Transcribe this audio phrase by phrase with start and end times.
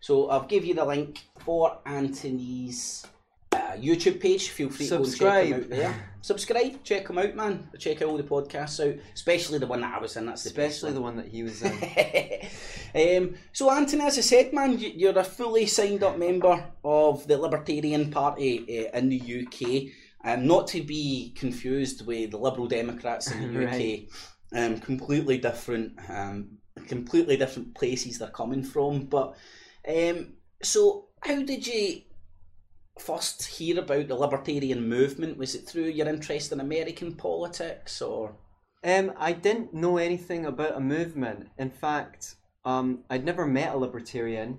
[0.00, 3.06] So I've give you the link for Anthony's
[3.52, 4.48] uh, YouTube page.
[4.50, 5.48] Feel free to Subscribe.
[5.48, 6.04] go and check him out there.
[6.20, 7.68] Subscribe, check him out, man.
[7.78, 10.26] Check out all the podcasts out, especially the one that I was in.
[10.26, 11.72] That's the best Especially the one that he was in.
[13.24, 17.26] um, so, Anthony, as I said, man, you- you're a fully signed up member of
[17.26, 19.92] the Libertarian Party uh, in the UK.
[20.24, 24.08] Um, not to be confused with the Liberal Democrats in the Right.
[24.52, 24.58] UK.
[24.58, 29.04] Um, completely different, um, completely different places they're coming from.
[29.06, 29.36] But
[29.88, 32.02] um, so, how did you
[32.98, 35.38] first hear about the Libertarian movement?
[35.38, 38.36] Was it through your interest in American politics, or
[38.84, 41.48] Um, I didn't know anything about a movement.
[41.58, 44.58] In fact, um, I'd never met a libertarian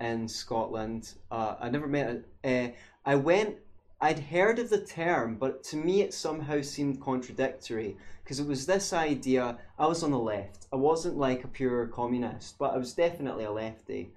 [0.00, 1.14] in Scotland.
[1.30, 2.22] Uh, I never met.
[2.44, 2.70] A, uh,
[3.04, 3.56] I went.
[4.00, 8.66] I'd heard of the term, but to me it somehow seemed contradictory because it was
[8.66, 9.58] this idea.
[9.78, 10.66] I was on the left.
[10.70, 14.12] I wasn't like a pure communist, but I was definitely a lefty.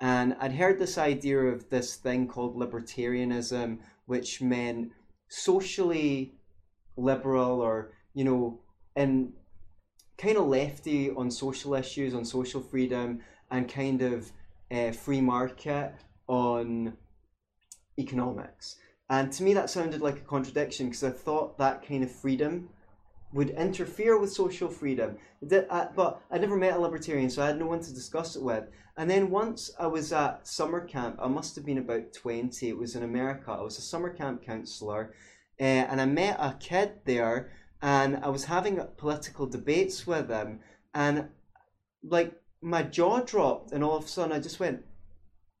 [0.00, 4.92] And I'd heard this idea of this thing called libertarianism, which meant
[5.28, 6.34] socially
[6.96, 8.60] liberal or you know
[8.94, 9.32] and
[10.18, 14.32] kind of lefty on social issues, on social freedom, and kind of
[14.70, 15.92] uh, free market
[16.26, 16.96] on
[17.98, 18.76] economics.
[19.08, 22.70] And to me, that sounded like a contradiction because I thought that kind of freedom
[23.32, 25.16] would interfere with social freedom.
[25.42, 28.64] But I never met a libertarian, so I had no one to discuss it with.
[28.96, 32.78] And then once I was at summer camp, I must have been about 20, it
[32.78, 33.50] was in America.
[33.50, 35.12] I was a summer camp counselor,
[35.60, 37.50] uh, and I met a kid there
[37.82, 40.60] and I was having political debates with him,
[40.94, 41.28] and
[42.02, 44.84] like my jaw dropped, and all of a sudden I just went,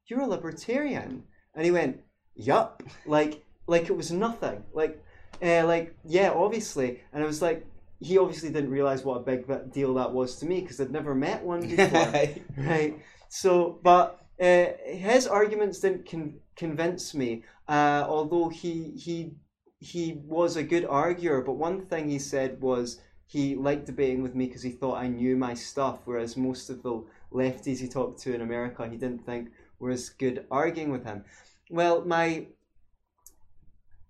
[0.06, 2.00] "You're a libertarian," and he went,
[2.34, 5.02] "Yup," like like it was nothing, like
[5.42, 7.66] uh, like yeah, obviously, and I was like,
[8.00, 11.14] he obviously didn't realize what a big deal that was to me because I'd never
[11.14, 12.98] met one before, right?
[13.38, 19.32] So, but uh, his arguments didn't con- convince me, uh, although he he
[19.78, 24.34] he was a good arguer, but one thing he said was he liked debating with
[24.34, 28.22] me because he thought I knew my stuff, whereas most of the lefties he talked
[28.22, 31.22] to in America he didn't think were as good arguing with him.
[31.68, 32.46] Well, my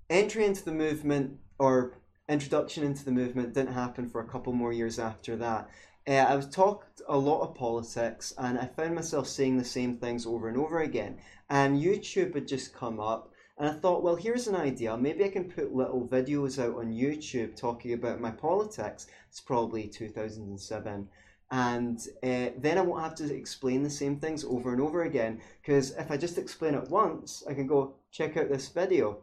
[0.09, 4.73] entry into the movement or introduction into the movement didn't happen for a couple more
[4.73, 5.69] years after that.
[6.09, 10.25] Uh, I've talked a lot of politics, and I found myself saying the same things
[10.25, 11.19] over and over again.
[11.51, 14.97] And YouTube had just come up, and I thought, well, here's an idea.
[14.97, 19.09] Maybe I can put little videos out on YouTube talking about my politics.
[19.29, 21.09] It's probably 2007.
[21.51, 25.41] And uh, then I won't have to explain the same things over and over again.
[25.63, 29.23] Because if I just explain it once, I can go, check out this video.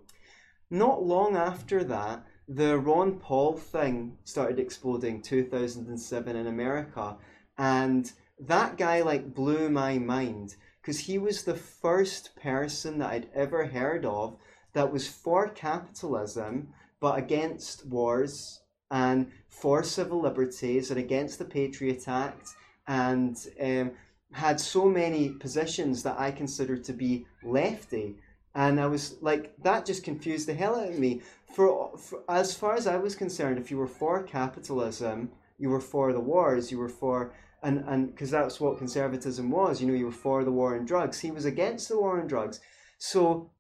[0.70, 7.18] Not long after that, the Ron Paul thing started exploding 2007 in America.
[7.58, 13.30] And that guy like blew my mind because he was the first person that I'd
[13.34, 14.38] ever heard of
[14.74, 22.08] that was for capitalism but against wars and for civil liberties and against the Patriot
[22.08, 22.50] Act
[22.88, 23.92] and um,
[24.32, 28.16] had so many positions that I considered to be lefty.
[28.56, 31.22] And I was like, that just confused the hell out of me.
[31.56, 35.80] For, for as far as I was concerned, if you were for capitalism, you were
[35.80, 37.34] for the wars, you were for
[37.64, 40.86] and and because that's what conservatism was you know you were for the war on
[40.86, 41.20] drugs.
[41.20, 42.60] He was against the war on drugs.
[42.98, 43.52] So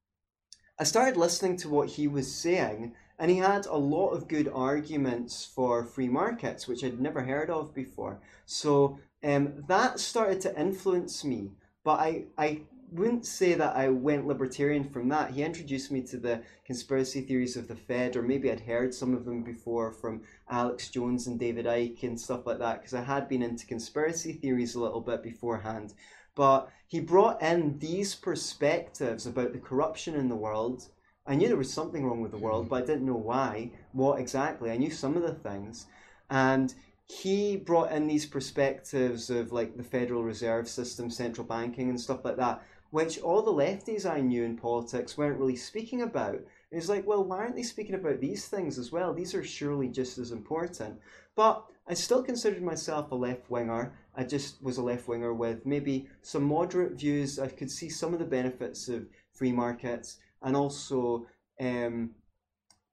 [0.80, 4.50] i started listening to what he was saying and he had a lot of good
[4.54, 8.20] arguments for free markets which i'd never heard of before.
[8.46, 11.52] So um, that started to influence me
[11.84, 12.62] but i i
[12.94, 17.58] wouldn't say that i went libertarian from that he introduced me to the conspiracy theories
[17.58, 21.40] of the fed or maybe i'd heard some of them before from Alex Jones and
[21.40, 25.02] David Icke and stuff like that because I had been into conspiracy theories a little
[25.02, 25.94] bit beforehand.
[26.36, 30.90] But he brought in these perspectives about the corruption in the world.
[31.26, 34.20] I knew there was something wrong with the world, but I didn't know why, what
[34.20, 34.72] exactly.
[34.72, 35.88] I knew some of the things.
[36.30, 36.74] And
[37.06, 42.26] he brought in these perspectives of like the Federal Reserve System, central banking, and stuff
[42.26, 46.36] like that, which all the lefties I knew in politics weren't really speaking about.
[46.36, 49.16] And it's like, well, why aren't they speaking about these things as well?
[49.16, 51.00] These are surely just as important.
[51.36, 53.94] But I still considered myself a left winger.
[54.16, 57.40] I just was a left winger with maybe some moderate views.
[57.40, 61.26] I could see some of the benefits of free markets, and also
[61.60, 62.12] um,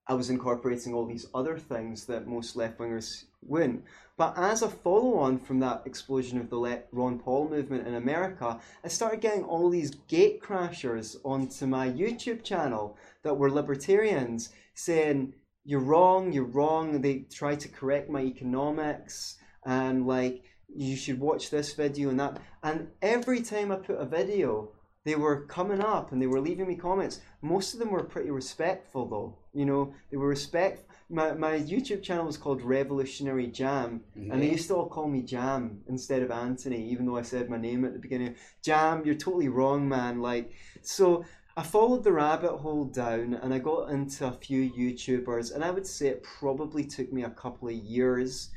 [0.06, 3.84] I was incorporating all these other things that most left wingers wouldn't.
[4.16, 7.94] But as a follow on from that explosion of the Le- Ron Paul movement in
[7.94, 14.50] America, I started getting all these gate crashers onto my YouTube channel that were libertarians
[14.75, 15.34] saying,
[15.64, 17.00] You're wrong, you're wrong.
[17.00, 20.43] They tried to correct my economics and like
[20.75, 22.38] you should watch this video and that.
[22.62, 24.72] And every time I put a video,
[25.04, 27.20] they were coming up and they were leaving me comments.
[27.43, 29.38] Most of them were pretty respectful, though.
[29.52, 30.84] You know, they were respect.
[31.10, 35.22] My my YouTube channel was called Revolutionary Jam, and they used to all call me
[35.22, 38.36] Jam instead of Anthony, even though I said my name at the beginning.
[38.62, 40.22] Jam, you're totally wrong, man.
[40.22, 40.52] Like,
[40.82, 41.24] so
[41.56, 45.72] I followed the rabbit hole down, and I got into a few YouTubers, and I
[45.72, 48.50] would say it probably took me a couple of years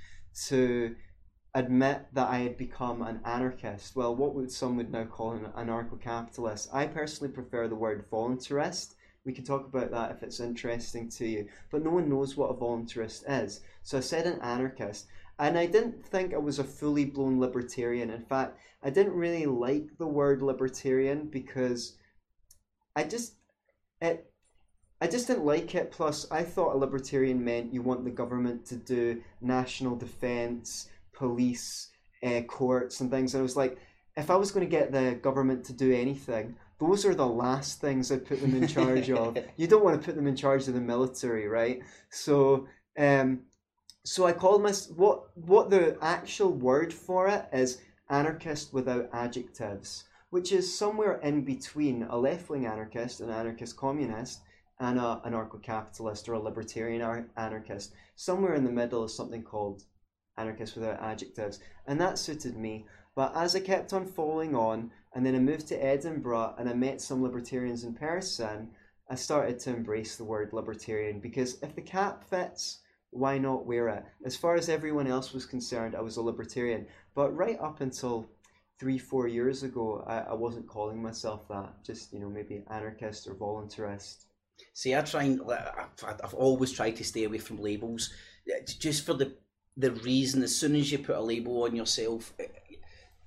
[0.46, 0.96] to
[1.56, 3.96] admit that I had become an anarchist.
[3.96, 6.70] Well, what would some would now call an anarcho-capitalist.
[6.74, 8.96] I personally prefer the word voluntarist.
[9.26, 11.48] We can talk about that if it's interesting to you.
[11.72, 13.62] But no one knows what a voluntarist is.
[13.84, 15.08] So I said an anarchist.
[15.40, 18.10] And I didn't think I was a fully blown libertarian.
[18.10, 21.98] In fact, I didn't really like the word libertarian because
[22.96, 23.36] I just
[24.02, 24.30] it
[25.02, 25.92] I just didn't like it.
[25.92, 31.92] Plus, I thought a libertarian meant you want the government to do national defense, police,
[32.24, 33.34] uh, courts, and things.
[33.34, 33.78] And I was like,
[34.16, 37.80] if I was going to get the government to do anything, those are the last
[37.80, 39.38] things I'd put them in charge of.
[39.58, 41.82] You don't want to put them in charge of the military, right?
[42.10, 42.68] So,
[42.98, 43.42] um,
[44.04, 50.04] so I called my what what the actual word for it is anarchist without adjectives,
[50.30, 54.42] which is somewhere in between a left wing anarchist, an anarchist communist,
[54.80, 57.94] and a anarcho-capitalist or a libertarian ar- anarchist.
[58.16, 59.84] Somewhere in the middle is something called
[60.38, 62.86] anarchist without adjectives, and that suited me.
[63.16, 66.74] But as I kept on following on, and then I moved to Edinburgh and I
[66.74, 68.70] met some libertarians in person,
[69.10, 72.80] I started to embrace the word libertarian because if the cap fits,
[73.12, 74.04] why not wear it?
[74.26, 76.88] As far as everyone else was concerned, I was a libertarian.
[77.14, 78.28] But right up until
[78.80, 81.84] three, four years ago, I, I wasn't calling myself that.
[81.84, 84.26] Just, you know, maybe anarchist or voluntarist.
[84.74, 85.42] See, I try and
[86.04, 88.10] I've, always tried to stay away from labels,
[88.80, 89.36] just for the
[89.78, 90.44] the reason.
[90.44, 92.34] As soon as you put a label on yourself,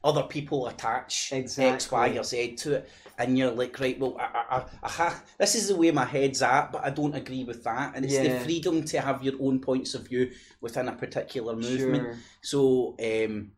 [0.07, 1.75] other people attach exactly.
[1.75, 5.23] X, Y, or Z to it, and you're like, right, well, I, I, I, ha-
[5.39, 7.95] this is the way my head's at, but I don't agree with that.
[7.95, 10.31] And it's the freedom to have your own points of view
[10.61, 12.05] within a particular movement.
[12.05, 12.19] Sure.
[12.43, 13.53] So um,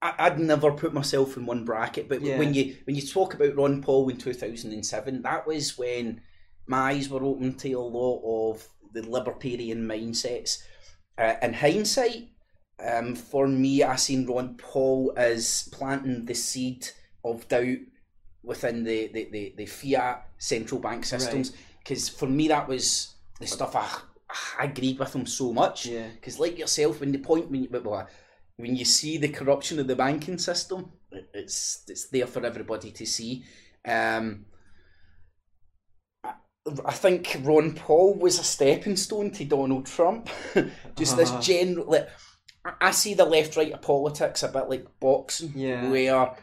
[0.00, 2.08] I, I'd never put myself in one bracket.
[2.08, 2.38] But Yeah.
[2.38, 5.76] when you when you talk about Ron Paul in two thousand and seven, that was
[5.78, 6.20] when
[6.66, 10.62] my eyes were open to a lot of the libertarian mindsets.
[11.16, 12.28] Uh, in hindsight,
[12.84, 16.88] um, for me, I seen Ron Paul as planting the seed
[17.24, 17.78] of doubt
[18.42, 21.52] within the, the, the, the fiat central bank systems.
[21.78, 23.88] Because for me, that was the stuff I,
[24.58, 25.86] I agreed with him so much.
[25.86, 26.08] Yeah.
[26.14, 28.06] Because, like yourself, when the point when you,
[28.56, 33.06] when you see the corruption of the banking system, it's it's there for everybody to
[33.06, 33.44] see.
[33.84, 34.44] Um,
[36.84, 40.28] I, think Ron Paul was a stepping stone to Donald Trump.
[40.96, 41.40] Just this Uh-huh.
[41.40, 41.86] general.
[41.86, 42.08] Like,
[42.80, 45.90] I- see the left right of politics a bit like boxing, Yeah.
[45.90, 46.36] where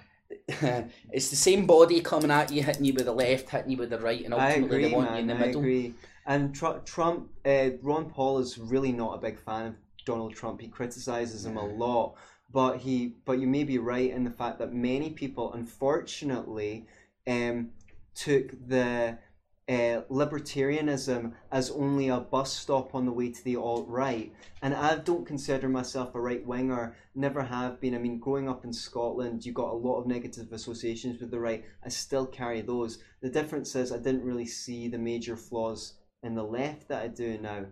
[1.11, 3.89] it's the same body coming at you, hitting you with the left, hitting you with
[3.89, 5.15] the right, and ultimately agree, they want man.
[5.15, 5.61] you in the I middle.
[5.61, 5.93] agree.
[6.27, 9.75] And Tr- Trump, uh, Ron Paul is really not a big fan of
[10.05, 10.61] Donald Trump.
[10.61, 12.15] He criticizes him a lot,
[12.51, 16.85] but he, but you may be right in the fact that many people, unfortunately,
[17.27, 17.69] um,
[18.15, 19.17] took the
[19.67, 24.31] uh, libertarianism as only a bus stop on the way to the alt right.
[24.61, 27.95] And I don't consider myself a right winger, never have been.
[27.95, 31.39] I mean, growing up in Scotland, you got a lot of negative associations with the
[31.39, 31.65] right.
[31.83, 32.99] I still carry those.
[33.21, 37.07] The difference is I didn't really see the major flaws in the left that I
[37.07, 37.65] do now.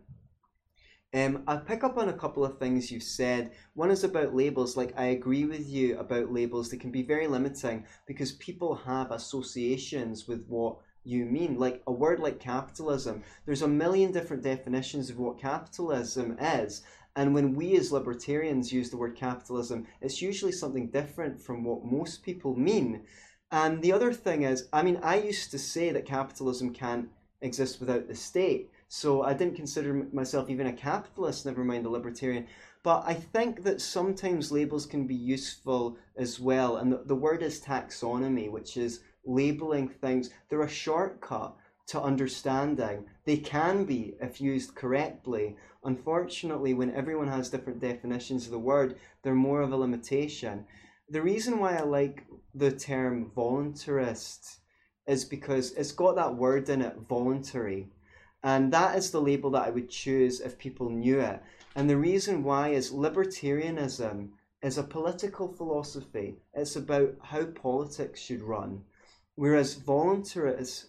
[1.16, 3.52] Um, I pick up on a couple of things you've said.
[3.76, 4.76] One is about labels.
[4.76, 6.72] Like, I agree with you about labels.
[6.72, 11.58] They can be very limiting because people have associations with what you mean.
[11.58, 16.84] Like, a word like capitalism, there's a million different definitions of what capitalism is.
[17.16, 21.86] And when we as libertarians use the word capitalism, it's usually something different from what
[21.86, 23.04] most people mean.
[23.52, 27.10] And the other thing is, I mean, I used to say that capitalism can't
[27.42, 28.72] exist without the state.
[28.88, 32.48] So I didn't consider myself even a capitalist, never mind a libertarian.
[32.84, 36.78] But I think that sometimes labels can be useful as well.
[36.78, 40.30] And the, the word is taxonomy, which is labeling things.
[40.50, 41.56] They're a shortcut
[41.88, 43.06] to understanding.
[43.26, 45.58] They can be if used correctly.
[45.84, 50.66] Unfortunately, when everyone has different definitions of the word, they're more of a limitation.
[51.10, 52.26] The reason why I like
[52.56, 54.60] the term voluntarist
[55.06, 57.90] is because it's got that word in it, voluntary.
[58.44, 61.42] And that is the label that I would choose if people knew it.
[61.76, 64.30] And the reason why is libertarianism
[64.62, 66.38] is a political philosophy.
[66.54, 68.84] It's about how politics should run.
[69.36, 70.86] Whereas voluntarist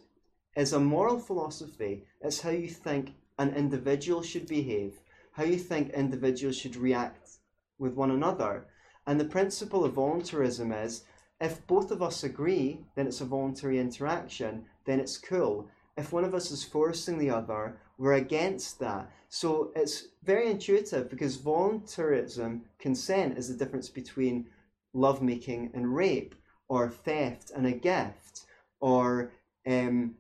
[0.57, 2.05] is a moral philosophy.
[2.21, 5.01] It's how you think an individual should behave,
[5.33, 7.39] how you think individuals should react
[7.79, 8.67] with one another.
[9.07, 11.05] And the principle of voluntarism is
[11.41, 15.69] if both of us agree, then it's a voluntary interaction, then it's cool.
[15.97, 19.11] If one of us is forcing the other, we're against that.
[19.29, 24.47] So it's very intuitive because voluntarism, consent, is the difference between
[24.93, 26.35] lovemaking and rape,
[26.69, 28.47] or theft and a gift,
[28.81, 29.33] or
[29.67, 30.15] um,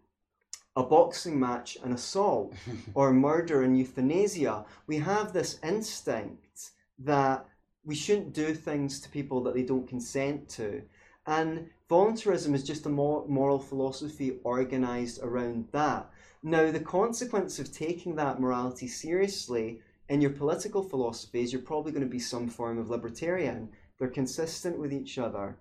[0.77, 2.55] a boxing match and assault,
[2.95, 4.65] or murder and euthanasia.
[4.87, 7.47] We have this instinct that
[7.85, 10.83] we shouldn't do things to people that they don't consent to.
[11.27, 16.11] And voluntarism is just a moral philosophy organized around that.
[16.43, 21.93] Now, the consequence of taking that morality seriously in your political philosophy is you're probably
[21.93, 23.71] going to be some form of libertarian.
[23.99, 25.57] They're consistent with each other.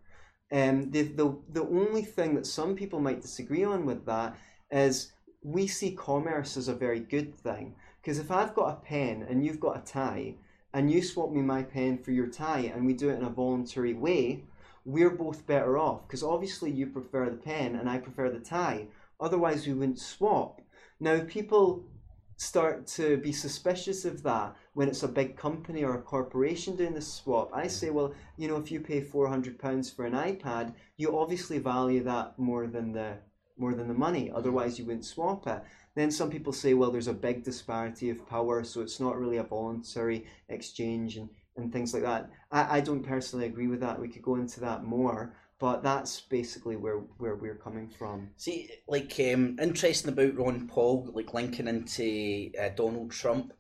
[0.52, 4.38] Um, the, the, the only thing that some people might disagree on with that
[4.72, 7.76] is we see commerce as a very good thing.
[8.02, 10.36] Because if I've got a pen and you've got a tie,
[10.74, 13.30] and you swap me my pen for your tie, and we do it in a
[13.30, 14.44] voluntary way,
[14.86, 16.08] we're both better off.
[16.08, 18.88] Because obviously you prefer the pen and I prefer the tie.
[19.20, 20.62] Otherwise, we wouldn't swap.
[21.00, 21.84] Now, people
[22.38, 26.94] start to be suspicious of that when it's a big company or a corporation doing
[26.94, 27.52] the swap.
[27.54, 31.18] I say, well, you know, if you pay four hundred pounds for an iPad, you
[31.18, 33.18] obviously value that more than the
[33.58, 34.26] more than the money.
[34.26, 34.36] Mm-hmm.
[34.36, 35.62] Otherwise, you wouldn't swap it.
[35.96, 39.38] Then some people say, well, there's a big disparity of power, so it's not really
[39.38, 42.32] a voluntary exchange and, and things like that.
[42.52, 44.02] I, I don't personally agree with that.
[44.02, 48.30] We could go into that more, but that's basically where, where we're coming from.
[48.36, 53.54] See, like, um, interesting about Ron Paul, like linking into uh, Donald Trump.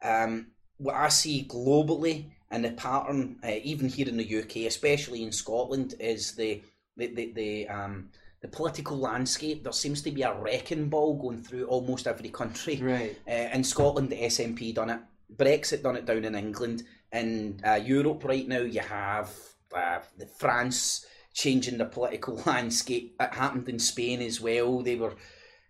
[0.00, 5.24] Um, what I see globally and the pattern, uh, even here in the UK, especially
[5.24, 6.62] in Scotland, is the
[6.96, 8.10] the the, the um
[8.40, 12.80] the political landscape, there seems to be a wrecking ball going through almost every country.
[12.80, 13.18] Right.
[13.28, 15.00] Uh, in Scotland, the SNP done it.
[15.36, 16.84] Brexit done it down in England.
[17.10, 19.34] In uh, Europe right now, you have
[19.74, 19.98] uh,
[20.38, 21.04] France
[21.38, 23.16] changing the political landscape.
[23.20, 24.82] It happened in Spain as well.
[24.82, 25.14] They were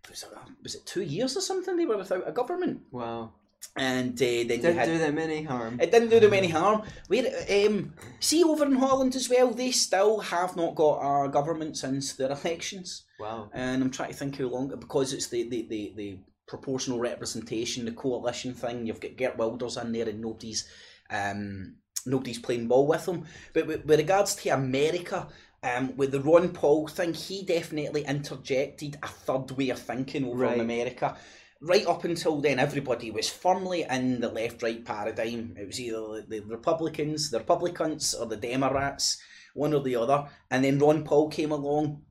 [0.09, 0.29] was it,
[0.63, 1.77] was it two years or something?
[1.77, 2.83] They were without a government.
[2.91, 3.33] Wow
[3.77, 5.79] and uh, then didn't had, do them any harm.
[5.81, 6.83] It didn't do them any harm.
[7.07, 7.27] Where
[7.67, 12.15] um, see over in Holland as well, they still have not got a government since
[12.15, 13.05] their elections.
[13.21, 13.51] Wow!
[13.53, 17.85] And I'm trying to think how long because it's the the, the, the proportional representation,
[17.85, 18.87] the coalition thing.
[18.87, 20.69] You've got Geert Wilders in there, and nobody's
[21.11, 23.27] um, nobody's playing ball with them.
[23.53, 25.29] But with, with regards to America.
[25.63, 30.45] Um, with the Ron Paul thing, he definitely interjected a third way of thinking over
[30.45, 30.55] right.
[30.55, 31.17] in America
[31.61, 35.57] right up until then, everybody was firmly in the left right paradigm.
[35.59, 39.21] It was either the Republicans, the Republicans, or the Democrats,
[39.55, 40.29] one or the other.
[40.51, 42.03] And then Ron Paul came along,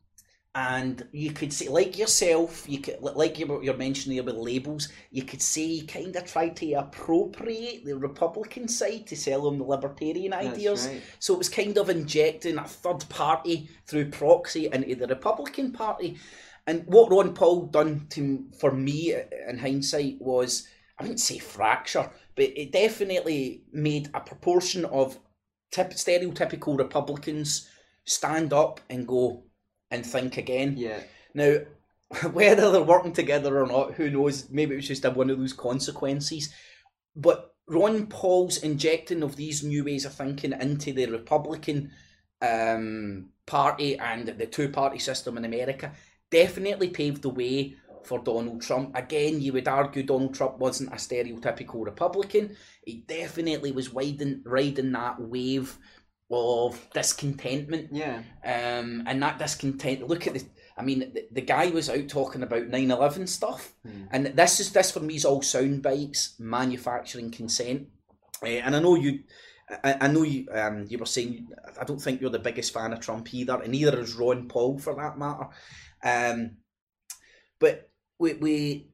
[0.57, 5.41] and you could say, like yourself, you could, like you're mentioning about labels, you could
[5.41, 10.33] say he kind of tried to appropriate the Republican side to sell them the libertarian
[10.33, 10.87] ideas.
[10.87, 11.03] Right.
[11.19, 16.17] So it was kind of injecting a third party through proxy into the Republican Party.
[16.65, 21.37] And what Ron Paul done to for me uh, in hindsight was I wouldn't say
[21.37, 25.19] fracture, but it definitely made a proportion of
[25.71, 27.69] typ- stereotypical Republicans
[28.05, 29.43] stand up and go
[29.91, 30.75] and think again.
[30.77, 31.01] Yeah.
[31.33, 31.57] Now,
[32.31, 34.49] whether they're working together or not, who knows?
[34.49, 36.53] Maybe it was just a, one of those consequences.
[37.15, 41.91] But Ron Paul's injecting of these new ways of thinking into the Republican
[42.41, 45.91] um, Party and the two party system in America
[46.29, 48.95] definitely paved the way for Donald Trump.
[48.95, 52.55] Again, you would argue Donald Trump wasn't a stereotypical Republican.
[52.85, 55.77] He definitely was riding riding that wave
[56.29, 57.89] of discontentment.
[57.91, 58.21] Yeah.
[58.43, 60.07] Um, and that discontent.
[60.07, 60.43] Look at the.
[60.77, 64.03] I mean, the, the guy was out talking about 9-11 stuff, hmm.
[64.11, 67.87] and this is this for me is all sound bites, manufacturing consent,
[68.43, 69.21] uh, and I know you.
[69.83, 70.47] I, I know you.
[70.51, 71.47] Um, you were saying
[71.79, 74.77] I don't think you're the biggest fan of Trump either, and neither is Ron Paul
[74.77, 75.47] for that matter.
[76.03, 76.57] Um,
[77.59, 78.89] but we, we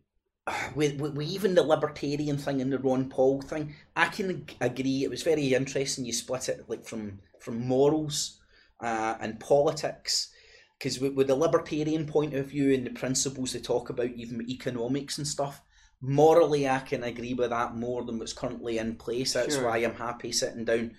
[0.76, 5.04] with, with, even the libertarian thing and the Ron Paul thing, I can agree.
[5.04, 6.06] It was very interesting.
[6.06, 8.40] You split it like from from morals
[8.82, 10.32] uh, and politics,
[10.80, 14.50] because with, with, the libertarian point of view and the principles they talk about, even
[14.50, 15.62] economics and stuff,
[16.00, 19.34] morally I can agree with that more than what's currently in place.
[19.34, 19.66] That's sure.
[19.66, 20.96] why I'm happy sitting down.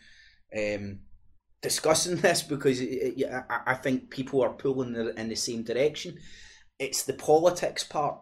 [0.56, 1.00] Um,
[1.62, 6.18] discussing this because it, it, I, I think people are pulling in the same direction.
[6.78, 8.18] It's the politics part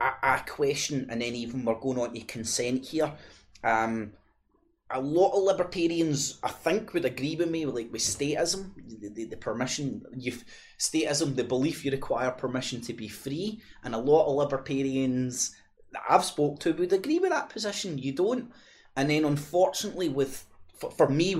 [0.00, 3.12] I, I question, and then even we're going on to consent here.
[3.62, 4.12] Um,
[4.90, 9.24] a lot of libertarians, I think, would agree with me, like with statism, the, the,
[9.24, 10.32] the permission, you
[10.78, 15.54] statism, the belief you require permission to be free, and a lot of libertarians
[15.92, 17.98] that I've spoke to would agree with that position.
[17.98, 18.50] You don't,
[18.96, 21.36] and then unfortunately, with for, for me,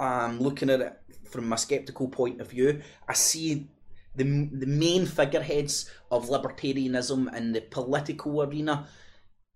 [0.00, 0.96] um, looking at it
[1.30, 3.68] from my skeptical point of view, I see
[4.14, 8.86] the the main figureheads of libertarianism in the political arena.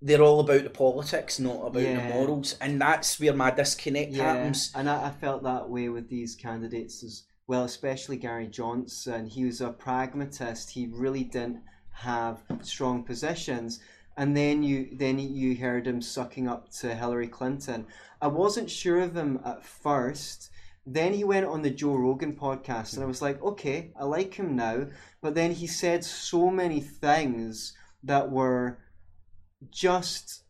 [0.03, 2.09] They're all about the politics, not about Yeah.
[2.09, 4.71] the morals, and that's where my disconnect happens.
[4.75, 9.27] and I, I felt that way with these candidates as well, especially Gary Johnson.
[9.27, 10.71] He was a pragmatist.
[10.71, 13.81] He really didn't have strong positions.
[14.17, 17.87] And then you then you heard him sucking up to Hillary Clinton.
[18.21, 20.51] I wasn't sure of him at first.
[20.87, 24.35] Then he went on the Joe Rogan podcast, and I was like, okay, I like
[24.35, 24.87] him now.
[25.23, 28.79] But then he said so many things that were
[29.71, 30.45] just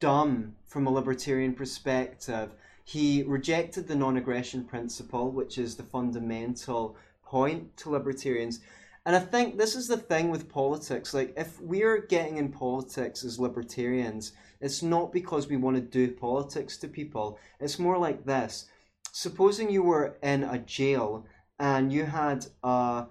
[0.00, 2.50] dumb from a libertarian perspective.
[2.84, 8.60] He rejected the non aggression principle, which is the fundamental point to libertarians.
[9.06, 11.14] And I think this is the thing with politics.
[11.14, 16.12] Like, if we're getting in politics as libertarians, it's not because we want to do
[16.12, 17.38] politics to people.
[17.60, 18.66] It's more like this.
[19.20, 21.26] Supposing you were in a jail
[21.58, 23.06] and you had a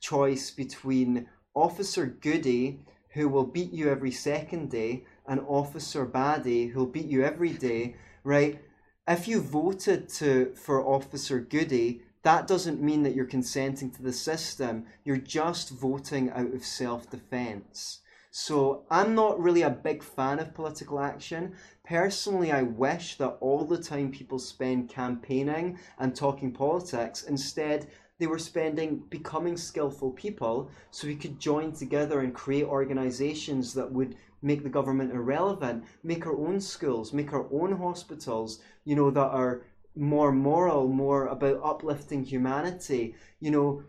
[0.00, 2.80] choice between Officer Goody,
[3.10, 7.94] who will beat you every second day, and Officer Baddie, who'll beat you every day,
[8.24, 8.60] right?
[9.06, 14.12] If you voted to for Officer Goody, that doesn't mean that you're consenting to the
[14.12, 14.86] system.
[15.04, 18.00] You're just voting out of self defense.
[18.32, 21.54] So I'm not really a big fan of political action.
[21.88, 28.26] Personally, I wish that all the time people spend campaigning and talking politics, instead they
[28.26, 34.16] were spending becoming skillful people so we could join together and create organizations that would
[34.42, 39.30] make the government irrelevant, make our own schools, make our own hospitals, you know, that
[39.30, 39.62] are
[39.96, 43.82] more moral, more about uplifting humanity, you know,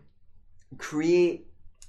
[0.78, 1.48] create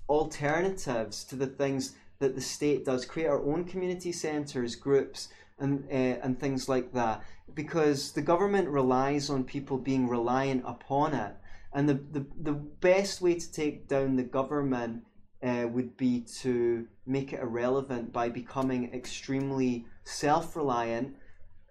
[0.09, 5.29] alternatives to the things that the state does, create our own community centres, groups,
[5.61, 7.23] and, uh, and things like that.
[7.53, 11.35] Because the government relies on people being reliant upon it.
[11.73, 15.03] And the, the, the best way to take down the government
[15.43, 21.15] uh, would be to make it irrelevant by becoming extremely self reliant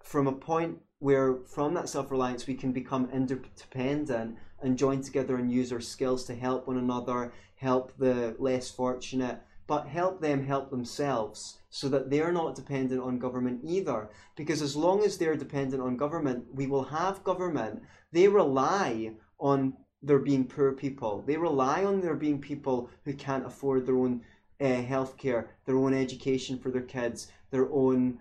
[0.03, 5.37] from a point where, from that self reliance, we can become interdependent and join together
[5.37, 10.45] and use our skills to help one another, help the less fortunate, but help them
[10.45, 14.09] help themselves so that they're not dependent on government either.
[14.35, 17.81] Because as long as they're dependent on government, we will have government.
[18.11, 21.23] They rely on there being poor people.
[21.25, 24.23] They rely on there being people who can't afford their own
[24.59, 28.19] uh, healthcare, their own education for their kids, their own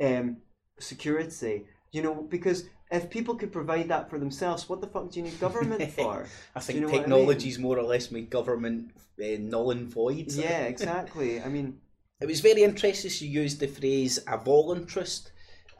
[0.00, 0.36] um,
[0.78, 1.64] security.
[1.92, 5.24] You know, because if people could provide that for themselves, what the fuck do you
[5.26, 6.26] need government for?
[6.54, 7.62] I think you know what I mean?
[7.62, 10.32] more or less made government uh, null and void.
[10.32, 11.42] yeah, exactly.
[11.42, 11.78] I mean,
[12.20, 15.30] It was very interesting you used the phrase a voluntarist.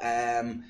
[0.00, 0.64] Um,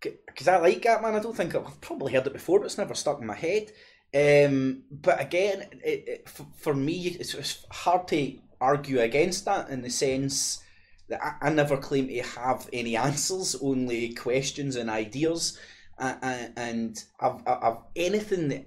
[0.00, 1.14] because I like that man.
[1.14, 3.70] I don't think I've probably heard it before, but it's never stuck in my head.
[4.14, 9.68] Um, but again, it, it, for, for me, it's, it's hard to argue against that
[9.70, 10.62] in the sense
[11.10, 15.58] I, I never claim to have any answers, only questions and ideas.
[15.98, 16.14] Uh,
[16.56, 18.66] and I've, I've anything that,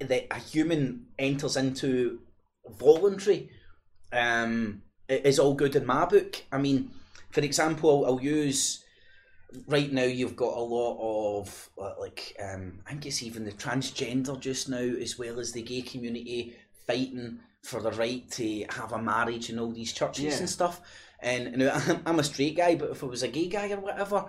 [0.00, 2.20] that a human enters into
[2.78, 3.50] voluntary
[4.12, 6.42] um, is all good in my book.
[6.50, 6.90] I mean,
[7.30, 8.84] for example, I'll, I'll use
[9.66, 10.04] right now.
[10.04, 14.68] You've got a lot of uh, like um, I think it's even the transgender just
[14.68, 19.50] now, as well as the gay community fighting for the right to have a marriage
[19.50, 20.38] in all these churches Yeah.
[20.38, 20.80] and stuff.
[21.20, 23.70] And you know, I'm, I'm a straight guy, but if I was a gay guy
[23.72, 24.26] or whatever.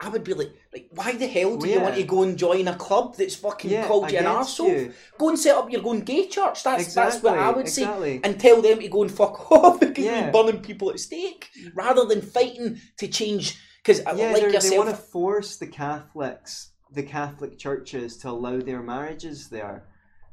[0.00, 2.68] I would be like, like, why the hell do you want to go and join
[2.68, 4.68] a club that's fucking Yeah, called you an arsehole?
[4.84, 4.92] you.
[5.18, 6.62] Go and set up your own gay church.
[6.62, 9.80] That's that's what I Exactly, would say and tell them to go and fuck off
[9.80, 10.26] because Yeah.
[10.26, 13.58] we're burning people at stake rather than fighting to change.
[13.82, 18.30] Because uh, yeah, like they're- they want to force the Catholics, the Catholic churches, to
[18.30, 19.82] allow their marriages there.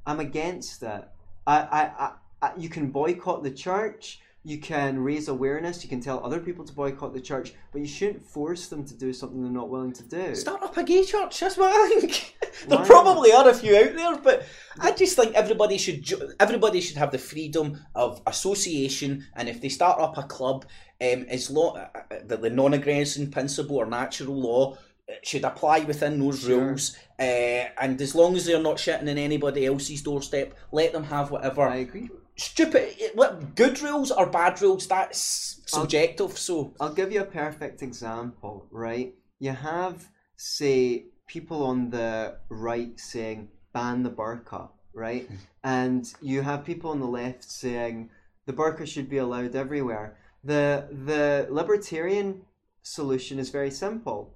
[0.05, 1.05] I'm against it.
[1.47, 2.11] I, I, I,
[2.43, 4.19] I, you can boycott the church.
[4.45, 5.83] You can raise awareness.
[5.83, 8.93] You can tell other people to boycott the church, but you shouldn't force them to
[8.93, 10.35] do something they're not willing to do.
[10.35, 11.39] start up a gay church.
[11.39, 12.35] That's what I think.
[12.67, 14.45] there Why probably are a few out there, but
[14.79, 16.07] I just think everybody should
[16.39, 20.65] everybody should have the freedom of association, and if they start up a club,
[21.01, 24.73] um, as long that the non-aggression principle or natural law
[25.09, 26.65] uh, should apply within those Sure.
[26.67, 31.05] rules, uh, and as long as they're not shitting in anybody else's doorstep, let them
[31.05, 31.63] have whatever.
[31.63, 32.09] I agree.
[32.37, 37.81] Stupid what good rules or bad rules that's subjective so I'll give you a perfect
[37.81, 39.13] example, right?
[39.39, 45.29] You have, say, people on the right saying ban the burqa, right?
[45.63, 48.09] and you have people on the left saying
[48.45, 50.17] the burqa should be allowed everywhere.
[50.43, 52.43] The the libertarian
[52.83, 54.34] solution is very simple.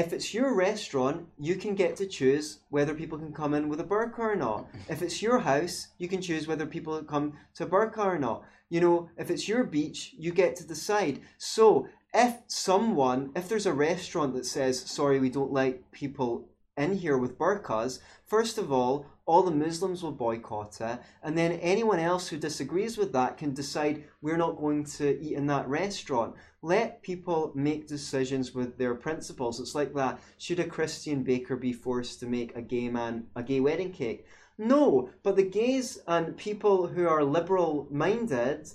[0.00, 3.80] If it's your restaurant, you can get to choose whether people can come in with
[3.80, 4.66] a burqa or not.
[4.88, 8.42] If it's your house, you can choose whether people come to a burqa or not.
[8.70, 11.20] You know, if it's your beach, you get to decide.
[11.36, 16.48] So if someone, if there's a restaurant that says, sorry, we don't like people
[16.80, 21.52] in here with burqas, first of all, all the Muslims will boycott it, and then
[21.52, 25.68] anyone else who disagrees with that can decide we're not going to eat in that
[25.68, 26.34] restaurant.
[26.62, 29.60] Let people make decisions with their principles.
[29.60, 30.18] It's like that.
[30.38, 34.26] Should a Christian baker be forced to make a gay man a gay wedding cake?
[34.58, 38.70] No, but the gays and people who are liberal minded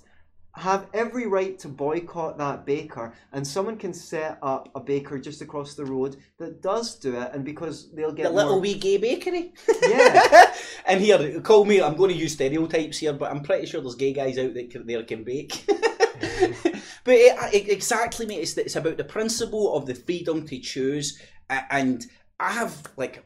[0.56, 5.42] have every right to boycott that baker and someone can set up a baker just
[5.42, 8.60] across the road that does do it and because they'll get the little more...
[8.60, 9.52] wee gay bakery.
[9.82, 10.54] Yeah.
[10.86, 11.82] and here, call me.
[11.82, 14.70] I'm going to use stereotypes here, but I'm pretty sure there's gay guys out that
[14.70, 15.62] can, there can bake.
[15.66, 18.40] but it, it, exactly, mate.
[18.40, 22.06] It's, it's about the principle of the freedom to choose, and
[22.40, 23.24] I have like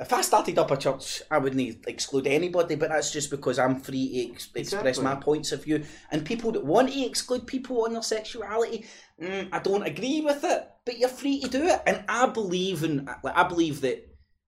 [0.00, 3.80] if I started up a church, I wouldn't exclude anybody, but that's just because I'm
[3.80, 5.04] free to ex- express Exactly.
[5.04, 5.84] my points of view.
[6.10, 8.86] And people that want to exclude people on their sexuality,
[9.20, 11.80] mm, I don't agree with it, but you're free to do it.
[11.86, 14.04] And I believe in, like, I believe that.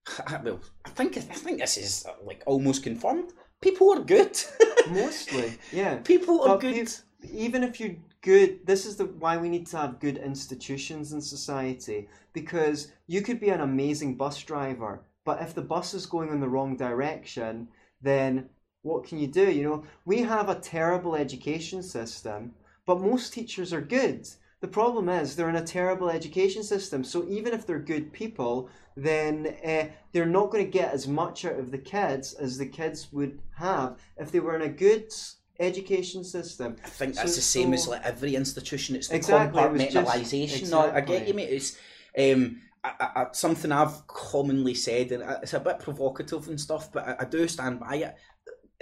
[0.44, 3.32] Well, I think I think this is like almost confirmed.
[3.60, 4.36] People are good.
[4.90, 5.96] Mostly, yeah.
[5.98, 6.74] people are But good.
[6.74, 11.12] peop- even if you're good, this is the why we need to have good institutions
[11.12, 16.06] in society because you could be an amazing bus driver, but if the bus is
[16.06, 17.68] going in the wrong direction,
[18.00, 18.48] then
[18.82, 19.50] what can you do?
[19.50, 22.52] You know, we have a terrible education system,
[22.86, 24.26] but most teachers are good.
[24.60, 27.02] The problem is they're in a terrible education system.
[27.04, 31.44] So even if they're good people, then uh, they're not going to get as much
[31.44, 35.12] out of the kids as the kids would have if they were in a good
[35.58, 36.76] education system.
[36.84, 38.96] I think So- that's the same as like every institution.
[38.96, 40.70] It's the Exactly, it just- compartmentalisation.
[40.70, 41.50] No, I get you, mate.
[41.50, 41.78] It's
[42.18, 47.06] um, I, I, something I've commonly said, and it's a bit provocative and stuff, but
[47.06, 48.14] I, I do stand by it.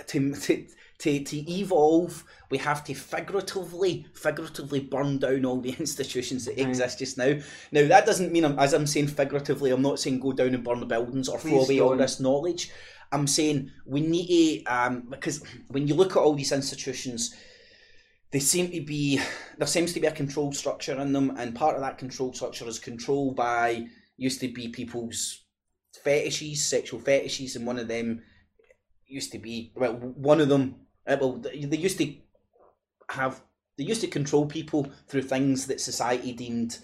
[0.07, 0.67] To, to,
[0.99, 6.69] to, to evolve, we have to figuratively, figuratively burn down all the institutions that Right.
[6.69, 7.35] exist just now.
[7.73, 10.63] Now, that doesn't mean, I'm, as I'm saying figuratively, I'm not saying go down and
[10.63, 11.99] burn the buildings or throw away all don't.
[11.99, 12.71] this knowledge.
[13.11, 17.35] I'm saying we need to, um, because when you look at all these institutions,
[18.31, 19.21] they seem to be
[19.57, 22.67] there seems to be a control structure in them, and part of that control structure
[22.67, 23.87] is controlled by
[24.17, 25.45] used to be people's
[26.05, 28.23] fetishes, sexual fetishes, and one of them
[29.07, 30.77] used to be well, one of them.
[31.07, 32.15] uh, Well, they used to
[33.11, 33.43] have
[33.77, 36.79] they used to control people through things that society deemed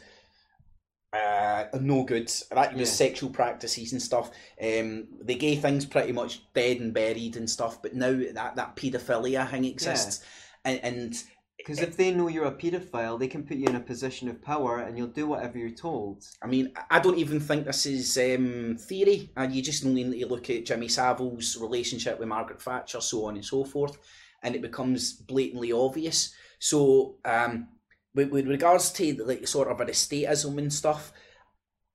[1.13, 2.33] uh, no good.
[2.51, 2.95] That was Yeah.
[3.07, 4.31] sexual practices and stuff.
[4.61, 7.81] Um, the gay thing's pretty much dead and buried and stuff.
[7.83, 10.25] But now that that paedophilia thing exists,
[10.65, 11.23] and, and
[11.65, 14.43] Because if they know you're a paedophile, they can put you in a position of
[14.43, 16.23] power and you'll do whatever you're told.
[16.43, 19.31] I mean, I don't even think this is um, theory.
[19.35, 23.25] And you just only need to look at Jimmy Savile's relationship with Margaret Thatcher, so
[23.25, 23.97] on and so forth,
[24.43, 26.35] and it becomes blatantly obvious.
[26.59, 27.69] So, um,
[28.15, 31.15] with, with regards to like sort of an estatism and stuff,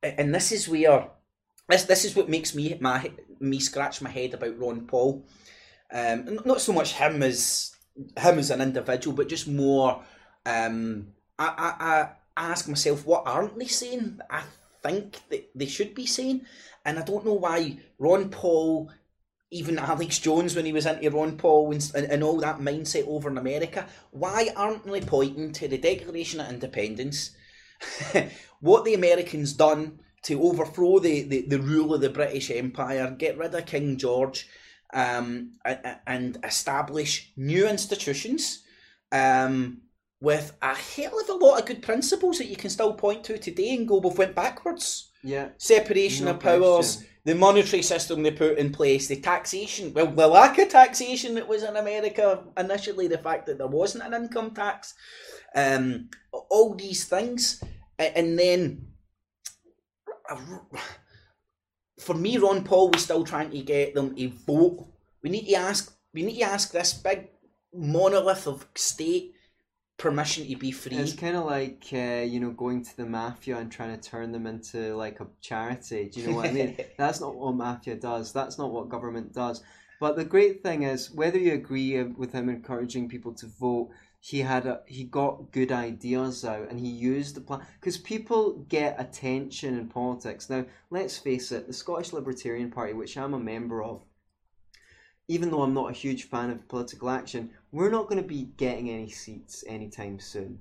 [0.01, 1.11] and this is where
[1.67, 5.27] this this is what makes me my me scratch my head about Ron Paul.
[5.93, 7.75] Um, not so much him as
[8.17, 10.03] him as an individual, but just more.
[10.45, 11.07] Um,
[11.37, 14.19] I, I, I ask myself, what aren't they saying?
[14.29, 14.43] I
[14.81, 16.41] think that they should be saying,
[16.85, 18.91] and I don't know why Ron Paul,
[19.51, 23.29] even Alex Jones when he was into Ron Paul and, and, all that mindset over
[23.29, 27.31] in America, why aren't they pointing to the Declaration of Independence,
[28.61, 33.37] what the Americans done to overthrow the, the, the rule of the British Empire, get
[33.37, 34.47] rid of King George,
[34.93, 35.51] um,
[36.07, 38.63] and establish new institutions
[39.11, 39.81] um,
[40.21, 43.37] with a hell of a lot of good principles that you can still point to
[43.37, 45.11] today and go, we've went backwards.
[45.23, 45.49] Yeah.
[45.57, 47.07] Separation No of powers, question.
[47.25, 51.47] the monetary system they put in place, the taxation, well, the lack of taxation that
[51.47, 54.93] was in America initially, the fact that there wasn't an income tax,
[55.55, 57.61] um, all these things,
[57.97, 58.87] and then
[61.99, 64.87] for me, Ron Paul was still trying to get them a vote.
[65.21, 65.93] We need to ask.
[66.13, 67.27] We need to ask this big
[67.73, 69.35] monolith of state
[69.97, 70.97] permission to be free.
[70.97, 74.31] It's kind of like uh, you know going to the mafia and trying to turn
[74.31, 76.09] them into like a charity.
[76.09, 76.77] Do you know what I mean?
[76.97, 78.33] That's not what mafia does.
[78.33, 79.61] That's not what government does.
[79.99, 84.39] But the great thing is, whether you agree with him encouraging people to vote, he
[84.39, 88.99] had a he got good ideas out and he used the plan because people get
[88.99, 90.49] attention in politics.
[90.49, 94.01] Now, let's face it, the Scottish Libertarian Party, which I'm a member of,
[95.29, 98.51] even though I'm not a huge fan of political action, we're not going to be
[98.57, 100.59] getting any seats anytime soon.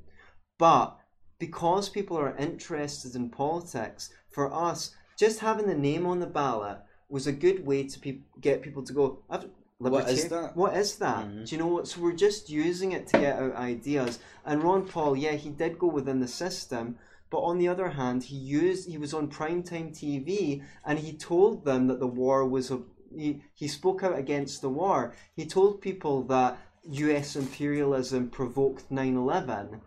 [0.58, 0.96] But
[1.38, 6.78] because people are interested in politics, for us, just having the name on the ballot
[7.08, 9.24] was a good way to pe- get people to go.
[9.30, 10.56] I've, What is that?
[10.56, 11.24] What is that?
[11.26, 11.46] Mhm.
[11.48, 11.86] Do you know what?
[11.86, 14.18] So we're just using it to get out ideas.
[14.44, 16.98] And Ron Paul, yeah, he did go within the system,
[17.30, 21.64] but on the other hand, he used he was on primetime TV and he told
[21.64, 22.80] them that the war was a
[23.16, 25.14] he, he spoke out against the war.
[25.34, 26.58] He told people that
[26.90, 29.80] US imperialism provoked 9/11.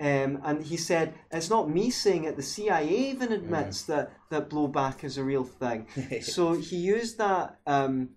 [0.00, 2.36] Um, and he said, "It's not me saying it.
[2.36, 5.86] The CIA even admits that that blowback is a real thing."
[6.22, 8.10] so he used that um,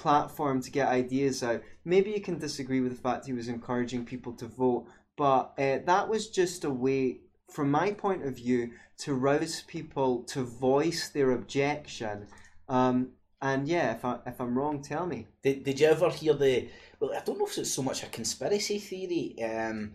[0.00, 1.62] platform to get ideas out.
[1.84, 4.86] Maybe you can disagree with the fact he was encouraging people to vote,
[5.16, 10.22] but uh, that was just a way, from my point of view, to rouse people
[10.24, 12.26] to voice their objection.
[12.66, 13.10] Um,
[13.42, 15.26] and yeah, if I if I'm wrong, tell me.
[15.42, 16.68] Did, did you ever hear the?
[16.98, 19.36] Well, I don't know if it's so much a conspiracy theory.
[19.42, 19.94] Um,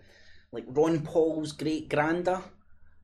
[0.52, 2.44] like Ron Paul's great granda,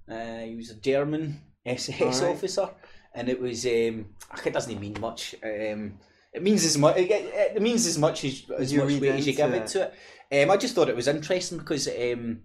[0.08, 2.36] uh, he was a German SS Alright.
[2.36, 2.70] officer,
[3.16, 3.66] and it was.
[3.66, 4.14] Um,
[4.46, 5.36] it doesn't mean much.
[5.44, 6.00] Um,
[6.34, 6.98] it means as much.
[6.98, 9.84] It, it means as much as as You much weight as you give it to
[9.84, 10.44] it.
[10.44, 12.40] Um, I just thought it was interesting because um,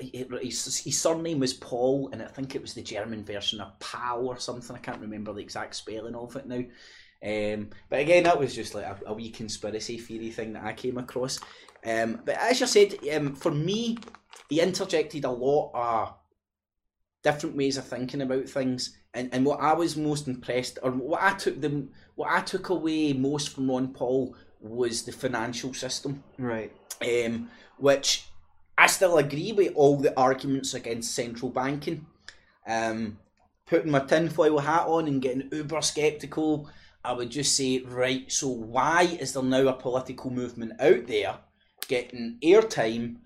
[0.00, 3.78] it, his, his surname was Paul, and I think it was the German version of
[3.80, 4.74] Pal or something.
[4.74, 6.64] I can't remember the exact spelling of it now.
[7.24, 10.72] Um, but again, that was just like a, a wee conspiracy theory thing that I
[10.72, 11.38] came across.
[11.84, 13.98] Um, but as you said, um, for me,
[14.48, 16.14] he interjected a lot of
[17.22, 18.96] different ways of thinking about things.
[19.14, 21.90] And, and what I was most impressed, or what I took them,
[22.22, 26.70] what I took away most from Ron Paul was the financial system Right.
[27.00, 28.26] um, which
[28.78, 32.06] I still agree with all the arguments against central banking.
[32.64, 33.18] Um,
[33.66, 36.70] putting my tinfoil hat on and getting uber skeptical,
[37.04, 41.38] I would just say, right, so why is there now a political movement out there
[41.88, 43.16] getting airtime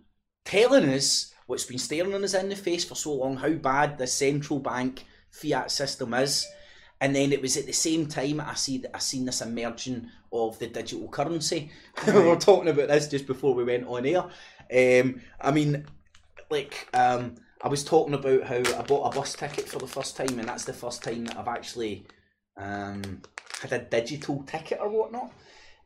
[0.46, 4.06] telling us what's been staring us in the face for so long how bad the
[4.06, 6.46] central bank fiat system is?
[7.00, 10.58] And then it was at the same time I see I seen this emerging of
[10.58, 11.70] the digital currency.
[12.06, 14.24] we were talking about this just before we went on air.
[15.02, 15.86] Um, I mean,
[16.50, 20.16] like um, I was talking about how I bought a bus ticket for the first
[20.16, 22.06] time, and that's the first time that I've actually
[22.56, 23.22] um,
[23.60, 25.32] had a digital ticket or whatnot.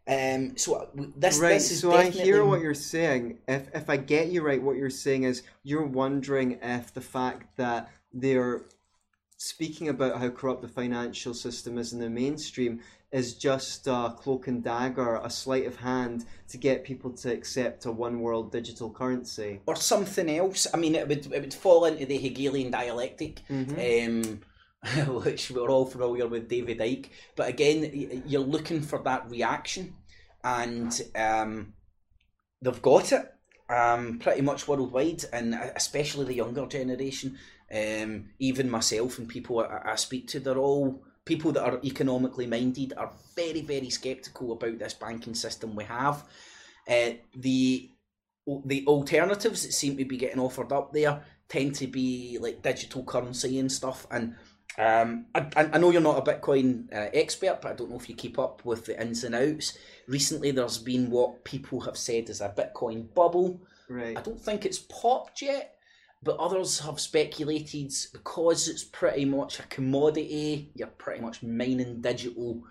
[0.08, 1.50] Um, so w- this right.
[1.50, 3.38] this is So I hear what you're saying.
[3.46, 7.56] If if I get you right, what you're saying is you're wondering if the fact
[7.56, 8.62] that they're
[9.40, 12.78] speaking about how corrupt the financial system is in the mainstream
[13.10, 17.86] is just a cloak and dagger, a sleight of hand to get people to accept
[17.86, 19.58] a one world digital currency.
[19.66, 20.66] or something else.
[20.74, 23.40] I mean, it would it would fall into the Hegelian dialectic.
[23.48, 24.06] Mhm.
[24.06, 24.40] um,
[25.22, 27.08] which we're all familiar with David Icke.
[27.36, 29.94] But again, you're looking for that reaction,
[30.44, 31.74] and um,
[32.62, 33.34] they've got it
[33.70, 37.38] um, pretty much worldwide, and especially the younger generation.
[37.72, 42.46] Um, even myself and people I, I speak to, they're all people that are economically
[42.46, 46.24] minded are very, very skeptical about this banking system we have.
[46.88, 47.90] Uh, the
[48.64, 53.04] the alternatives that seem to be getting offered up there tend to be like digital
[53.04, 54.06] currency and stuff.
[54.10, 54.34] And
[54.78, 57.96] um, I, I I know you're not a Bitcoin uh, expert, but I don't know
[57.96, 59.78] if you keep up with the ins and outs.
[60.08, 63.60] Recently, there's been what people have said is a Bitcoin bubble.
[63.88, 64.16] Right.
[64.16, 65.76] I don't think it's popped yet,
[66.22, 70.70] but others have speculated because it's pretty much a commodity.
[70.74, 72.62] You're pretty much mining digital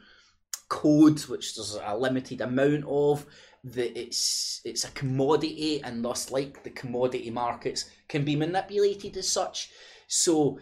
[0.67, 3.25] code, which there's a limited amount of.
[3.63, 9.27] That it's it's a commodity, and thus, like the commodity markets, can be manipulated as
[9.27, 9.69] such.
[10.07, 10.59] So,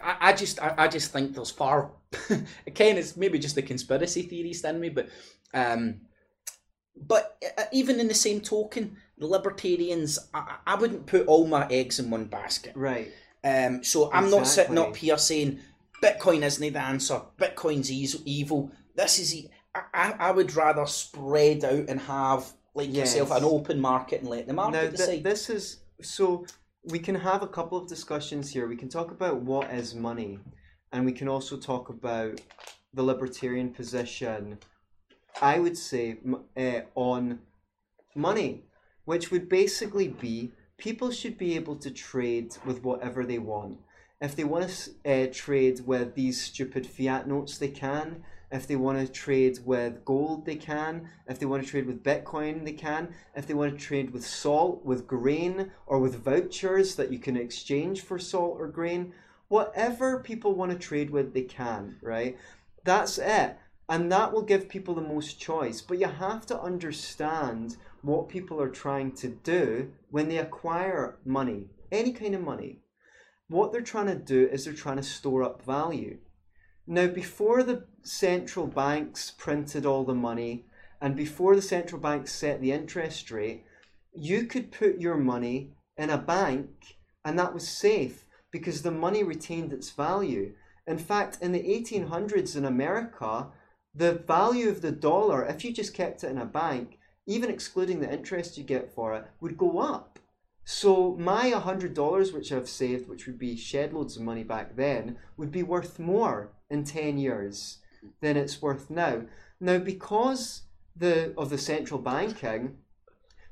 [0.00, 1.90] I, I just I, I just think there's far.
[2.66, 5.08] Again, it's maybe just the conspiracy theorist in me, but
[5.54, 6.02] um,
[6.94, 11.98] but uh, even in the same token, libertarians, I, I wouldn't put all my eggs
[11.98, 12.72] in one basket.
[12.76, 13.12] Right.
[13.44, 15.60] Um, so I'm not sitting up here saying
[16.02, 17.22] Bitcoin isn't the answer.
[17.38, 17.90] Bitcoin's
[18.26, 18.70] evil.
[18.94, 19.34] This is.
[19.34, 24.20] E- I, I, I would rather spread out and have like yourself an open market
[24.20, 25.24] and let the market Now, th- decide.
[25.24, 26.44] this is so
[26.84, 28.66] we can have a couple of discussions here.
[28.66, 30.38] We can talk about what is money,
[30.92, 32.40] and we can also talk about
[32.94, 34.58] the libertarian position.
[35.40, 36.18] I would say
[36.56, 37.38] uh, on
[38.14, 38.64] money,
[39.04, 43.78] which would basically be people should be able to trade with whatever they want.
[44.20, 48.22] If they want to uh, trade with these stupid fiat notes, they can.
[48.52, 51.08] If they want to trade with gold, they can.
[51.26, 53.14] If they want to trade with Bitcoin, they can.
[53.34, 57.36] If they want to trade with salt, with grain, or with vouchers that you can
[57.36, 59.12] exchange for salt or grain,
[59.48, 62.36] whatever people want to trade with, they can, right?
[62.84, 63.56] That's it.
[63.88, 65.80] And that will give people the most choice.
[65.80, 71.68] But you have to understand what people are trying to do when they acquire money.
[71.90, 72.80] any kind of money,
[73.48, 76.18] what they're trying to do is they're trying to store up value.
[76.86, 80.64] Now, before the central banks printed all the money
[81.00, 83.64] and before the central banks set the interest rate,
[84.14, 89.22] you could put your money in a bank and that was safe because the money
[89.22, 90.54] retained its value.
[90.86, 93.48] In fact, in the 1800s in America,
[93.94, 98.00] the value of the dollar, if you just kept it in a bank, even excluding
[98.00, 100.18] the interest you get for it, would go up.
[100.64, 105.16] So my $100 which I've saved, which would be shed loads of money back then,
[105.36, 107.78] would be worth more in 10 years
[108.20, 109.22] than it's worth now.
[109.60, 110.62] Now, because
[110.96, 112.78] the of the central banking,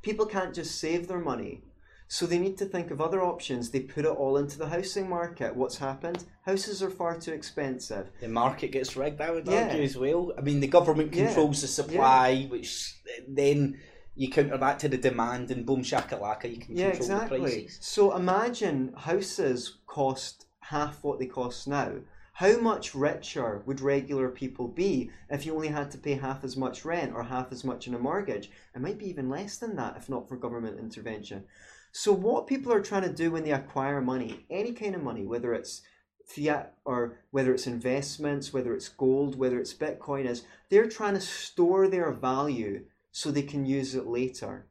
[0.02, 1.62] people can't just save their money.
[2.12, 3.70] So they need to think of other options.
[3.70, 5.54] They put it all into the housing market.
[5.54, 6.24] What's happened?
[6.44, 8.10] Houses are far too expensive.
[8.18, 9.68] The market gets rigged, I would Yeah.
[9.68, 10.32] argue, as well.
[10.36, 11.26] I mean, the government Yeah.
[11.26, 13.78] controls the supply, which then
[14.16, 17.78] you counter that to the demand, and boom shakalaka, you can Yeah, control the prices.
[17.80, 21.92] So imagine houses cost half what they cost now.
[22.32, 26.56] How much richer would regular people be if you only had to pay half as
[26.56, 28.50] much rent or half as much in a mortgage?
[28.74, 31.44] It might be even less than that if not for government intervention.
[31.92, 35.24] So what people are trying to do when they acquire money, any kind of money,
[35.24, 35.82] whether it's
[36.24, 41.20] fiat or whether it's investments, whether it's gold, whether it's Bitcoin, is they're trying to
[41.20, 44.66] store their value so they can use it later.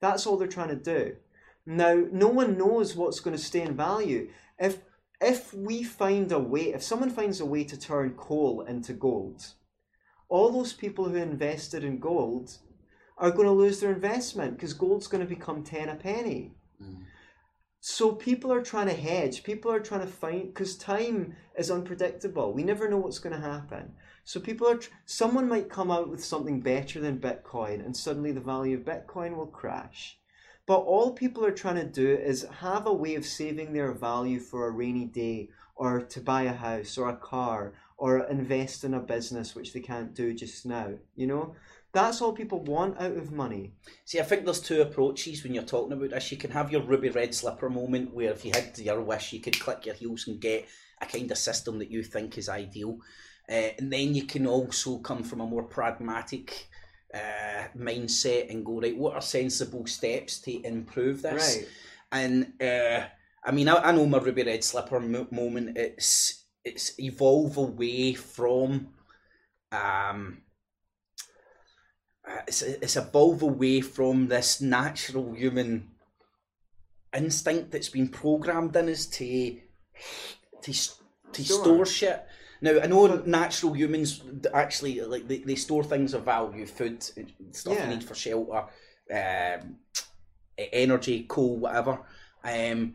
[0.00, 1.16] That's all they're trying to do.
[1.64, 4.30] Now, no one knows what's going to stay in value.
[4.58, 4.78] If
[5.20, 9.44] if we find a way, if someone finds a way to turn coal into gold,
[10.28, 12.56] all those people who invested in gold
[13.18, 16.52] are going to lose their investment because gold's going to become 10 a penny.
[16.82, 17.04] Mm.
[17.80, 19.42] So people are trying to hedge.
[19.42, 22.52] People are trying to find because time is unpredictable.
[22.52, 23.92] We never know what's going to happen.
[24.24, 24.80] So people are.
[25.06, 29.36] Someone might come out with something better than Bitcoin, and suddenly the value of Bitcoin
[29.36, 30.18] will crash.
[30.66, 34.38] But all people are trying to do is have a way of saving their value
[34.38, 38.92] for a rainy day, or to buy a house, or a car, or invest in
[38.92, 40.92] a business which they can't do just now.
[41.16, 41.54] You know,
[41.92, 43.72] that's all people want out of money.
[44.04, 46.30] See, I think there's two approaches when you're talking about this.
[46.30, 49.40] You can have your ruby red slipper moment where if you had your wish, you
[49.40, 50.68] could click your heels and get
[51.00, 52.98] a kind of system that you think is ideal.
[53.50, 56.68] Uh, and then you can also come from a more pragmatic
[57.14, 61.56] uh, mindset and go, right, what are sensible steps to improve this?
[61.56, 61.68] Right.
[62.12, 63.06] And uh,
[63.44, 65.78] I mean, I, I know my ruby red slipper mo- moment.
[65.78, 68.88] It's it's evolve away from
[69.72, 70.42] um.
[72.46, 75.90] It's, it's evolve away from this natural human
[77.16, 79.56] instinct that's been programmed in us to
[80.62, 80.72] to
[81.32, 81.64] to Store.
[81.64, 82.26] store shit.
[82.60, 87.02] Now I know natural humans actually like they, they store things of value, food,
[87.52, 87.88] stuff Yeah.
[87.88, 88.64] you need for shelter,
[89.14, 89.76] um,
[90.58, 92.00] energy, coal, whatever.
[92.44, 92.94] Um,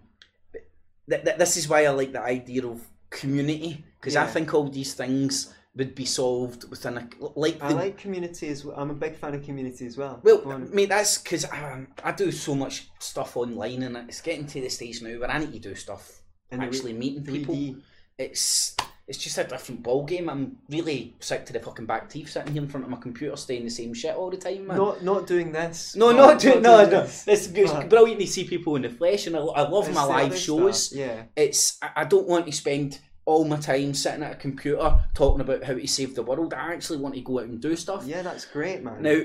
[1.09, 4.67] th- th- this is why I like the idea of community because I think all
[4.69, 8.75] these things would be solved within a like I the like community as well.
[8.77, 10.19] I'm a big fan of community as well.
[10.23, 10.73] well, on.
[10.73, 14.69] mate, that's because um, I do so much stuff online, and it's getting to the
[14.69, 17.55] stage now where I need to do stuff And actually meeting people.
[17.55, 17.81] 3D.
[18.19, 18.75] It's
[19.07, 20.29] it's just a different ball game.
[20.29, 23.35] I'm really sick to the fucking back teeth sitting here in front of my computer,
[23.35, 24.77] saying the same shit all the time, man.
[24.77, 25.95] Not not doing this.
[25.95, 27.01] no, not, do, no, doing no.
[27.01, 27.27] this.
[27.27, 30.03] It's, it's But- brilliant to see people in the flesh, and I, I love my
[30.03, 30.85] live shows.
[30.85, 31.23] stuff, Yeah.
[31.35, 35.41] It's I, I don't want to spend all my time sitting at a computer talking
[35.41, 36.53] about how to save the world.
[36.53, 38.05] I actually want to go out and do stuff.
[38.05, 39.01] Yeah, that's great, man.
[39.01, 39.21] Now,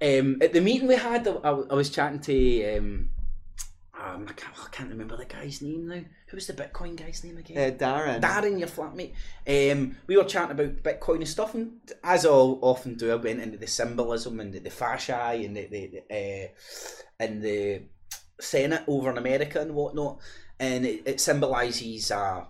[0.00, 2.76] um, at the meeting we had, I, I was chatting to.
[2.76, 3.10] Um,
[4.02, 6.00] um, I, can't, I can't remember the guy's name now.
[6.26, 7.56] Who was the Bitcoin guy's name again?
[7.56, 8.20] uh, Darren.
[8.20, 9.12] Darren, your flatmate.
[9.46, 13.40] Um, we were chatting about Bitcoin and stuff, and as I often do, I went
[13.40, 16.48] into the symbolism and the, the fasces and the, the, the uh,
[17.20, 17.82] and the
[18.40, 20.18] Senate over in America and whatnot,
[20.58, 22.48] and it, it symbolises a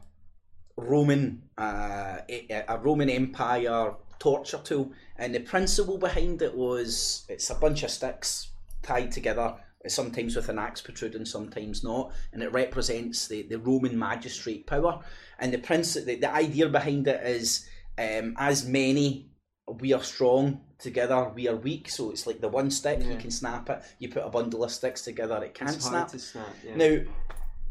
[0.77, 7.55] Roman uh, a, Roman Empire torture tool, and the principle behind it was it's a
[7.55, 8.51] bunch of sticks
[8.83, 9.57] tied together.
[9.89, 15.01] Sometimes with an axe protruding, sometimes not, and it represents the, the Roman magistrate power.
[15.41, 17.66] And the principle, the, the idea behind it is,
[17.99, 19.33] um, as many
[19.81, 21.89] we are strong together, we are weak.
[21.89, 23.83] So it's like the one stick you can snap it.
[23.99, 26.11] You put a bundle of sticks together, it can't snap.
[26.11, 26.55] snap.
[26.64, 26.77] Yeah.
[26.77, 27.03] Now,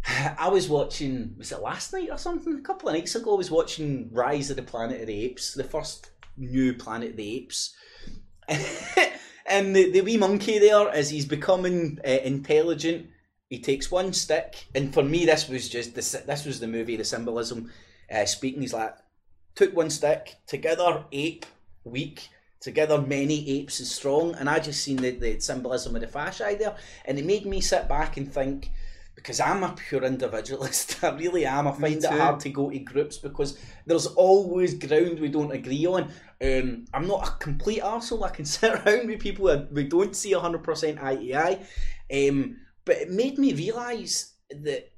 [0.38, 2.56] I was watching, was it last night or something?
[2.56, 5.54] A couple of nights ago, I was watching Rise of the Planet of the Apes,
[5.54, 7.76] the first new Planet of the Apes.
[9.46, 13.08] and the, the wee monkey there, as he's becoming uh, intelligent,
[13.50, 16.96] he takes one stick, and for me, this was just the, this was the movie,
[16.96, 17.70] the symbolism
[18.10, 18.62] uh, speaking.
[18.62, 18.96] He's like,
[19.56, 21.46] took one stick, together ape,
[21.84, 22.30] weak,
[22.62, 26.60] together many apes is strong, and I just seen the, the symbolism of the fasces
[26.60, 28.72] there, and it made me sit back and think
[29.22, 31.04] because I'm a pure individualist.
[31.04, 31.68] I really am.
[31.68, 35.86] I find it hard to go to groups because there's always ground we don't agree
[35.86, 36.12] on.
[36.42, 38.26] Um, I'm not a complete arsehole.
[38.26, 41.60] I can sit around with people that we don't see 100% eye to eye.
[42.12, 44.92] Um, but it made me realise that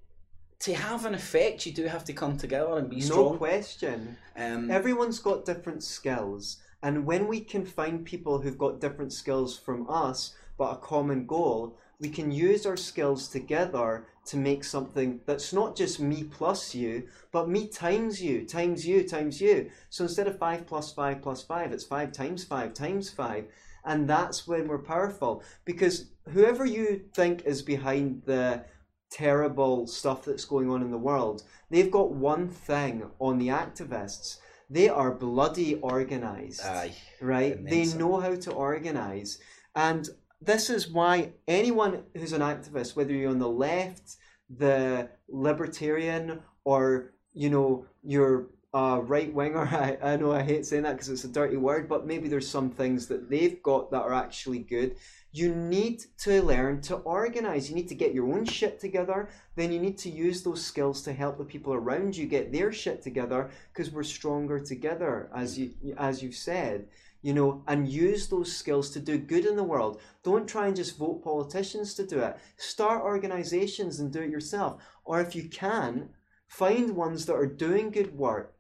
[0.60, 3.38] to have an effect, you do have to come together and be No strong.
[3.38, 4.18] question.
[4.38, 9.58] Um, Everyone's got different skills, and when we can find people who've got different skills
[9.58, 15.22] from us but a common goal, we can use our skills together to make something
[15.26, 19.70] that's not just me plus you, but me times you, times you, times you.
[19.90, 23.46] So instead of 5 plus 5 plus 5, it's 5 times 5 times 5.
[23.86, 25.44] And that's when we're powerful.
[25.64, 28.66] Because whoever you think is behind the
[29.10, 34.40] terrible stuff that's going on in the world, they've got one thing on the activists.
[34.70, 36.96] They are bloody organized, aye.
[37.22, 37.64] right?
[37.66, 39.40] They know how to organize.
[39.76, 40.10] And
[40.46, 44.18] this is why anyone who's an activist, whether you're on the left,
[44.50, 50.66] the libertarian, or, you know, you're a uh, right winger, I, I know I hate
[50.66, 53.92] saying that because it's a dirty word, but maybe there's some things that they've got
[53.92, 54.96] that are actually good.
[55.32, 57.70] You need to learn to organize.
[57.70, 59.30] You need to get your own shit together.
[59.56, 62.72] Then you need to use those skills to help the people around you get their
[62.72, 66.88] shit together because we're stronger together, as you as you've said.
[67.24, 70.00] You know, and use those skills to do good in the world.
[70.24, 72.38] Don't try and just vote politicians to do it.
[72.58, 74.72] Start organizations and do it yourself.
[75.06, 76.10] Or if you can,
[76.48, 78.58] find ones that are doing good work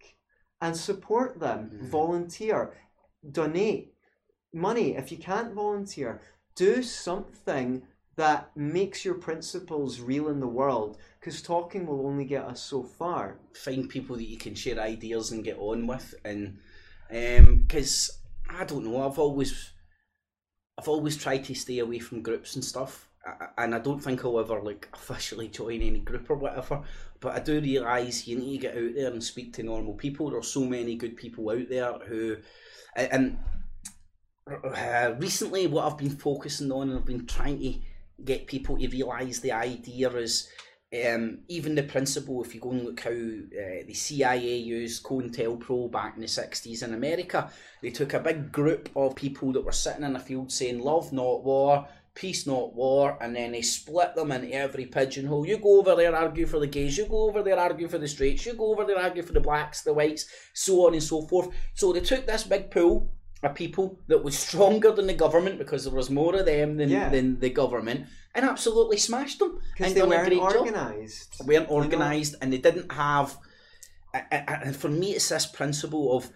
[0.59, 1.59] and support them.
[1.69, 1.89] Mhm.
[1.89, 2.73] Volunteer,
[3.29, 3.93] donate
[4.53, 4.95] money.
[4.95, 6.21] If you can't volunteer,
[6.55, 7.83] do something
[8.15, 12.83] that makes your principles real in the world because talking will only get us so
[12.83, 13.39] far.
[13.53, 16.57] find people that you can share ideas and get on with and
[17.67, 18.11] because
[18.59, 19.71] i don't know i've always
[20.77, 23.09] i've always tried to stay away from groups and stuff
[23.57, 26.81] and i don't think i'll ever like officially join any group or whatever
[27.19, 30.29] but i do realize you need to get out there and speak to normal people.
[30.29, 32.35] There's so many good people out there who
[32.97, 33.37] and
[34.45, 37.79] uh, recently what i've been focusing on and i've been trying to
[38.25, 40.49] get people to realize the idea is
[41.11, 45.91] um, even the principle, if you go and look how uh, the CIA used COINTELPRO
[45.91, 47.49] back in the 60s in America,
[47.81, 51.11] they took a big group of people that were sitting in a field saying, Love
[51.11, 55.47] not war, peace not war, and then they split them into every pigeonhole.
[55.47, 58.07] You go over there, argue for the gays, you go over there, argue for the
[58.07, 61.23] straights, you go over there, argue for the blacks, the whites, so on and so
[61.23, 61.49] forth.
[61.73, 65.83] So they took this big pool of people that was stronger than the government because
[65.85, 67.09] there was more of them than, Yeah.
[67.09, 68.05] than the government
[68.35, 71.35] and absolutely smashed them Because they weren't organized.
[71.45, 73.37] weren't organised and they didn't have
[74.31, 76.29] and for me it's this principle of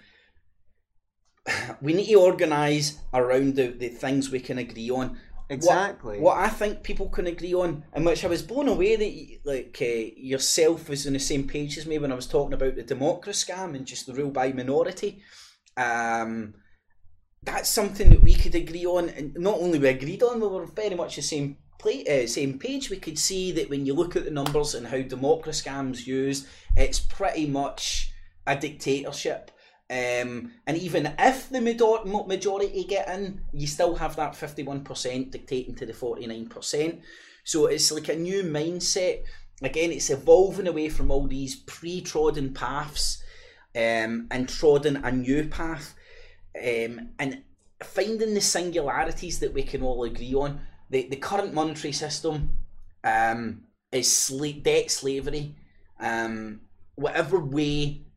[1.82, 5.18] we need to organise around the, the things we can agree on
[5.50, 6.20] Exactly.
[6.20, 9.78] what I think people can agree on and which I was blown away that like
[9.82, 12.84] uh, yourself was on the same page as me when I was talking about the
[12.84, 15.22] democracy scam and just the rule by minority
[15.78, 16.54] um,
[17.44, 20.66] that's something that we could agree on and not only we agreed on we were
[20.66, 24.16] very much the same play, uh, same page we could see that when you look
[24.16, 28.12] at the numbers and how democracy scams used it's pretty much
[28.46, 29.52] a dictatorship
[29.90, 35.86] um, and even if the majority get in, you still have that 51% dictating to
[35.86, 37.00] the 49%.
[37.46, 39.24] So it's like a new mindset.
[39.62, 43.24] Again, it's evolving away from all these pre trodden paths
[43.76, 45.96] um, and trodden a new path
[46.58, 47.44] um, and
[47.82, 50.60] finding the singularities that we can all agree on.
[50.90, 52.58] The, the current monetary system
[53.04, 55.56] um, is sla- debt slavery.
[56.00, 56.62] Um,
[56.96, 58.08] whatever way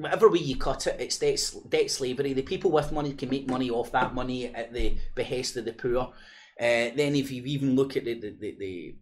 [0.00, 2.32] whatever way you cut it, it's debt, debt slavery.
[2.32, 5.74] The people with money can make money off that money at the behest of the
[5.74, 6.12] poor.
[6.58, 8.94] Uh, then, if you even look at the, the, the, the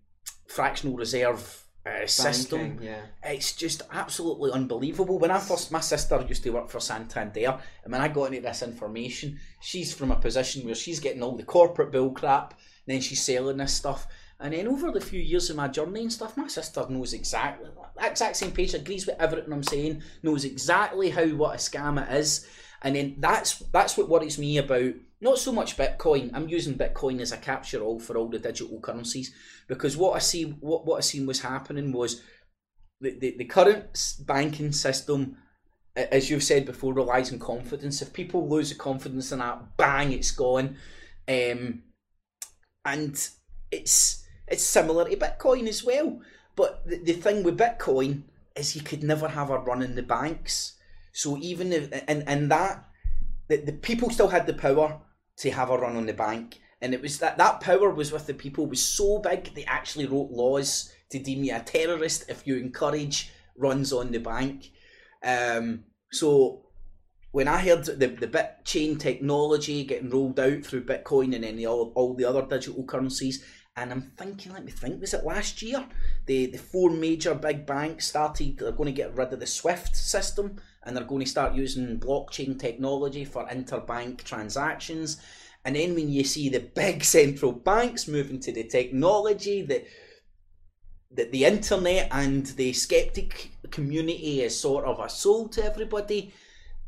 [0.47, 3.03] fractional reserve uh, system, Banking, yeah.
[3.25, 5.19] it's just absolutely unbelievable.
[5.19, 8.41] When I first, my sister used to work for Santander, and when I got into
[8.41, 12.55] this information, she's from a position where she's getting all the corporate bill crap,
[12.89, 14.07] then she's selling this stuff.
[14.41, 17.69] And then over the few years of my journey and stuff, my sister knows exactly
[17.97, 22.01] that exact same page, agrees with everything I'm saying, knows exactly how what a scam
[22.03, 22.49] it is.
[22.83, 26.31] And then that's that's what worries me about not so much Bitcoin.
[26.33, 29.35] I'm using Bitcoin as a capture all for all the digital currencies
[29.67, 32.23] because what I see what, what I seen was happening was
[33.01, 35.37] the, the, the current banking system,
[35.97, 38.01] as you've said before, relies on confidence.
[38.01, 40.77] If people lose the confidence in that, bang, it's gone.
[41.27, 41.83] Um,
[42.93, 43.29] and
[43.71, 46.21] it's it's similar to Bitcoin as well.
[46.57, 48.23] But the, the thing with Bitcoin
[48.57, 50.75] is you could never have a run in the banks.
[51.13, 52.85] So even if and and that
[53.49, 55.01] the, the people still had the power
[55.39, 58.27] to have a run on the bank, and it was that that power was with
[58.27, 62.47] the people was so big they actually wrote laws to deem you a terrorist if
[62.47, 64.71] you encourage runs on the bank.
[65.23, 66.68] Um, so
[67.31, 71.65] when I heard the the bit chain technology getting rolled out through Bitcoin and then
[71.67, 73.45] all all the other digital currencies,
[73.77, 75.87] and I'm thinking, let me think, was it last year?
[76.27, 78.59] The the four major big banks started.
[78.59, 82.01] They're going to get rid of the SWIFT system and they're going to start using
[82.01, 85.21] blockchain technology for interbank transactions.
[85.65, 89.87] And then when you see the big central banks moving to the technology that
[91.11, 96.33] that the internet and the skeptic community is sort of a soul to everybody,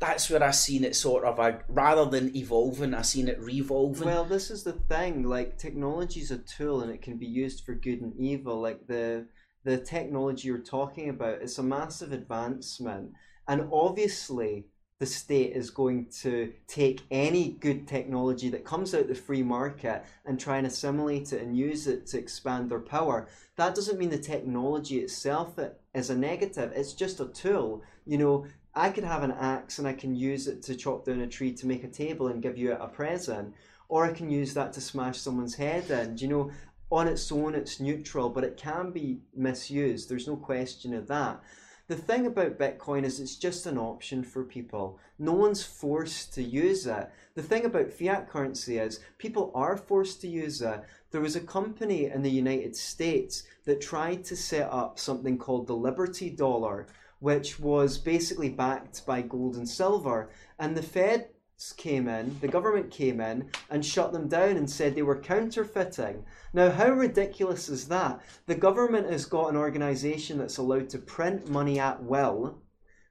[0.01, 1.39] that's where I seen it sort of
[1.69, 4.07] rather than evolving, I seen it revolving.
[4.07, 5.23] Well, this is the thing.
[5.23, 8.59] Like technology is a tool, and it can be used for good and evil.
[8.59, 9.27] Like the
[9.63, 13.11] the technology you're talking about, it's a massive advancement,
[13.47, 14.65] and obviously
[14.97, 20.03] the state is going to take any good technology that comes out the free market
[20.25, 23.27] and try and assimilate it and use it to expand their power.
[23.55, 25.59] That doesn't mean the technology itself
[25.95, 26.71] is a negative.
[26.75, 27.81] It's just a tool.
[28.05, 31.19] You know, I could have an axe and I can use it to chop down
[31.19, 33.53] a tree to make a table and give you a present,
[33.89, 36.17] or I can use that to smash someone's head in.
[36.17, 36.51] You know,
[36.89, 40.07] on its own, it's neutral, but it can be misused.
[40.07, 41.41] There's no question of that.
[41.87, 44.97] The thing about Bitcoin is it's just an option for people.
[45.19, 47.09] No one's forced to use it.
[47.35, 50.81] The thing about fiat currency is people are forced to use it.
[51.11, 55.67] There was a company in the United States that tried to set up something called
[55.67, 56.87] the Liberty Dollar
[57.21, 60.31] which was basically backed by gold and silver.
[60.59, 64.95] And the feds came in, the government came in and shut them down and said
[64.95, 66.25] they were counterfeiting.
[66.51, 68.19] Now, how ridiculous is that?
[68.47, 72.63] The government has got an organization that's allowed to print money at will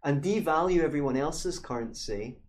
[0.02, 2.40] and devalue everyone else's currency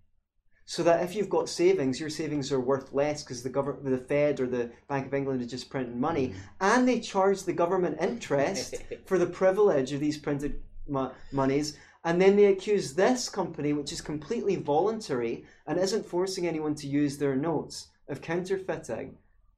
[0.66, 3.98] so that if you've got savings, your savings are worth less because the government, the
[3.98, 6.36] Fed or the Bank of England is just printing money, mm.
[6.62, 11.78] and they charge the government interest for the privilege of these printed mo- monies.
[12.04, 16.88] And then they accuse this company, which is completely voluntary and isn't forcing anyone to
[16.88, 19.18] use their notes, of counterfeiting.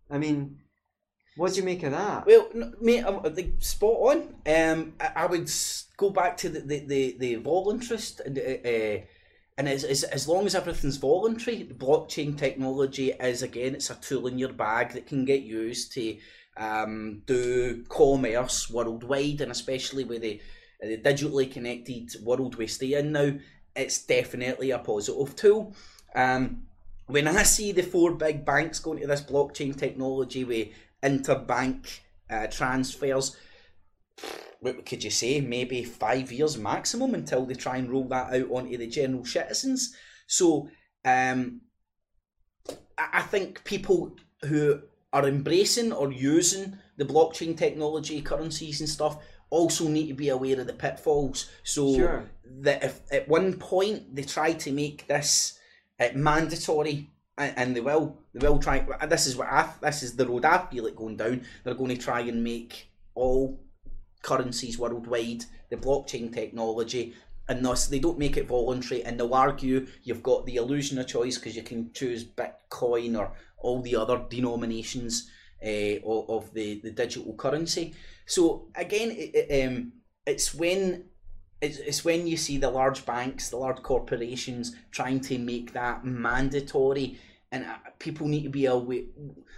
[0.10, 0.60] I mean,
[1.36, 2.26] what do you make of that?
[2.26, 2.50] Well,
[2.80, 4.36] mate, I'm spot on.
[4.46, 5.50] Um, I, I, would
[5.98, 9.06] go back to the the the, the voluntarist, and uh, uh,
[9.58, 14.28] and as, as as long as everything's voluntary, blockchain technology is again it's a tool
[14.28, 16.18] in your bag that can get used to
[16.58, 20.40] um, do commerce worldwide, and especially with the
[20.84, 23.34] the digitally connected world we stay in now,
[23.76, 25.76] it's definitely a positive tool.
[26.16, 26.64] Um,
[27.08, 30.70] when I see the four big banks going to this blockchain technology with
[31.02, 33.36] interbank uh, transfers,
[34.60, 35.42] what could you say?
[35.42, 39.96] Maybe five years maximum until they try and roll that out onto the general citizens.
[40.28, 40.70] So
[41.04, 41.62] um,
[42.98, 44.16] I think people
[44.46, 44.82] who
[45.12, 49.18] are embracing or using the blockchain technology, currencies and stuff
[49.54, 51.50] also need to be aware of the pitfalls.
[51.64, 52.30] So sure.
[52.62, 55.60] that if at one point they try to make this
[56.00, 58.86] uh, mandatory, and, and, they will, they will try.
[59.08, 61.46] This is what I, this is the road I feel it going down.
[61.64, 63.60] They're going to try and make all
[64.24, 67.14] currencies worldwide the blockchain technology.
[67.48, 71.08] And thus, they don't make it voluntary, and they'll argue you've got the illusion of
[71.08, 75.30] choice because you can choose Bitcoin or all the other denominations
[75.64, 77.94] uh, of, of the, the digital currency.
[78.26, 79.94] So again, it, it, um,
[80.26, 81.06] it's when
[81.62, 86.06] it's, it's when you see the large banks, the large corporations trying to make that
[86.06, 87.20] mandatory,
[87.52, 89.04] and uh, people need to be aware.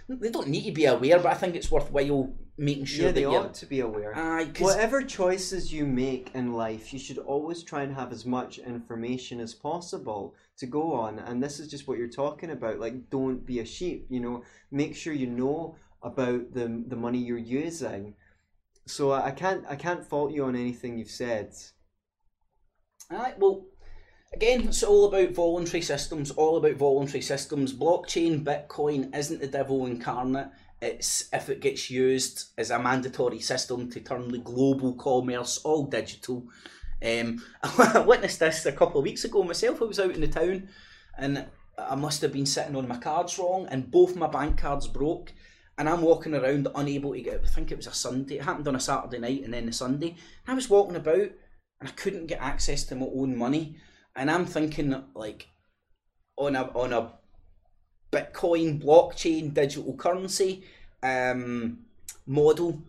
[0.08, 3.24] They don't need to be aware, but I think it's worthwhile making sure yeah, they
[3.24, 4.16] ought to be aware.
[4.16, 8.58] Uh, Whatever choices you make in life, you should always try and have as much
[8.58, 11.18] information as possible to go on.
[11.18, 12.78] And this is just what you're talking about.
[12.78, 14.06] Like, don't be a sheep.
[14.08, 18.14] You know, make sure you know about the the money you're using
[18.86, 21.52] so I can't I can't fault you on anything you've said.
[23.12, 23.66] Alright, well
[24.32, 27.74] again it's all about voluntary systems, all about voluntary systems.
[27.74, 30.48] Blockchain, Bitcoin isn't the devil incarnate.
[30.80, 35.86] It's if it gets used as a mandatory system to turn the global commerce all
[35.86, 36.46] digital.
[37.04, 39.82] Um, I witnessed this a couple of weeks ago myself.
[39.82, 40.68] I was out in the town
[41.18, 41.46] and
[41.78, 45.32] I must have been sitting on my cards wrong and both my bank cards broke
[45.78, 47.42] and I'm walking around unable to get.
[47.44, 48.36] I think it was a Sunday.
[48.36, 50.10] It happened on a Saturday night and then a Sunday.
[50.10, 51.30] And I was walking about
[51.80, 53.76] and I couldn't get access to my own money,
[54.14, 55.48] and I'm thinking like
[56.36, 57.12] on a on a
[58.12, 60.64] Bitcoin blockchain digital currency
[61.02, 61.80] um,
[62.26, 62.82] model.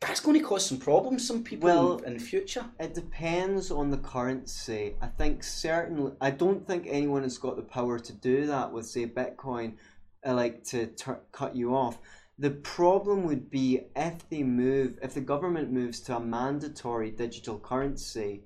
[0.00, 1.24] That's going to cause some problems.
[1.24, 2.64] Some people well, in, in the future.
[2.80, 4.96] It depends on the currency.
[5.00, 6.12] I think certainly.
[6.20, 9.74] I don't think anyone has got the power to do that with say Bitcoin
[10.26, 10.90] uh, like to
[11.32, 11.98] cut you off.
[12.38, 17.58] The problem would be if they move, if the government moves to a mandatory digital
[17.58, 18.44] currency,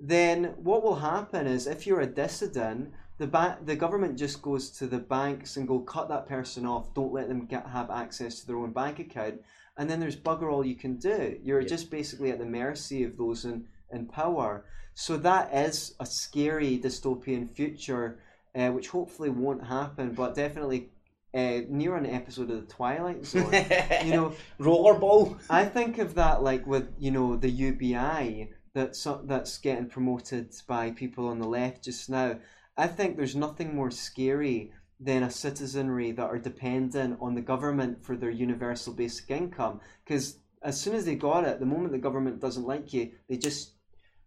[0.00, 4.70] then what will happen is if you're a dissident, the ba- the government just goes
[4.78, 6.94] to the banks and go cut that person off.
[6.94, 9.40] Don't let them get have access to their own bank account,
[9.76, 11.38] and then there's bugger all you can do.
[11.42, 11.68] You're Yeah.
[11.68, 14.64] just basically at the mercy of those in, in power.
[14.94, 18.20] So that is a scary dystopian future,
[18.54, 20.90] uh, which hopefully won't happen, but definitely
[21.34, 23.52] uh, near an episode of the Twilight Zone.
[24.04, 25.38] you know, rollerball.
[25.50, 30.90] I think of that like with you know the UBI that's that's getting promoted by
[30.90, 32.38] people on the left just now.
[32.76, 38.04] I think there's nothing more scary than a citizenry that are dependent on the government
[38.04, 39.80] for their universal basic income.
[40.04, 43.36] Because as soon as they got it, the moment the government doesn't like you, they
[43.36, 43.72] just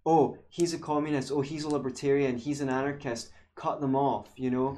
[0.05, 3.31] oh he's a communist, oh he's a libertarian, he's an anarchist,
[3.61, 4.77] cut them off, you know.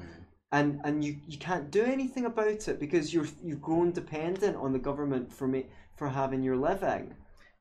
[0.51, 4.71] And, and you, you can't do anything about it because you're you've grown dependent on
[4.73, 5.65] the government for me
[5.95, 7.15] for having your living.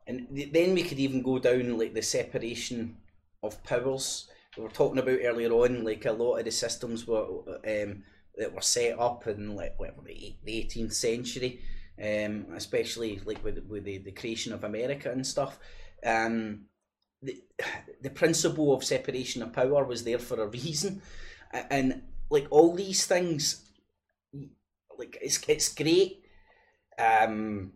[0.06, 2.96] And then we could even go down like the separation
[3.42, 4.28] of powers.
[4.56, 7.24] We were talking about earlier on, like a lot of the systems were
[7.66, 8.02] um,
[8.36, 11.60] that were set up in like whatever the the eighteenth century,
[11.98, 15.58] um, especially like with with the, the creation of America and stuff.
[16.04, 16.66] Um,
[17.22, 17.42] the
[18.00, 21.02] the principle of separation of power was there for a reason,
[21.52, 23.68] and like all these things,
[24.98, 26.24] like it's it's great.
[26.98, 27.72] Um,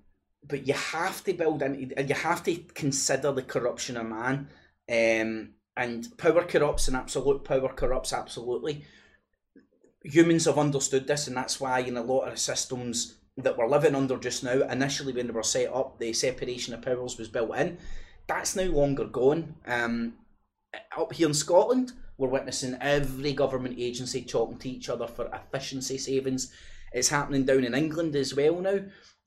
[0.48, 4.48] but you have to build and you have to consider the corruption of man
[4.90, 8.84] um, and power corrupts and absolute power corrupts absolutely
[10.04, 13.94] humans have understood this and that's why in a lot of systems that we're living
[13.94, 17.56] under just now initially when they were set up the separation of powers was built
[17.56, 17.76] in
[18.26, 20.14] that's no longer gone um,
[20.96, 25.98] up here in Scotland we're witnessing every government agency talking to each other for efficiency
[25.98, 26.52] savings
[26.92, 28.80] it's happening down in England as well now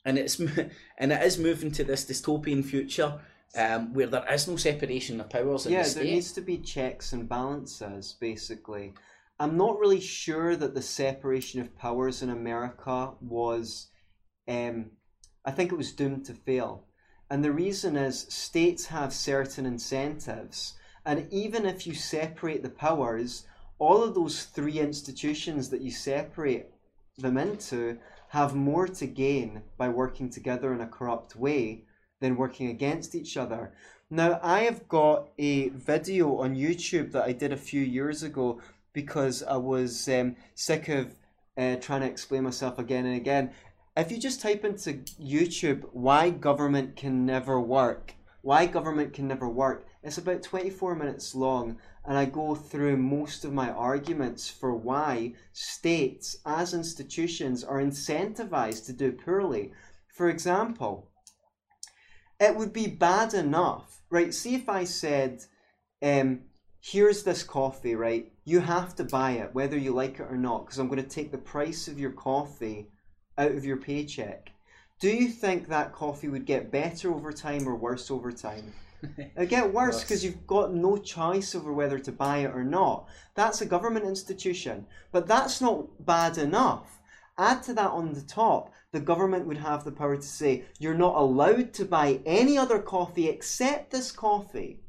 [0.06, 0.40] and it's
[0.98, 3.20] and it is moving to this dystopian future
[3.56, 6.58] um, where there is no separation of powers in yeah, the there needs to be
[6.58, 8.94] checks and balances, basically.
[9.40, 13.88] I'm not really sure that the separation of powers in America was.
[14.48, 14.92] Um,
[15.46, 16.86] I think it was doomed to fail.
[17.30, 20.74] And the reason is states have certain incentives.
[21.06, 23.46] And even if you separate the powers,
[23.78, 26.68] all of those three institutions that you separate
[27.18, 27.98] them into
[28.30, 31.84] have more to gain by working together in a corrupt way
[32.20, 33.74] than working against each other.
[34.10, 38.60] Now, I have got a video on YouTube that I did a few years ago
[38.92, 41.16] because I was um, sick of
[41.58, 43.52] uh, trying to explain myself again and again.
[44.00, 49.50] If you just type into YouTube, why government can never work, why government can never
[49.50, 54.74] work, it's about 24 minutes long, and I go through most of my arguments for
[54.74, 59.74] why states as institutions are incentivized to do poorly.
[60.16, 61.12] For example,
[62.40, 64.34] it would be bad enough, right?
[64.34, 65.44] See if I said,
[66.02, 66.44] um,
[66.80, 68.32] here's this coffee, right?
[68.46, 71.16] You have to buy it, whether you like it or not, because I'm going to
[71.16, 72.88] take the price of your coffee
[73.40, 74.52] out of your paycheck.
[75.00, 78.74] Do you think that coffee would get better over time or worse over time?
[79.38, 80.04] It'd get worse Worse.
[80.04, 83.08] because you've got no choice over whether to buy it or not.
[83.34, 84.86] That's a government institution.
[85.14, 87.00] But that's not bad enough.
[87.38, 90.94] Add to that on the top, the government would have the power to say, you're
[90.94, 94.82] not allowed to buy any other coffee except this coffee.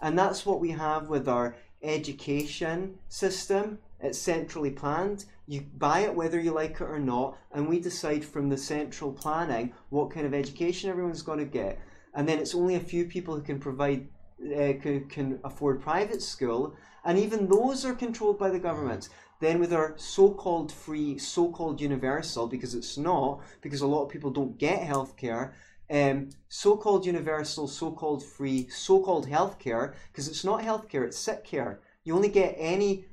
[0.00, 3.80] And that's what we have with our education system.
[3.98, 5.24] It's centrally planned.
[5.48, 9.10] You buy it whether you like it or not, and we decide from the central
[9.10, 11.80] planning what kind of education everyone's going to get.
[12.14, 14.08] And then it's only a few people who can provide,
[14.44, 19.08] uh, can, can afford private school, and even those are controlled by the government.
[19.40, 24.30] Then with our so-called free, so-called universal, because it's not, because a lot of people
[24.30, 25.52] don't get healthcare,
[25.90, 31.80] um, so-called universal, so-called free, so-called healthcare, because it's not healthcare, it's sick care.
[32.04, 33.06] You only get any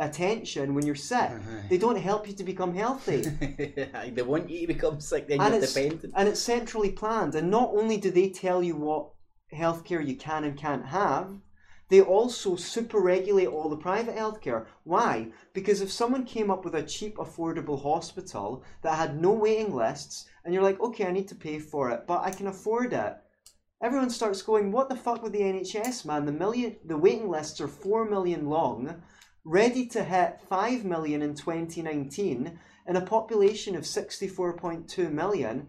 [0.00, 1.30] attention when you're sick.
[1.30, 1.62] Uh-huh.
[1.68, 3.20] They don't help you to become healthy.
[4.14, 6.12] they want you to become sick, then And you're dependent.
[6.16, 7.34] and it's centrally planned.
[7.34, 9.10] And not only do they tell you what
[9.54, 11.28] healthcare you can and can't have,
[11.90, 14.66] they also super regulate all the private healthcare.
[14.84, 15.32] Why?
[15.52, 20.26] Because if someone came up with a cheap, affordable hospital that had no waiting lists,
[20.44, 23.16] and you're like, okay, I need to pay for it, but I can afford it.
[23.82, 26.26] Everyone starts going, what the fuck with the NHS, man?
[26.26, 29.02] The million, the waiting lists are four million long,
[29.44, 35.68] ready to hit five million in 2019, in a population of 64.2 million.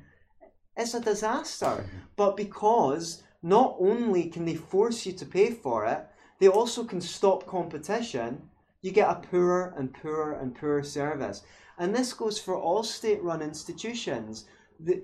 [0.76, 1.65] It's a disaster.
[1.65, 1.97] Mm-hmm.
[2.15, 6.07] But because not only can they force you to pay for it,
[6.39, 8.49] they also can stop competition
[8.82, 11.43] you get a poorer and poorer and poorer service.
[11.78, 14.45] And this goes for all state run institutions.
[14.80, 15.03] The,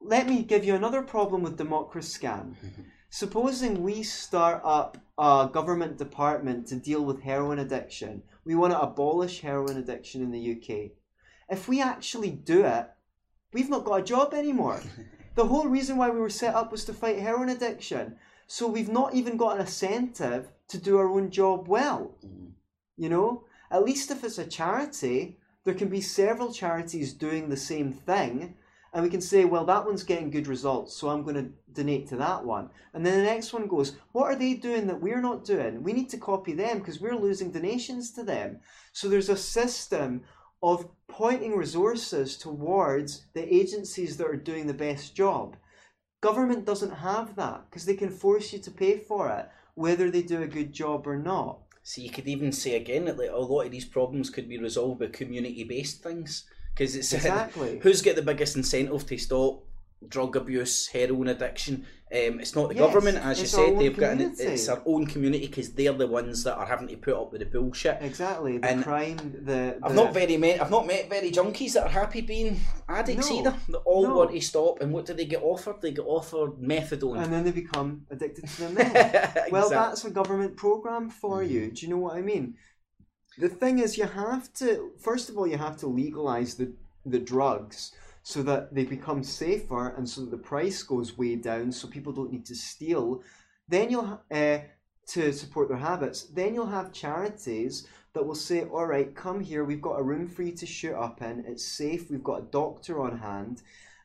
[0.00, 2.54] let me give you another problem with Democrascan.
[2.54, 2.82] Mm-hmm.
[3.14, 8.80] Supposing we start up a government department to deal with heroin addiction, we want to
[8.80, 10.92] abolish heroin addiction in the UK.
[11.50, 12.88] If we actually do it,
[13.52, 14.80] we've not got a job anymore.
[15.34, 18.16] the whole reason why we were set up was to fight heroin addiction.
[18.46, 22.16] So we've not even got an incentive to do our own job well.
[22.24, 22.52] Mm-hmm.
[22.96, 27.58] You know, at least if it's a charity, there can be several charities doing the
[27.58, 28.56] same thing,
[28.92, 32.08] and we can say, well, that one's getting good results, so I'm going to donate
[32.08, 32.68] to that one.
[32.92, 35.82] And then the next one goes, what are they doing that we're not doing?
[35.82, 38.60] We need to copy them because we're losing donations to them.
[38.92, 40.22] So there's a system
[40.62, 45.56] of pointing resources towards the agencies that are doing the best job.
[46.20, 50.22] Government doesn't have that because they can force you to pay for it, whether they
[50.22, 51.60] do a good job or not.
[51.82, 54.58] So you could even say again that like, a lot of these problems could be
[54.58, 56.44] resolved by community-based things
[56.74, 57.78] because it's Exactly.
[57.82, 59.62] who's got the biggest incentive to stop
[60.08, 61.86] drug abuse, heroin addiction.
[62.10, 63.78] Um, it's not the Yes, government, as you said.
[63.78, 66.96] They've got an, it's our own community because they're the ones that are having to
[66.96, 67.98] put up with the bullshit.
[68.02, 68.58] Exactly.
[68.58, 69.16] The And crime,
[69.46, 70.60] the, I've not very met.
[70.60, 73.54] I've not met very junkies that are happy being addicts No, either.
[73.68, 74.16] They all no.
[74.16, 75.80] want to stop, and what do they get offered?
[75.80, 77.22] They get offered methadone.
[77.22, 79.32] and then they become addicted to them then.
[79.50, 81.62] Well, that's a government program for you.
[81.62, 81.74] Mm-hmm.
[81.74, 82.56] Do you know what I mean?
[83.38, 86.72] The thing is, you have to first of all, you have to legalize the
[87.04, 91.72] the drugs so that they become safer and so that the price goes way down,
[91.72, 93.22] so people don't need to steal.
[93.68, 94.58] Then you'll uh,
[95.08, 96.24] to support their habits.
[96.24, 99.64] Then you'll have charities that will say, "All right, come here.
[99.64, 101.44] We've got a room for you to shoot up in.
[101.46, 102.10] It's safe.
[102.10, 103.62] We've got a doctor on hand."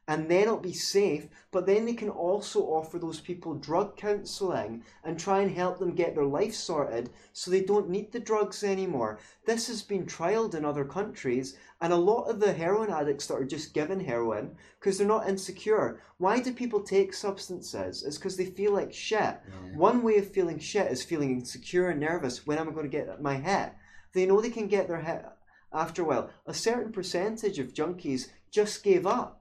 [0.07, 1.27] And then it'll be safe.
[1.51, 5.95] But then they can also offer those people drug counselling and try and help them
[5.95, 9.19] get their life sorted so they don't need the drugs anymore.
[9.45, 13.35] This has been trialed in other countries, and a lot of the heroin addicts that
[13.35, 16.01] are just given heroin because they're not insecure.
[16.17, 18.03] Why do people take substances?
[18.03, 19.39] It's because they feel like shit.
[19.73, 22.47] One way of feeling shit is feeling insecure and nervous.
[22.47, 23.73] When am I going to get my hit?
[24.13, 25.25] They know they can get their hit
[25.73, 26.29] after a while.
[26.45, 29.36] A certain percentage of junkies just gave up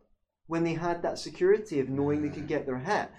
[0.47, 3.11] when they had that security of knowing they could get their hit.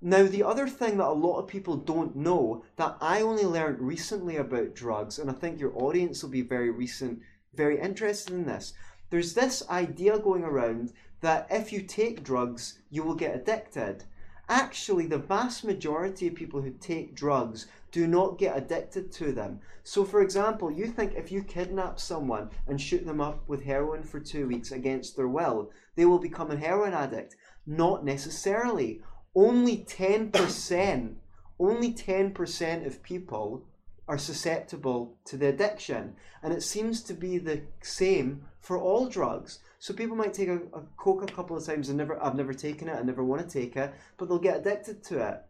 [0.00, 3.80] Now, the other thing that a lot of people don't know that I only learned
[3.80, 7.20] recently about drugs, and I think your audience will be very recent,
[7.54, 8.74] very interested in this.
[9.10, 14.04] There's this idea going around that if you take drugs, you will get addicted.
[14.48, 19.60] Actually, the vast majority of people who take drugs do not get addicted to them.
[19.82, 24.02] So, for example, you think if you kidnap someone and shoot them up with heroin
[24.02, 27.36] for two weeks against their will, they will become a heroin addict.
[27.66, 29.00] Not necessarily.
[29.34, 31.14] Only 10%,
[31.58, 33.64] only 10% of people
[34.08, 36.14] are susceptible to the addiction.
[36.42, 39.60] And it seems to be the same for all drugs.
[39.78, 42.54] So people might take a, a coke a couple of times and never I've never
[42.54, 45.42] taken it, I never want to take it, but they'll get addicted to it.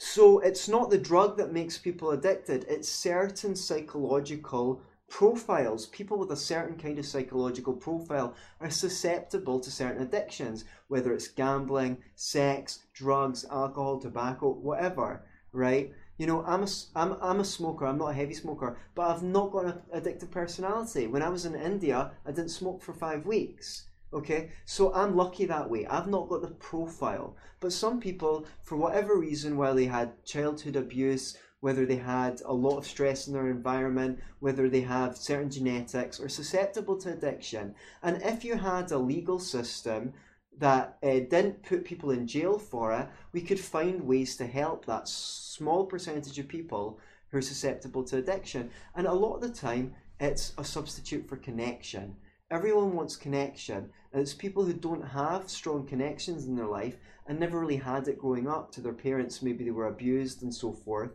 [0.00, 5.86] So it's not the drug that makes people addicted, it's certain psychological profiles.
[5.86, 11.26] People with a certain kind of psychological profile are susceptible to certain addictions, whether it's
[11.26, 15.92] gambling, sex, drugs, alcohol, tobacco, whatever, right?
[16.16, 19.24] You know, I'm a, I'm, I'm a smoker, I'm not a heavy smoker, but I've
[19.24, 21.08] not got an addictive personality.
[21.08, 23.87] When I was in India, I didn't smoke for five weeks.
[24.12, 25.86] Okay, so I'm lucky that way.
[25.86, 27.36] I've not got the profile.
[27.60, 32.52] But some people, for whatever reason, while they had childhood abuse, whether they had a
[32.52, 37.74] lot of stress in their environment, whether they have certain genetics, are susceptible to addiction.
[38.02, 40.14] And if you had a legal system
[40.56, 44.86] that uh, didn't put people in jail for it, we could find ways to help
[44.86, 46.98] that small percentage of people
[47.30, 48.70] who are susceptible to addiction.
[48.94, 52.16] And a lot of the time, it's a substitute for connection.
[52.50, 56.96] Everyone wants connection, and it's people who don't have strong connections in their life
[57.26, 59.42] and never really had it growing up to their parents.
[59.42, 61.12] Maybe they were abused and so forth,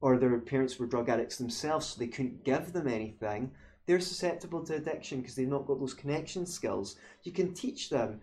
[0.00, 3.50] or their parents were drug addicts themselves, so they couldn't give them anything.
[3.86, 6.96] They're susceptible to addiction because they've not got those connection skills.
[7.24, 8.20] You can teach them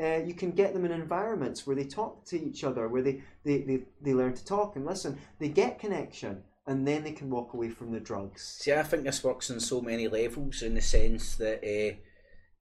[0.00, 3.20] uh, you can get them in environments where they talk to each other, where they,
[3.44, 5.18] they, they, they learn to talk and listen.
[5.40, 8.58] They get connection, and then they can walk away from the drugs.
[8.60, 11.62] See, I think this works on so many levels in the sense that,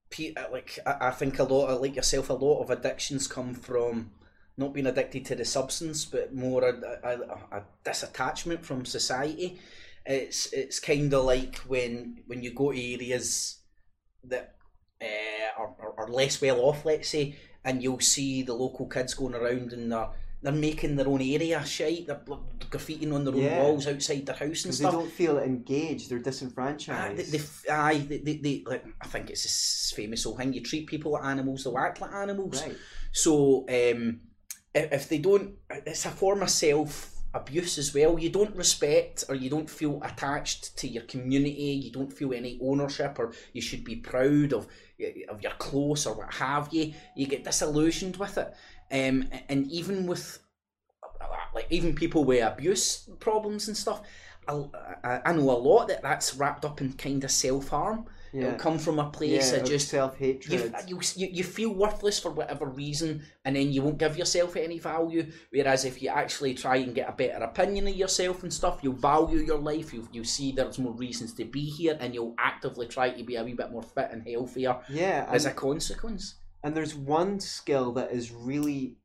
[0.09, 3.27] pe- uh, like, I, I think a lot, of, like yourself, a lot of addictions
[3.27, 4.11] come from
[4.55, 9.59] not being addicted to the substance, but more a, a, a disattachment from society.
[10.05, 13.59] It's it's kind of like when when you go to areas
[14.23, 14.55] that
[15.01, 17.35] uh, are, are less well off, let's say,
[17.65, 20.09] and you'll see the local kids going around and they're
[20.41, 22.05] they're making their own area shite.
[22.07, 22.21] They're
[22.69, 23.63] graffitiing on their own Yeah.
[23.63, 26.09] walls outside their house and Because they don't feel engaged.
[26.09, 27.17] They're disenfranchised.
[27.31, 30.53] they, they, aye, they, they, they, like, I think it's this famous old thing.
[30.53, 32.61] You treat people like animals, they'll act like animals.
[32.61, 32.75] right.
[33.11, 34.19] So um,
[34.75, 38.17] if, if they don't, it's a form of self abuse as well.
[38.17, 41.81] You don't respect or you don't feel attached to your community.
[41.83, 44.67] You don't feel any ownership, or you should be proud of
[45.29, 46.93] of your clothes or what have you.
[47.15, 48.51] You get disillusioned with it,
[48.91, 50.39] um, and even with
[51.53, 54.01] like even people with abuse problems and stuff.
[54.47, 54.63] I,
[55.03, 58.05] I I know a lot that that's wrapped up in kind of self harm.
[58.33, 58.47] Yeah.
[58.47, 60.73] It'll come from a place yeah, of just self hatred.
[60.87, 64.79] you, you, you feel worthless for whatever reason and then you won't give yourself any
[64.79, 68.79] value whereas if you actually try and get a better opinion of yourself and stuff
[68.81, 72.35] you'll value your life you you see there's more reasons to be here and you'll
[72.37, 76.35] actively try to be a wee bit more fit and healthier Yeah, as a consequence
[76.63, 78.95] and there's one skill that is really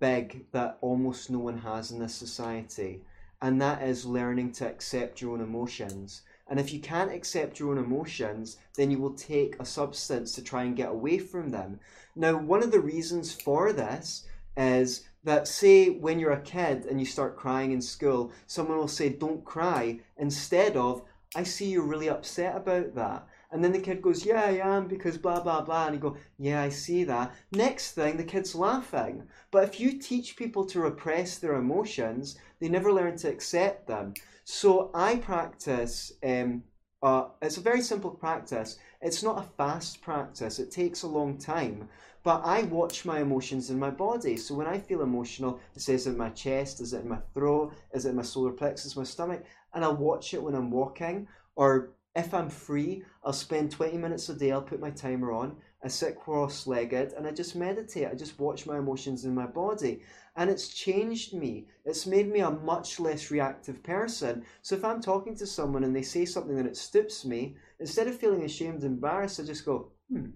[0.00, 3.02] big that almost no one has in this society,
[3.40, 6.22] and that is learning to accept your own emotions.
[6.48, 10.42] And if you can't accept your own emotions, then you will take a substance to
[10.42, 11.78] try and get away from them.
[12.16, 14.26] Now, one of the reasons for this
[14.56, 18.88] is that, say, when you're a kid and you start crying in school, someone will
[18.88, 21.02] say, Don't cry, instead of,
[21.36, 23.28] I see you're really upset about that.
[23.50, 25.86] And then the kid goes, Yeah, I am, because blah, blah, blah.
[25.86, 27.34] And you go, Yeah, I see that.
[27.52, 29.22] Next thing, the kid's laughing.
[29.50, 34.14] But if you teach people to repress their emotions, they never learn to accept them.
[34.44, 36.62] So I practice, um,
[37.02, 38.78] uh, it's a very simple practice.
[39.00, 41.88] It's not a fast practice, it takes a long time.
[42.24, 44.36] But I watch my emotions in my body.
[44.36, 47.72] So when I feel emotional, it says in my chest, is it in my throat,
[47.94, 49.44] is it in my solar plexus, my stomach?
[49.72, 51.28] And I'll watch it when I'm walking.
[51.54, 55.56] Or if I'm free, I'll spend 20 minutes a day, I'll put my timer on,
[55.82, 58.08] I sit cross legged, and I just meditate.
[58.08, 60.02] I just watch my emotions in my body.
[60.34, 61.68] And it's changed me.
[61.84, 64.44] It's made me a much less reactive person.
[64.62, 68.08] So if I'm talking to someone and they say something that it stoops me, instead
[68.08, 70.30] of feeling ashamed, and embarrassed, I just go, hmm.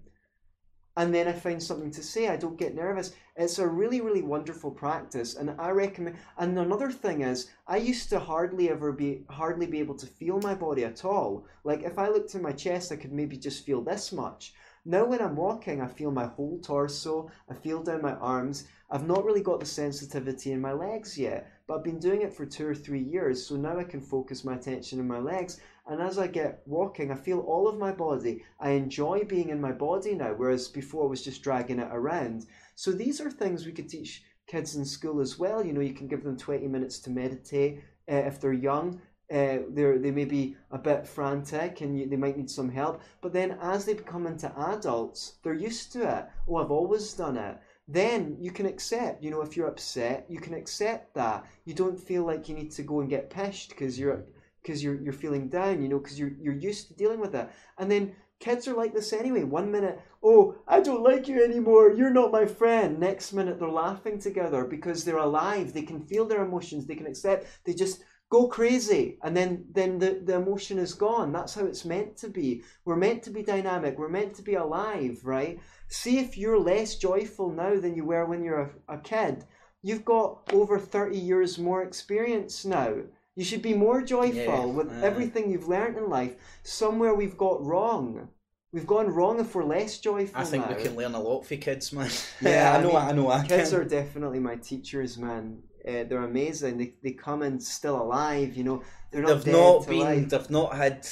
[0.95, 2.27] And then I find something to say.
[2.27, 3.13] I don't get nervous.
[3.35, 6.17] It's a really, really wonderful practice, and I recommend.
[6.37, 10.39] And another thing is, I used to hardly ever be hardly be able to feel
[10.41, 11.45] my body at all.
[11.63, 14.53] Like if I looked in my chest, I could maybe just feel this much.
[14.85, 17.31] Now when I'm walking, I feel my whole torso.
[17.49, 18.67] I feel down my arms.
[18.91, 22.31] I've not really got the sensitivity in my legs yet, but I've been doing it
[22.31, 25.59] for two or three years, so now I can focus my attention on my legs.
[25.87, 28.43] And as I get walking, I feel all of my body.
[28.59, 32.45] I enjoy being in my body now, whereas before I was just dragging it around.
[32.75, 35.65] So these are things we could teach kids in school as well.
[35.65, 39.01] You know, you can give them 20 minutes to meditate uh, if they're young.
[39.31, 43.01] Uh, they're, they may be a bit frantic and you, they might need some help.
[43.19, 46.25] But then as they become into adults, they're used to it.
[46.47, 47.57] Oh, I've always done it.
[47.87, 51.45] Then you can accept, you know, if you're upset, you can accept that.
[51.65, 54.25] You don't feel like you need to go and get pissed because you're
[54.61, 57.49] because you're you're feeling down, you know, because you're you're used to dealing with it.
[57.77, 59.43] And then kids are like this anyway.
[59.43, 61.91] One minute, oh, I don't like you anymore.
[61.91, 62.99] You're not my friend.
[62.99, 65.73] Next minute, they're laughing together because they're alive.
[65.73, 66.85] They can feel their emotions.
[66.85, 67.47] They can accept.
[67.65, 71.31] They just go crazy, and then then the the emotion is gone.
[71.31, 72.63] That's how it's meant to be.
[72.85, 73.97] We're meant to be dynamic.
[73.97, 75.59] We're meant to be alive, right?
[75.93, 79.45] See if you're less joyful now than you were when you're a, a kid.
[79.83, 82.95] You've got over 30 years more experience now.
[83.35, 85.01] You should be more joyful Yeah, with aye.
[85.03, 86.33] everything you've learned in life.
[86.63, 88.27] Somewhere we've got wrong.
[88.71, 90.75] We've gone wrong if we're less joyful I think now.
[90.75, 92.09] we can learn a lot for kids man
[92.41, 95.61] Yeah, I I know I know I Kids are definitely my teachers, man.
[95.87, 96.79] Uh, they're amazing.
[96.79, 98.81] They, they come in still alive, you know.
[99.11, 100.29] They're not they've not been life.
[100.29, 101.05] they've not had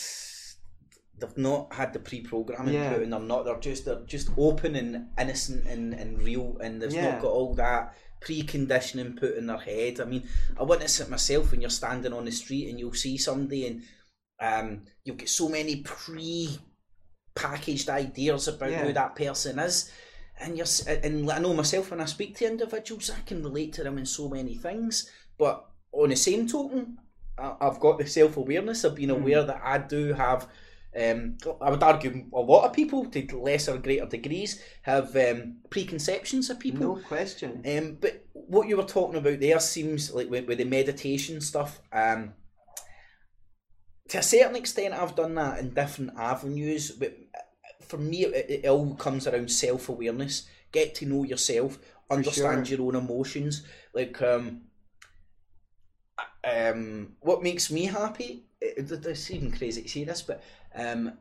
[1.22, 2.94] they've not had the pre-programming Yeah.
[2.94, 6.82] put in they're not they're just they're just open and innocent and, and real and
[6.82, 7.12] they've Yeah.
[7.12, 10.28] not got all that preconditioning put in their head I mean
[10.60, 13.84] I witness it myself when you're standing on the street and you'll see somebody and
[14.42, 15.78] um, you'll get so many
[17.36, 18.84] pre-packaged ideas about Yeah.
[18.86, 19.92] who that person is
[20.40, 23.84] and you're and I know myself when I speak to individuals I can relate to
[23.84, 26.98] them in so many things but on the same token
[27.38, 29.22] I've got the self awareness of being Mm.
[29.22, 30.48] aware that I do have.
[31.00, 35.58] Um, I would argue a lot of people, to lesser or greater degrees, have um,
[35.70, 36.98] preconceptions of people.
[36.98, 37.64] No question.
[37.66, 41.80] Um, but what you were talking about there seems like with, with the meditation stuff.
[41.94, 42.34] Um,
[44.10, 46.92] to a certain extent, I've done that in different avenues.
[46.92, 47.18] But
[47.82, 50.48] for me, it, it all comes around self awareness.
[50.74, 51.80] Get to know yourself,
[52.10, 52.78] understand sure.
[52.78, 53.64] your own emotions.
[53.94, 54.64] Like, um,
[56.44, 58.44] um, what makes me happy?
[58.60, 60.44] It, it- it's even crazy to say this, but
[60.76, 61.14] um,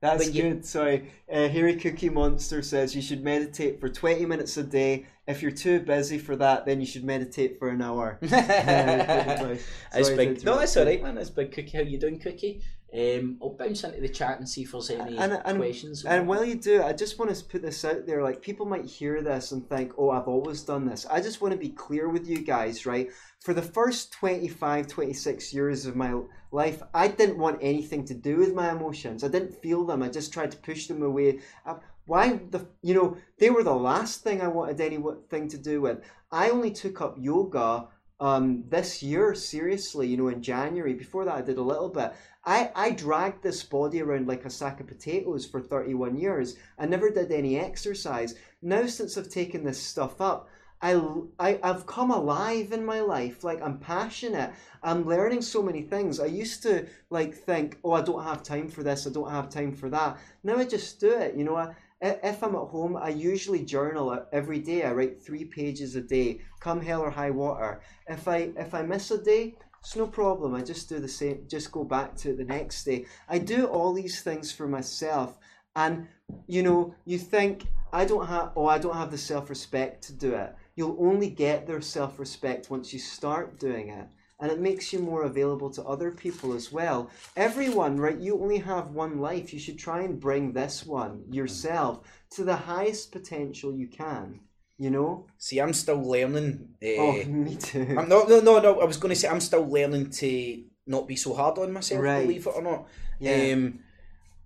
[0.00, 0.66] That's you- good.
[0.66, 1.10] Sorry.
[1.32, 5.06] Uh, Hairy Cookie Monster says you should meditate for 20 minutes a day.
[5.28, 8.18] If you're too busy for that, then you should meditate for an hour.
[8.22, 9.62] That's
[10.08, 10.44] Sorry big.
[10.44, 11.14] No, that's all right, man.
[11.14, 11.76] That's big cookie.
[11.76, 12.62] How you doing, cookie?
[12.92, 16.04] Um, I'll bounce into the chat and see if there's any And- and- questions.
[16.04, 18.22] And while you do, I just want to put this out there.
[18.22, 21.06] Like, people might hear this and think, oh, I've always done this.
[21.06, 23.08] I just want to be clear with you guys, right?
[23.40, 26.20] For the first 25, 26 years of my
[26.52, 29.24] life, I didn't want anything to do with my emotions.
[29.24, 30.02] I didn't feel them.
[30.02, 31.40] I just tried to push them away.
[31.66, 35.80] I, why the, you know, they were the last thing I wanted anything to do
[35.80, 36.04] with.
[36.30, 37.88] I only took up yoga
[38.20, 40.94] um, this year, seriously, you know, in January.
[40.94, 42.12] Before that, I did a little bit.
[42.44, 46.56] I, I dragged this body around like a sack of potatoes for 31 years.
[46.78, 48.34] I never did any exercise.
[48.60, 50.48] Now, since I've taken this stuff up,
[50.82, 51.00] I,
[51.38, 53.44] I, I've come alive in my life.
[53.44, 54.52] Like, I'm passionate.
[54.82, 56.18] I'm learning so many things.
[56.18, 59.06] I used to, like, think, oh, I don't have time for this.
[59.06, 60.18] I don't have time for that.
[60.42, 61.36] Now I just do it.
[61.36, 64.82] You know, I, if I'm at home, I usually journal every day.
[64.82, 67.80] I write three pages a day, come hell or high water.
[68.08, 70.54] If I if I miss a day, it's no problem.
[70.54, 71.44] I just do the same.
[71.48, 73.06] Just go back to it the next day.
[73.28, 75.38] I do all these things for myself,
[75.76, 76.08] and
[76.48, 78.50] you know, you think I don't have.
[78.56, 80.54] Oh, I don't have the self respect to do it.
[80.74, 84.06] You'll only get their self respect once you start doing it.
[84.40, 87.10] And it makes you more available to other people as well.
[87.36, 88.18] Everyone, right?
[88.18, 89.52] You only have one life.
[89.52, 92.00] You should try and bring this one, yourself,
[92.30, 94.40] to the highest potential you can.
[94.78, 95.26] You know?
[95.38, 96.70] see, I'm still learning.
[96.82, 97.86] Uh, Oh, me too.
[97.96, 98.28] I'm not.
[98.28, 98.80] No, no, no.
[98.80, 102.02] I was going to say I'm still learning to not be so hard on myself.
[102.02, 102.22] Right.
[102.26, 102.88] Believe it or not.
[103.20, 103.52] Yeah.
[103.52, 103.78] Um,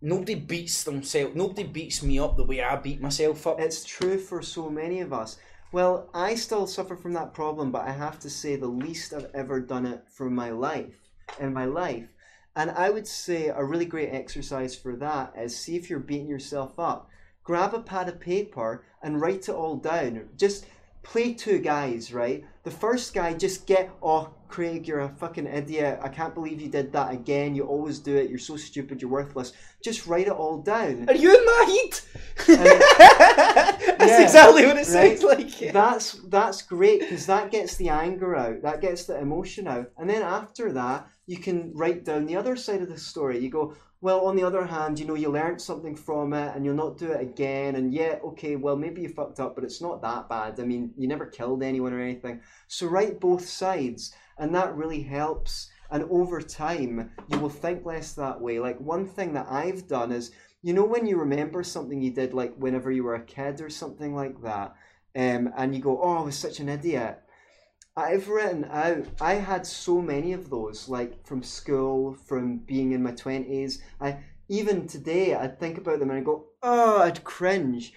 [0.02, 1.34] nobody beats themselves.
[1.34, 3.60] Nobody beats me up the way I beat myself up.
[3.60, 5.38] It's true for so many of us.
[5.72, 9.30] Well, I still suffer from that problem, but I have to say the least I've
[9.34, 11.00] ever done it for my life,
[11.40, 12.08] in my life.
[12.54, 16.28] And I would say a really great exercise for that is see if you're beating
[16.28, 17.10] yourself up.
[17.42, 20.28] Grab a pad of paper and write it all down.
[20.36, 20.66] Just
[21.10, 22.44] play two guys, right?
[22.64, 25.98] The first guy, just get, oh, Craig, you're a fucking idiot.
[26.02, 27.54] I can't believe you did that again.
[27.54, 28.28] You always do it.
[28.30, 29.00] You're so stupid.
[29.00, 29.52] You're worthless.
[29.82, 31.06] Just write it all down.
[31.08, 32.06] Are you in my heat?
[32.46, 35.18] That's Yeah, exactly what it right?
[35.18, 35.72] sounds like.
[35.72, 40.08] that's that's great because that gets the anger out that gets the emotion out and
[40.08, 43.74] then after that you can write down the other side of the story you go
[44.06, 46.96] well on the other hand you know you learned something from it and you'll not
[46.96, 50.28] do it again and yeah okay well maybe you fucked up but it's not that
[50.28, 50.60] bad.
[50.60, 52.40] I mean you never killed anyone or anything.
[52.68, 55.70] So write both sides and that really helps.
[55.90, 58.60] And over time you will think less that way.
[58.60, 60.30] Like one thing that i've done is
[60.62, 63.70] you know when you remember something you did like whenever you were a kid or
[63.70, 64.76] something like that
[65.16, 67.22] um, and you go, "Oh, I was such an idiot."
[67.98, 69.06] I've written out.
[69.22, 73.82] I had so many of those, like from school, from being in my twenties.
[73.98, 74.18] I
[74.48, 77.94] even today, I'd think about them and I go, "Oh, I'd cringe."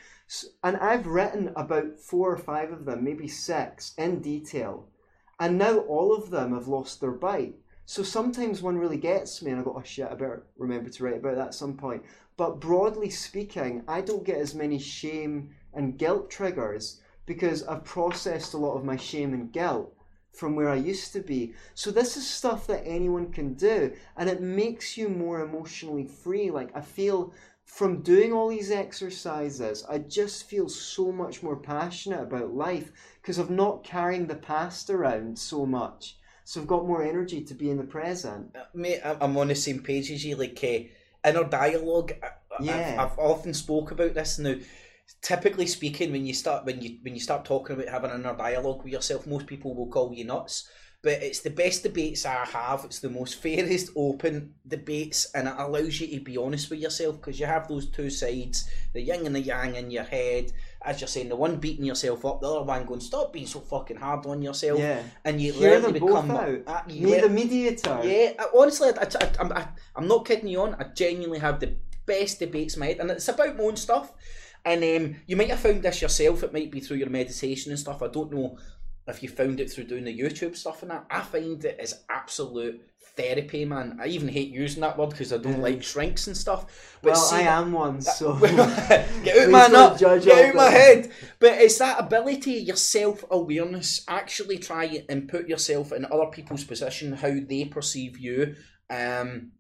[0.64, 4.88] And I've written about four or five of them, maybe six, in detail,
[5.38, 7.56] and now all of them have lost their bite.
[7.86, 11.04] So sometimes one really gets me, and I go, "Oh shit, I better remember to
[11.04, 12.04] write about that at some point."
[12.38, 18.56] But broadly speaking, I don't get as many shame and guilt triggers because I've processed
[18.56, 19.94] a lot of my shame and guilt
[20.34, 21.54] from where I used to be.
[21.76, 26.50] So this is stuff that anyone can do and it makes you more emotionally free.
[26.50, 27.32] Like I feel
[27.66, 33.38] from doing all these exercises, I just feel so much more passionate about life because
[33.38, 36.18] of not carrying the past around so much.
[36.46, 38.56] So I've got more energy to be in the present.
[38.74, 40.36] Mate, I- I'm on the same page as you.
[40.36, 42.14] Like uh, inner dialogue.
[42.24, 42.96] I- Yeah.
[43.04, 44.56] I've, I've often spoke about this now.
[45.22, 48.36] Typically speaking, when you start when you when you start talking about having an inner
[48.36, 50.70] dialogue with yourself, most people will call you nuts.
[51.01, 52.84] But it's the best debates I have.
[52.84, 57.16] It's the most fairest, open debates, and it allows you to be honest with yourself
[57.18, 60.51] because you have those two sides, the yin and the yang in your head.
[60.82, 63.60] As you're saying, the one beating yourself up, the other one going, "Stop being so
[63.62, 65.01] fucking hard on yourself." Yeah.
[65.26, 66.32] And you Hear learn them to both become.
[66.32, 66.60] out.
[66.68, 67.99] uh, you Need learn- a mediator.
[68.03, 70.76] yeah, I, honestly, I, I, I'm, I, I'm not kidding you on.
[70.76, 74.14] I genuinely have the best debates in my head, and it's about my own stuff.
[74.66, 76.43] And um, you might have found this yourself.
[76.43, 78.01] It might be through your meditation and stuff.
[78.01, 78.57] I don't know
[79.07, 81.05] if you found it through doing the YouTube stuff and that.
[81.10, 82.82] I find it is absolute
[83.16, 83.97] therapy, man.
[83.99, 85.64] I even hate using that word because I don't Yeah.
[85.64, 86.97] like shrinks and stuff.
[87.01, 91.12] But Well, see, I am one, so get out my nut, get out my head.
[91.39, 94.03] But it's that ability, your self awareness.
[94.07, 98.55] Actually, try and put yourself in other people's position, how they perceive you,
[98.89, 99.53] um,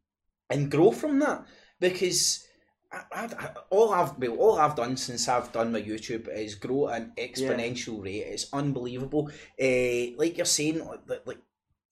[0.49, 1.43] and grow from that.
[1.79, 2.45] Because
[2.91, 6.55] I, I, I- all I've well, all I've done since I've done my YouTube is
[6.55, 8.25] grow at an exponential rate.
[8.27, 9.29] It's unbelievable.
[9.61, 11.37] Uh, like you're saying, like, like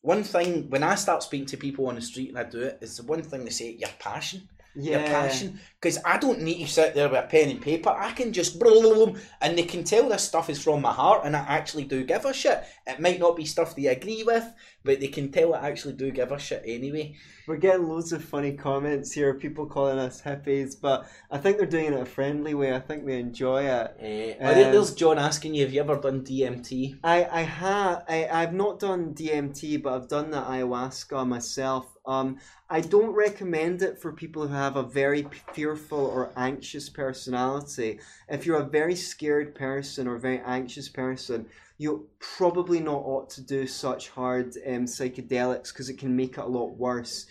[0.02, 2.80] one thing when I start speaking to people on the street and I do it
[2.82, 4.48] is the one thing they say your passion.
[4.78, 5.06] Your Yeah.
[5.06, 5.60] passion.
[5.80, 7.90] Because I don't need to sit there with a pen and paper.
[7.90, 11.36] I can just blah, and they can tell this stuff is from my heart, and
[11.36, 12.64] I actually do give a shit.
[12.88, 14.44] It might not be stuff they agree with,
[14.84, 17.16] but they can tell I actually do give a shit anyway.
[17.48, 21.68] We're getting loads of funny comments here, people calling us hippies, but I think they're
[21.68, 22.74] doing it in a friendly way.
[22.76, 24.38] I think they enjoy it.
[24.42, 26.98] Uh, Um, there's John asking you, have you ever done DMT?
[27.04, 31.86] I I have I I've not done DMT, but I've done the ayahuasca myself.
[32.08, 32.38] Um,
[32.70, 38.00] I don't recommend it for people who have a very fearful or anxious personality.
[38.30, 41.48] If you're a very scared person or very anxious person,
[41.78, 46.46] you probably not ought to do such hard um, psychedelics because it can make it
[46.46, 47.28] a lot worse.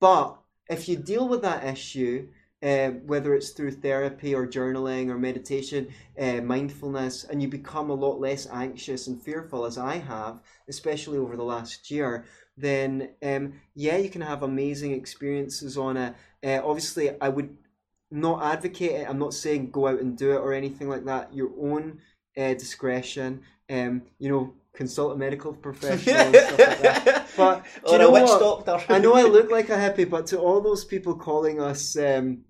[0.00, 2.28] But if you deal with that issue,
[2.62, 7.94] uh, whether it's through therapy or journaling or meditation, uh, mindfulness, and you become a
[7.94, 12.24] lot less anxious and fearful, as I have, especially over the last year,
[12.56, 16.14] then um, yeah, you can have amazing experiences on it.
[16.44, 17.56] Uh, obviously, I would
[18.10, 19.08] not advocate it.
[19.08, 21.34] I'm not saying go out and do it or anything like that.
[21.34, 21.98] Your own
[22.36, 23.42] uh, discretion.
[23.70, 27.18] Um, you know, consult a medical professional and stuff like that.
[27.36, 28.66] But do or you know a witch what?
[28.66, 28.92] doctor.
[28.92, 32.44] I know I look like a hippie, but to all those people calling us um,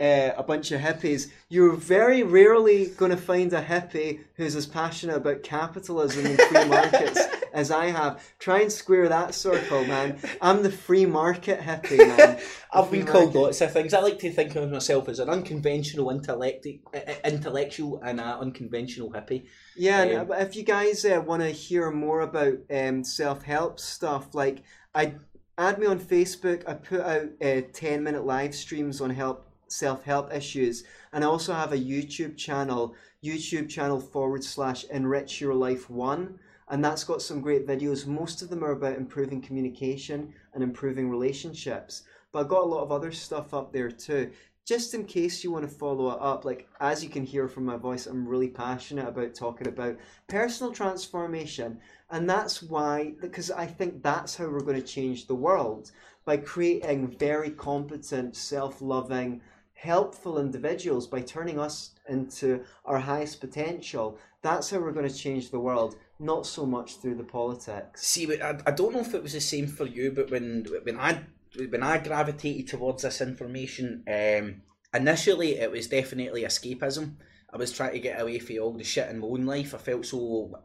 [0.00, 4.66] uh, a bunch of hippies, you're very rarely going to find a hippie who's as
[4.66, 7.20] passionate about capitalism and free markets
[7.52, 8.22] as I have.
[8.40, 10.18] Try and square that circle, man.
[10.42, 12.40] I'm the free market hippie, man.
[12.72, 13.94] I've been called lots of things.
[13.94, 19.12] I like to think of myself as an unconventional intellect, uh, intellectual and an unconventional
[19.12, 19.46] hippie.
[19.76, 23.78] Yeah, Um, uh, if you guys uh, want to hear more about um, self help
[23.78, 25.14] stuff, like I
[25.56, 26.68] add me on Facebook.
[26.68, 31.26] I put out uh, ten minute live streams on help self help issues, and I
[31.26, 37.04] also have a YouTube channel, YouTube channel forward slash Enrich Your Life One, and that's
[37.04, 38.06] got some great videos.
[38.06, 42.82] Most of them are about improving communication and improving relationships, but I've got a lot
[42.82, 44.30] of other stuff up there too
[44.64, 47.66] just in case you want to follow it up, like as you can hear from
[47.66, 51.78] my voice, I'm really passionate about talking about personal transformation.
[52.10, 55.90] And that's why, because I think that's how we're going to change the world
[56.24, 59.42] by creating very competent, self loving,
[59.74, 64.18] helpful individuals by turning us into our highest potential.
[64.42, 68.06] That's how we're going to change the world, not so much through the politics.
[68.06, 70.98] See, I, I don't know if it was the same for you, but when when
[70.98, 71.24] I
[71.68, 74.62] when I gravitated towards this information, um,
[74.94, 77.16] initially it was definitely escapism.
[77.52, 79.74] I was trying to get away from all the shit in my own life.
[79.74, 80.60] I felt so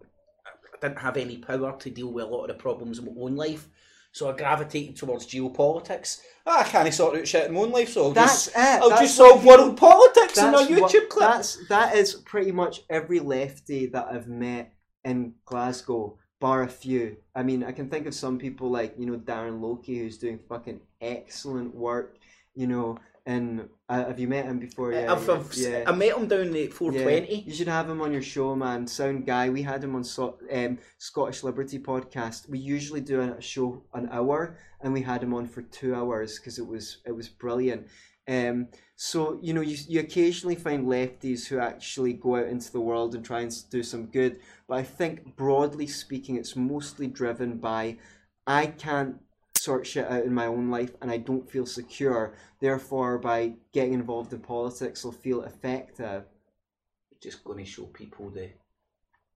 [0.45, 3.21] I didn't have any power to deal with a lot of the problems in my
[3.21, 3.67] own life.
[4.11, 6.21] So I gravitated towards geopolitics.
[6.45, 8.81] Ah, I can't sort out shit in my own life, so I'll That's just it.
[8.81, 11.29] I'll That's just solve people- world politics in a YouTube what- clip.
[11.29, 14.73] That's that is pretty much every lefty that I've met
[15.05, 17.17] in Glasgow, bar a few.
[17.35, 20.39] I mean, I can think of some people like you know Darren Loki, who's doing
[20.49, 22.17] fucking excellent work.
[22.55, 22.97] You know,
[23.29, 24.91] and uh, have you met him before?
[24.91, 25.83] Yeah, I've, I've, yeah.
[25.85, 27.43] I met him down at Yeah, 420.
[27.45, 28.87] you should have him on your show, man.
[28.87, 29.49] Sound guy.
[29.49, 32.49] We had him on so- um, Scottish Liberty podcast.
[32.49, 36.39] We usually do a show an hour, and we had him on for two hours
[36.39, 37.85] because it was it was brilliant.
[38.27, 42.81] Um, so you know, you you occasionally find lefties who actually go out into the
[42.81, 44.39] world and try and do some good.
[44.67, 47.97] But I think broadly speaking, it's mostly driven by
[48.47, 49.17] I can't
[49.59, 52.33] sort shit out in my own life and I don't feel secure.
[52.59, 56.23] Therefore, by getting involved in politics, I'll feel effective.
[57.21, 58.49] just going to show people the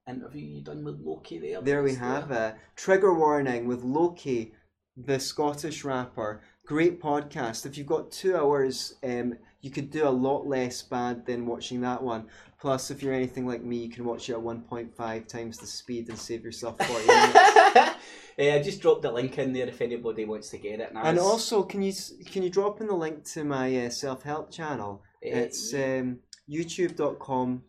[0.07, 1.61] interview you done with Loki there.
[1.61, 2.55] There we have it.
[2.75, 4.53] Trigger warning with Loki,
[4.97, 6.41] the Scottish rapper.
[6.65, 7.65] Great podcast.
[7.65, 11.81] If you've got two hours, um, you could do a lot less bad than watching
[11.81, 12.27] that one.
[12.59, 16.07] Plus, if you're anything like me, you can watch it at 1.5 times the speed
[16.07, 17.95] and save yourself 40 minutes.
[18.37, 20.89] Eh, I just dropped the link in there if anybody wants to get it.
[20.89, 21.93] And, And was- also, can you
[22.25, 25.01] can you drop in the link to my uh, self help channel?
[25.23, 26.19] eh, It's um,
[26.49, 27.63] youtube.com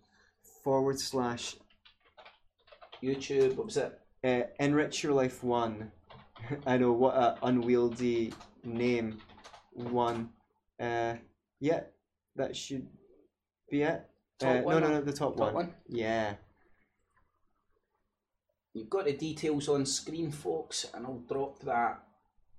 [0.62, 1.56] forward slash
[3.02, 3.56] YouTube.
[3.56, 3.98] What was it?
[4.24, 5.90] uh, Enrich Your Life One.
[6.66, 8.32] I know what a unwieldy
[8.64, 9.18] name.
[9.72, 10.30] One.
[10.80, 11.14] Uh,
[11.60, 11.80] yeah,
[12.36, 12.86] that should
[13.70, 14.04] be it.
[14.42, 15.54] Uh, no, no, no, the top, Top one.
[15.54, 15.74] one.
[15.88, 16.34] Yeah.
[18.74, 22.02] You've got the details on screen, folks, and I'll drop that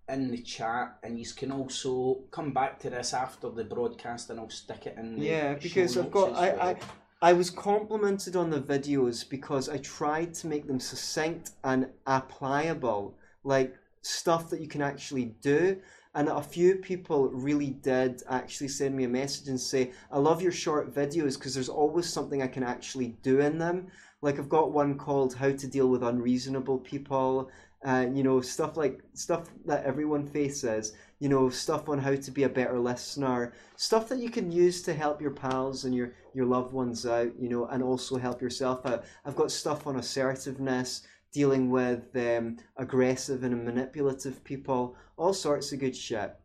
[0.07, 0.97] in the chat.
[1.03, 4.95] And you can also come back to this after the broadcast, and I'll stick it
[4.97, 5.17] in.
[5.17, 6.71] Yeah, because I've got I.
[6.71, 6.75] I
[7.21, 13.17] I was complimented on the videos because I tried to make them succinct and applicable,
[13.43, 15.81] like stuff that you can actually do.
[16.13, 20.41] And a few people really did actually send me a message and say, I love
[20.41, 23.87] your short videos because there's always something I can actually do in them.
[24.25, 27.51] Like I've got one called How to Deal with Unreasonable People,
[27.83, 32.31] and you know stuff like stuff that everyone faces you know stuff on how to
[32.31, 36.13] be a better listener stuff that you can use to help your pals and your
[36.33, 39.97] your loved ones out you know and also help yourself out i've got stuff on
[39.97, 46.35] assertiveness dealing with um, aggressive and manipulative people all sorts of good shit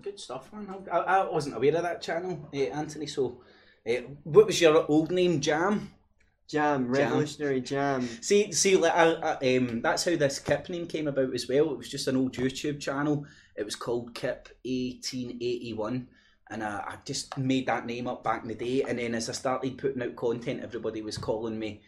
[0.00, 0.74] Good stuff, man.
[0.90, 3.06] I, I wasn't aware of that channel, uh, Anthony.
[3.06, 3.42] So,
[3.86, 3.92] uh,
[4.24, 5.38] what was your old name?
[5.40, 5.90] Jam.
[6.48, 11.08] Jam revolutionary jam, See, see, like, I, I, um, that's how this Kip name came
[11.08, 11.70] about as well.
[11.70, 13.24] It was just an old YouTube channel.
[13.56, 16.08] It was called Kip eighteen eighty one,
[16.50, 18.82] and I, I just made that name up back in the day.
[18.82, 21.82] And then as I started putting out content, everybody was calling me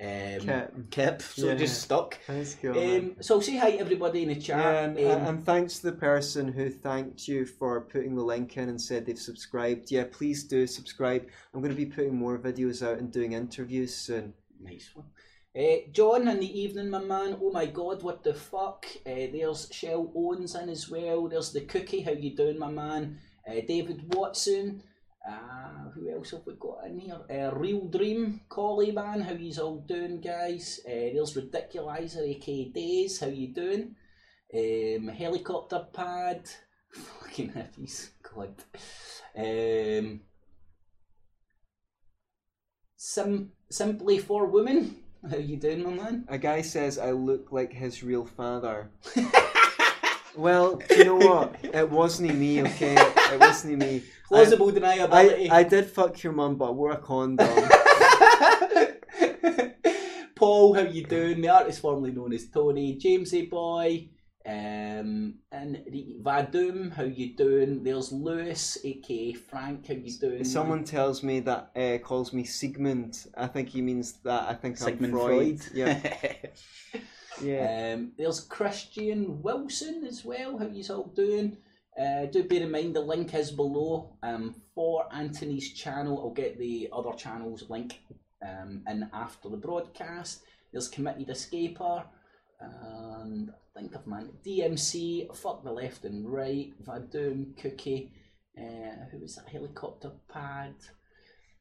[0.00, 0.90] um, Kip.
[0.90, 1.54] Kip, so Yeah.
[1.54, 2.18] just stuck.
[2.26, 2.78] Cool.
[2.78, 4.58] Um, so say hi to everybody in the chat.
[4.58, 8.56] Yeah, and, Um, and thanks to the person who thanked you for putting the link
[8.56, 9.90] in and said they've subscribed.
[9.90, 11.26] Yeah, please do subscribe.
[11.52, 14.32] I'm going to be putting more videos out and doing interviews soon.
[14.62, 15.06] Nice one.
[15.54, 17.36] Uh, John in the evening, my man.
[17.42, 18.86] Oh my God, what the fuck?
[19.04, 21.28] Uh, there's Shell Owens in as well.
[21.28, 22.02] There's the Cookie.
[22.02, 23.18] How you doing, my man?
[23.46, 24.82] Uh, David Watson.
[25.26, 27.20] Uh, who else have we got in here?
[27.30, 29.20] Uh, Real Dream, Collie man.
[29.20, 30.80] How yous all doing, guys?
[30.86, 33.20] Uh, there's Ridiculizer, aka Days.
[33.20, 33.96] How you doing?
[34.54, 36.48] Um, helicopter pad.
[36.92, 38.10] Fucking hippies.
[38.22, 38.54] God.
[39.36, 40.22] Um,
[42.96, 44.96] Sim- simply for women.
[45.30, 46.24] How you doing, my man?
[46.28, 48.90] A guy says I look like his real father.
[50.36, 51.56] Well, you know what?
[51.62, 52.94] It wasn't me, okay?
[52.98, 54.02] It wasn't me.
[54.28, 55.50] Plausible I, deniability.
[55.50, 57.48] I did fuck your mum, but I wore a condom.
[60.36, 61.40] Paul, how you doing?
[61.40, 64.08] The artist formerly known as Tony, Jamesy boy,
[64.46, 65.84] um, and
[66.22, 67.82] Vadum, how you doing?
[67.82, 70.44] There's Lewis, aka Frank, how you doing?
[70.44, 74.78] Someone tells me that uh, calls me Sigmund, I think he means that I think
[74.78, 75.60] Sigmund I'm Freud.
[75.60, 75.74] Freud.
[75.74, 76.00] Yeah,
[77.42, 77.94] yeah.
[77.94, 80.58] Um, there's Christian Wilson as well.
[80.58, 81.56] How you all doing?
[82.00, 86.18] Uh, do bear in mind the link is below um, for Anthony's channel.
[86.18, 88.00] I'll get the other channel's link
[88.46, 90.42] um, in after the broadcast.
[90.72, 92.04] There's Committed Escaper,
[92.60, 98.12] and I think I've man DMC, Fuck the Left and Right, Vadoom, Cookie,
[98.56, 100.74] uh, who was that helicopter pad?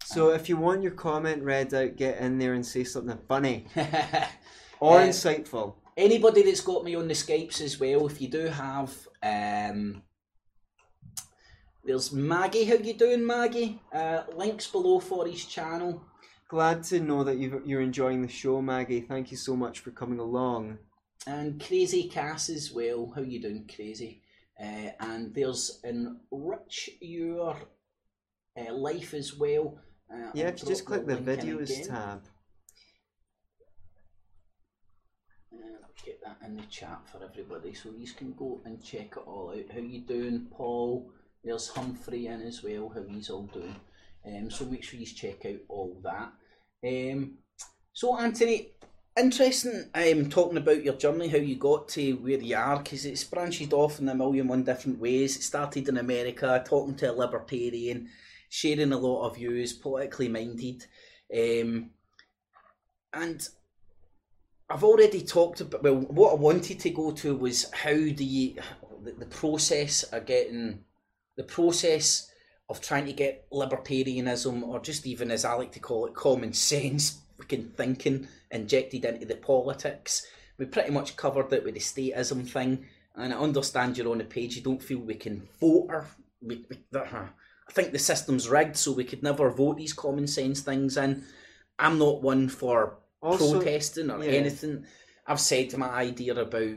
[0.06, 3.66] So if you want your comment read out, get in there and say something funny
[4.80, 5.76] or Uh, insightful.
[5.98, 10.04] anybody that's got me on the Skypes as well, if you do have, um,
[11.84, 12.66] there's Maggie.
[12.66, 13.82] How you doing, Maggie?
[13.92, 16.02] Uh, links below for his channel.
[16.48, 19.02] Glad to know that you've, you're enjoying the show, Maggie.
[19.02, 20.80] Thank you so much for coming along.
[21.28, 23.12] And Crazy Cass as well.
[23.16, 24.22] How you doing, Crazy?
[24.60, 27.56] Uh, and there's Enrich Your
[28.58, 29.80] uh, Life as well.
[30.12, 31.88] Uh, Yeah, if you just click the videos again.
[31.88, 32.24] tab.
[36.06, 39.52] Get that in the chat for everybody, so you can go and check it all
[39.52, 39.74] out.
[39.74, 41.12] How you doing, Paul?
[41.44, 42.90] There's Humphrey in as well.
[42.94, 43.76] How he's all doing.
[44.26, 46.32] Um, so make sure you check out all that.
[46.86, 47.40] Um,
[47.94, 48.70] so Anthony,
[49.18, 49.90] interesting.
[49.94, 53.74] Um, talking about your journey, how you got to where you are, because it's branched
[53.74, 55.36] off in a million one different ways.
[55.36, 58.10] It started in America, talking to a libertarian,
[58.50, 60.86] sharing a lot of views, politically minded,
[61.34, 61.90] um,
[63.14, 63.50] and
[64.70, 65.82] I've already talked about.
[65.82, 68.60] Well, what I wanted to go to was how the,
[69.02, 70.84] the process of getting
[71.36, 72.30] the process
[72.70, 76.54] of trying to get libertarianism, or just even as I like to call it, common
[76.54, 80.28] sense, freaking thinking injected into the politics.
[80.60, 82.86] We pretty much covered it with the statism thing,
[83.16, 84.56] and I understand you're on the page.
[84.56, 86.08] You don't feel we can vote or
[86.42, 90.62] we, we, I think the system's rigged, so we could never vote these common sense
[90.62, 91.24] things in.
[91.80, 94.32] I'm not one for Also, protesting or yeah.
[94.32, 94.86] anything.
[95.28, 96.76] I've said to my idea about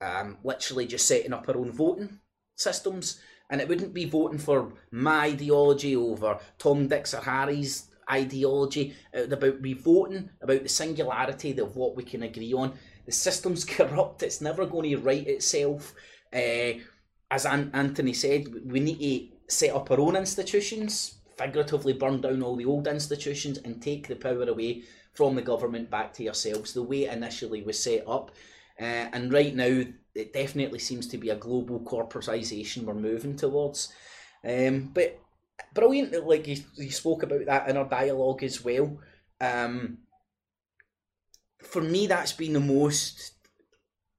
[0.00, 2.18] um, literally just setting up our own voting
[2.56, 8.94] systems, and it wouldn't be voting for my ideology over Tom, Dick's, or Harry's ideology.
[9.12, 12.74] It's about be voting about the singularity of what we can agree on.
[13.04, 14.22] The system's corrupt.
[14.22, 15.94] It's never going to right itself.
[16.32, 16.80] Uh,
[17.30, 22.42] as An- Anthony said, we need to set up our own institutions, figuratively burn down
[22.42, 24.82] all the old institutions, and take the power away
[25.16, 28.30] from the government back to yourselves, the way it initially was set up.
[28.78, 29.82] Uh, and right now,
[30.14, 33.92] it definitely seems to be a global corporatization we're moving towards.
[34.44, 35.18] Um, but
[35.74, 38.98] brilliant, like you, you spoke about that in our dialogue as well.
[39.40, 39.98] Um,
[41.62, 43.32] for me, that's been the most,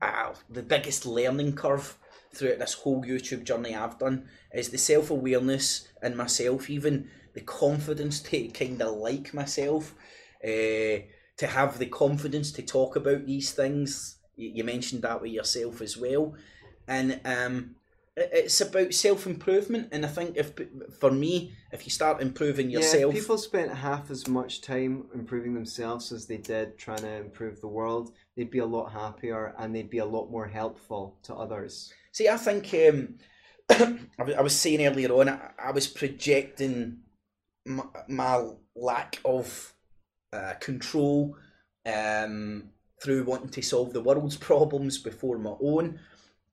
[0.02, 1.96] uh, the biggest learning curve
[2.34, 7.42] throughout this whole YouTube journey I've done is the self awareness in myself, even the
[7.42, 9.94] confidence to kind of like myself,
[10.44, 11.04] uh,
[11.38, 15.98] to have the confidence to talk about these things You, mentioned that with yourself as
[15.98, 16.36] well,
[16.88, 17.76] and um,
[18.16, 19.90] it's about self improvement.
[19.92, 20.52] And I think if
[21.00, 25.06] for me, if you start improving Yeah, yourself, if people spent half as much time
[25.14, 29.54] improving themselves as they did trying to improve the world, they'd be a lot happier
[29.58, 31.94] and they'd be a lot more helpful to others.
[32.12, 33.18] See, I think um,
[34.20, 37.00] I was- saying earlier on, I, I was projecting
[37.66, 38.44] my, my
[38.76, 39.74] lack of
[40.34, 41.36] uh, control
[41.86, 42.70] um,
[43.02, 46.00] through wanting to solve the world's problems before my own.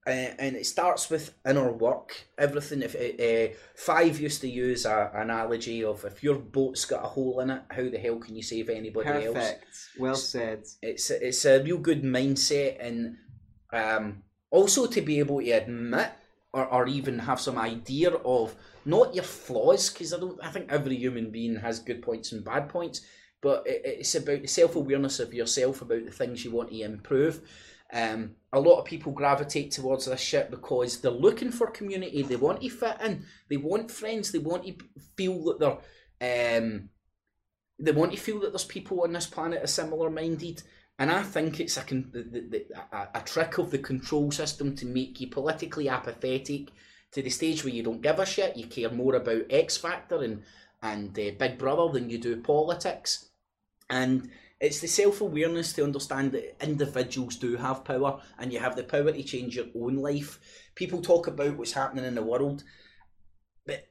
[0.06, 2.26] Uh, and it starts with inner work.
[2.36, 2.82] Everything.
[2.82, 7.40] If uh, five used to use a analogy of if your boat's got a hole
[7.40, 9.34] in it, how the hell can you save anybody else?
[9.34, 9.66] Perfect.
[9.98, 10.64] Well said.
[10.82, 13.16] it's it's a real good mindset and
[13.72, 16.10] um, also to be able to admit
[16.52, 20.70] or, or even have some idea of not your flaws because I don't I think
[20.70, 23.00] every human being has good points and bad points
[23.44, 27.40] but it, it's about the self-awareness of yourself about the things you want to improve
[27.92, 32.36] um, a lot of people gravitate towards this shit because they're looking for community they
[32.36, 34.74] want to fit in they want friends they want to
[35.16, 36.88] feel that they're um,
[37.78, 40.62] they want to feel that there's people on this planet are similar minded
[40.98, 42.66] and I think it's a, con- the, the, the,
[42.96, 46.70] a, a trick of the control system to make you politically apathetic
[47.10, 48.56] to the stage where you don't give a shit.
[48.56, 50.42] You care more about X Factor and
[50.82, 53.30] and uh, Big Brother than you do politics.
[53.90, 54.30] And
[54.60, 58.84] it's the self awareness to understand that individuals do have power, and you have the
[58.84, 60.40] power to change your own life.
[60.74, 62.64] People talk about what's happening in the world,
[63.66, 63.88] but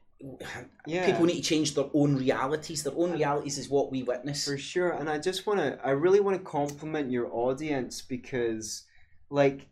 [0.86, 1.06] Yeah.
[1.06, 2.82] people need to change their own realities.
[2.82, 4.44] Their own realities is what we witness.
[4.44, 8.84] For sure, and I just want to, I really want to compliment your audience because,
[9.30, 9.68] like,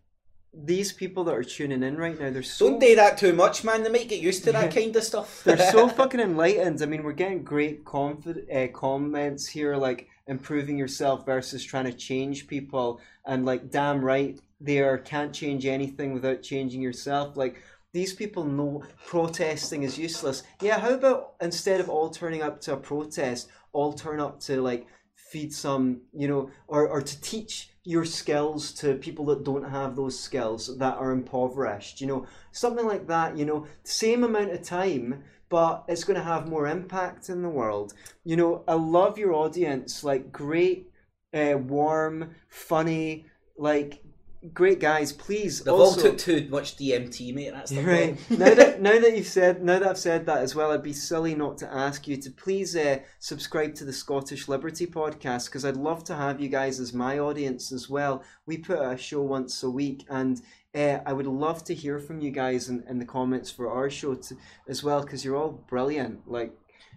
[0.55, 3.65] these people that are tuning in right now, they're so Don't do that too much,
[3.65, 3.83] man.
[3.83, 5.43] They might get used to that kind of stuff.
[5.45, 6.83] they're so fucking enlightened.
[6.83, 11.93] I mean, we're getting great confi- uh, comments here, like improving yourself versus trying to
[11.93, 17.37] change people, and like, damn right, they are can't change anything without changing yourself.
[17.37, 17.63] Like
[17.93, 20.43] these people know protesting is useless.
[20.61, 24.61] Yeah, how about instead of all turning up to a protest, all turn up to
[24.61, 29.69] like feed some, you know, or or to teach your skills to people that don't
[29.69, 32.27] have those skills that are impoverished you know?
[32.53, 33.67] Something like that you know?
[33.85, 37.93] Same amount of time but it's going to have more impact in the world.
[38.25, 40.91] You know i love your audience like great
[41.35, 43.27] uh, warm funny
[43.57, 44.03] like
[44.53, 47.53] great guys please They've also all took too much DMT, mate.
[47.53, 48.31] That's the Right.
[48.31, 50.93] now that now that you've said now that I've said that as well, I'd be
[50.93, 55.65] silly not to ask you to please uh, subscribe to the Scottish Liberty podcast because
[55.65, 58.25] I'd love to have you guys as my audience as well.
[58.47, 60.41] We put a show once a week, and
[60.75, 63.91] uh, I would love to hear from you guys in, in the comments for our
[63.91, 64.37] show to,
[64.69, 66.27] as well because you're all brilliant.
[66.27, 66.53] Like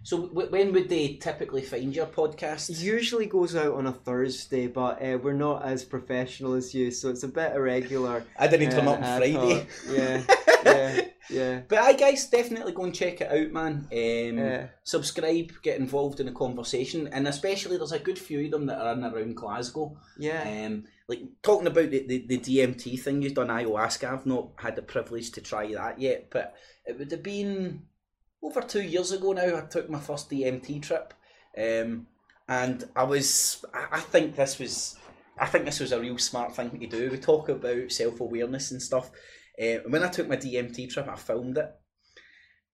[0.06, 2.80] So w- when would they typically find your podcast?
[2.80, 7.10] usually goes out on a Thursday, but uh, we're not as professional as you, so
[7.10, 8.24] it's a bit irregular.
[8.38, 9.66] I didn't turn uh, up on Friday.
[9.90, 10.22] Yeah,
[10.64, 11.60] yeah, yeah.
[11.66, 13.88] But I guys definitely go and check it out, man.
[13.90, 14.68] Um, Yeah.
[14.84, 18.78] Subscribe, get involved in the conversation, and especially there's a good few of them that
[18.80, 19.98] are in around Glasgow.
[20.16, 20.66] Yeah.
[20.66, 24.12] Um, like talking about the, the, the DMT thing you've done ayahuasca.
[24.12, 26.54] I've not had the privilege to try that yet, but
[26.84, 27.82] it would have been
[28.42, 29.56] over two years ago now.
[29.56, 31.14] I took my first DMT trip,
[31.56, 32.06] um,
[32.48, 33.64] and I was.
[33.74, 34.96] I, think this was.
[35.38, 37.10] I think this was a real smart thing to do.
[37.10, 39.10] We talk about self awareness and stuff.
[39.60, 41.70] Uh, when I took my DMT trip, I filmed it,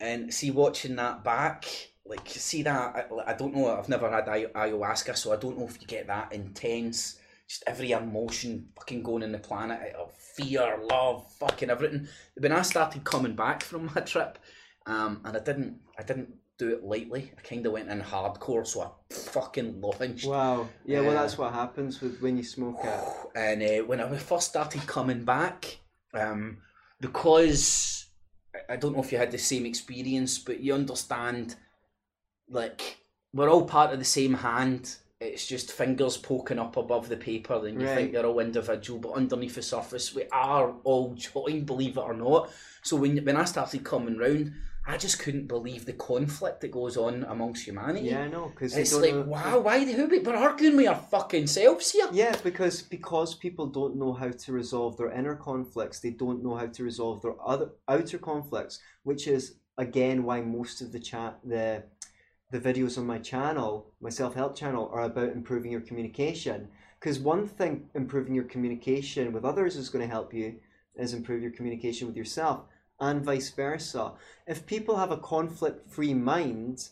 [0.00, 1.66] and see watching that back.
[2.04, 3.76] Like see that I, I don't know.
[3.76, 7.18] I've never had ay- ayahuasca, so I don't know if you get that intense
[7.52, 12.08] just every emotion fucking going in the planet of fear, love, fucking everything.
[12.38, 14.38] When I started coming back from my trip,
[14.86, 17.32] um, and I didn't, I didn't do it lightly.
[17.36, 20.26] I kind of went in hardcore, so I fucking launched.
[20.26, 20.68] Wow.
[20.84, 23.00] Yeah, well, that's what happens with when you smoke it.
[23.34, 25.78] And uh, when I first started coming back,
[26.14, 26.58] um,
[27.00, 28.06] because
[28.54, 31.56] I- I don't know if you had the same experience, but you understand,
[32.48, 32.98] like
[33.32, 34.96] we're all part of the same hand.
[35.20, 37.94] It's just fingers poking up above the paper, and you Right.
[37.94, 42.14] think you're all individual, but underneath the surface, we are all joined, believe it or
[42.14, 42.50] not.
[42.82, 44.52] So when when I started coming round,
[44.84, 48.08] I just couldn't believe the conflict that goes on amongst humanity.
[48.08, 50.96] Yeah, I know, because It's like, wow, why the who we we're arguing with our
[50.96, 52.08] fucking selves here.
[52.12, 56.56] Yeah, because because people don't know how to resolve their inner conflicts, they don't know
[56.56, 61.38] how to resolve their other outer conflicts, which is again why most of the chat
[61.44, 61.84] the
[62.50, 66.68] the videos on my channel, my self help channel, are about improving your communication.
[66.98, 70.56] Because one thing improving your communication with others is going to help you
[70.96, 72.60] is improve your communication with yourself,
[73.02, 74.12] and vice versa.
[74.46, 76.88] If people have a conflict free mind,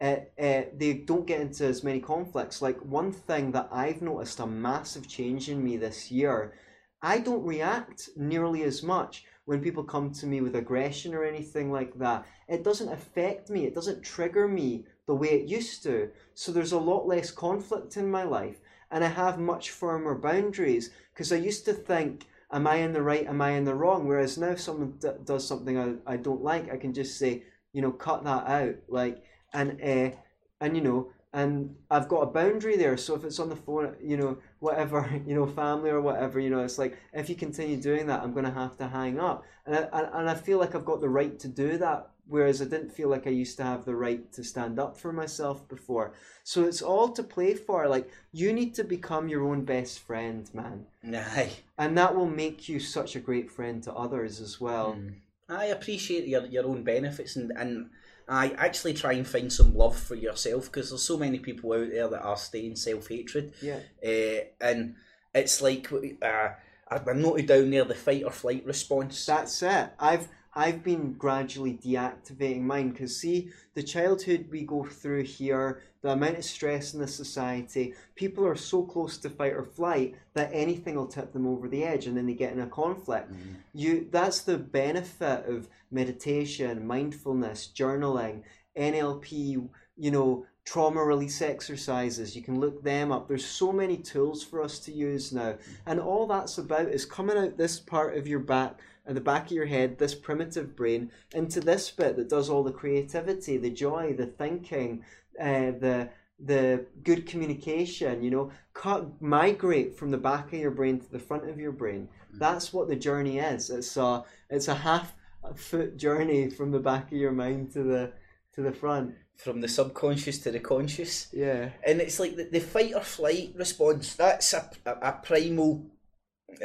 [0.00, 2.60] uh, uh, they don't get into as many conflicts.
[2.60, 6.54] Like one thing that I've noticed a massive change in me this year,
[7.00, 11.70] I don't react nearly as much when people come to me with aggression or anything
[11.70, 12.26] like that.
[12.48, 16.10] It doesn't affect me, it doesn't trigger me the way it used to.
[16.34, 18.60] So there's a lot less conflict in my life,
[18.90, 23.02] and I have much firmer boundaries because I used to think, Am I in the
[23.02, 23.26] right?
[23.26, 24.06] Am I in the wrong?
[24.06, 27.44] Whereas now, if someone d- does something I, I don't like, I can just say,
[27.72, 28.74] you know, cut that out.
[28.88, 29.24] Like,
[29.54, 30.16] and, uh,
[30.60, 32.96] and you know, and I've got a boundary there.
[32.98, 36.50] So if it's on the phone, you know, whatever, you know, family or whatever, you
[36.50, 39.44] know, it's like if you continue doing that, I'm going to have to hang up,
[39.66, 42.10] and I, and I feel like I've got the right to do that.
[42.32, 45.12] Whereas I didn't feel like I used to have the right to stand up for
[45.12, 46.14] myself before.
[46.44, 47.86] So it's all to play for.
[47.86, 50.86] Like you need to become your own best friend, man.
[51.14, 51.52] Aye.
[51.76, 54.94] And that will make you such a great friend to others as well.
[54.94, 55.16] Mm.
[55.50, 57.90] I appreciate your your own benefits and and
[58.26, 61.90] I actually try and find some love for yourself because there's so many people out
[61.90, 63.52] there that are staying self hatred.
[63.60, 63.80] Yeah.
[64.02, 64.94] Uh, and
[65.34, 66.48] it's like uh,
[66.88, 69.26] I've noted down there the fight or flight response.
[69.26, 69.90] That's it.
[69.98, 76.10] I've I've been gradually deactivating mine because see the childhood we go through here, the
[76.10, 80.50] amount of stress in the society, people are so close to fight or flight that
[80.52, 83.32] anything will tip them over the edge and then they get in a conflict.
[83.32, 83.54] Mm.
[83.72, 88.42] You that's the benefit of meditation, mindfulness, journaling,
[88.76, 92.36] NLP, you know, trauma release exercises.
[92.36, 93.26] You can look them up.
[93.26, 95.56] There's so many tools for us to use now.
[95.86, 99.46] And all that's about is coming out this part of your back at the back
[99.46, 103.70] of your head, this primitive brain, into this bit that does all the creativity, the
[103.70, 105.04] joy, the thinking,
[105.40, 106.08] uh, the
[106.38, 108.22] the good communication.
[108.22, 111.72] You know, cut migrate from the back of your brain to the front of your
[111.72, 112.08] brain.
[112.32, 113.70] That's what the journey is.
[113.70, 115.14] It's a it's a half
[115.54, 118.12] foot journey from the back of your mind to the
[118.54, 119.14] to the front.
[119.36, 121.28] From the subconscious to the conscious.
[121.32, 121.70] Yeah.
[121.84, 125.86] And it's like the, the fight or flight response, that's a, a, a primal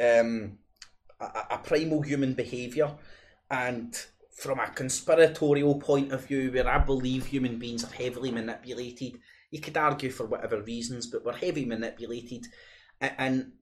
[0.00, 0.58] um
[1.20, 2.92] a, a primal human behaviour
[3.50, 9.18] and from a conspiratorial point of view where I believe human beings are heavily manipulated,
[9.50, 12.46] you could argue for whatever reasons, but we're heavily manipulated
[13.00, 13.52] and, and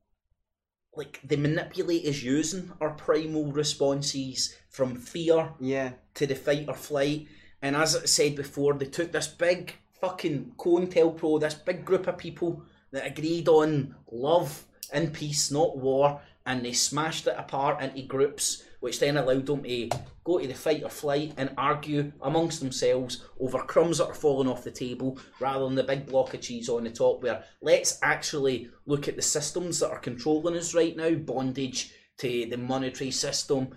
[0.95, 5.93] like the manipulators using our primal responses from fear Yeah.
[6.15, 7.27] to the fight or flight.
[7.62, 12.19] And as I said before, they took this big fucking COINTELPRO, this big group of
[12.19, 12.62] people
[12.93, 18.62] that agreed on love and peace, not war, and they smashed it apart into groups,
[18.81, 19.90] which then allowed them to
[20.24, 24.48] go to the fight or flight and argue amongst themselves over crumbs that are falling
[24.48, 27.23] off the table rather than the big block of cheese on the top.
[27.23, 32.47] Where let's actually look at the systems that are controlling us right now bondage to
[32.48, 33.68] the monetary system.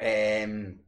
[0.00, 0.80] Um,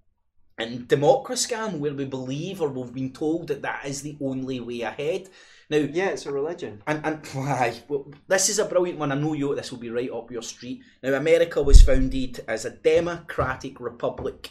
[0.56, 4.60] and democracy scam where we believe or we've been told that that is the only
[4.60, 5.28] way ahead.
[5.70, 6.82] Now, Yeah, it's a religion.
[6.86, 7.80] and and why?
[7.88, 9.12] Well, this is a brilliant one.
[9.12, 9.54] I know you.
[9.54, 10.82] This will be right up your street.
[11.02, 14.50] Now, America was founded as a democratic republic,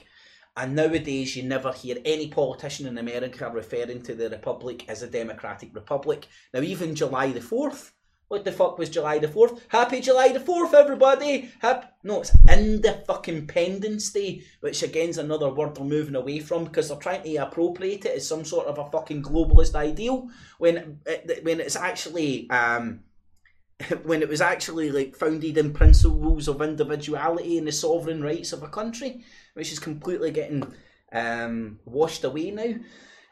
[0.57, 5.07] and nowadays you never hear any politician in America referring to the republic as a
[5.07, 6.27] democratic republic.
[6.53, 7.93] Now, even July the fourth.
[8.33, 9.63] What the fuck was July the fourth?
[9.67, 11.51] Happy July the fourth, everybody!
[11.61, 16.15] Hap- no, it's in the fucking Pendence Day, which again is another word they're moving
[16.15, 19.75] away from because they're trying to appropriate it as some sort of a fucking globalist
[19.75, 23.01] ideal when it, when it's actually um
[24.03, 28.63] when it was actually like founded in principles of individuality and the sovereign rights of
[28.63, 29.23] a country,
[29.53, 30.73] which is completely getting
[31.11, 32.73] um, washed away now.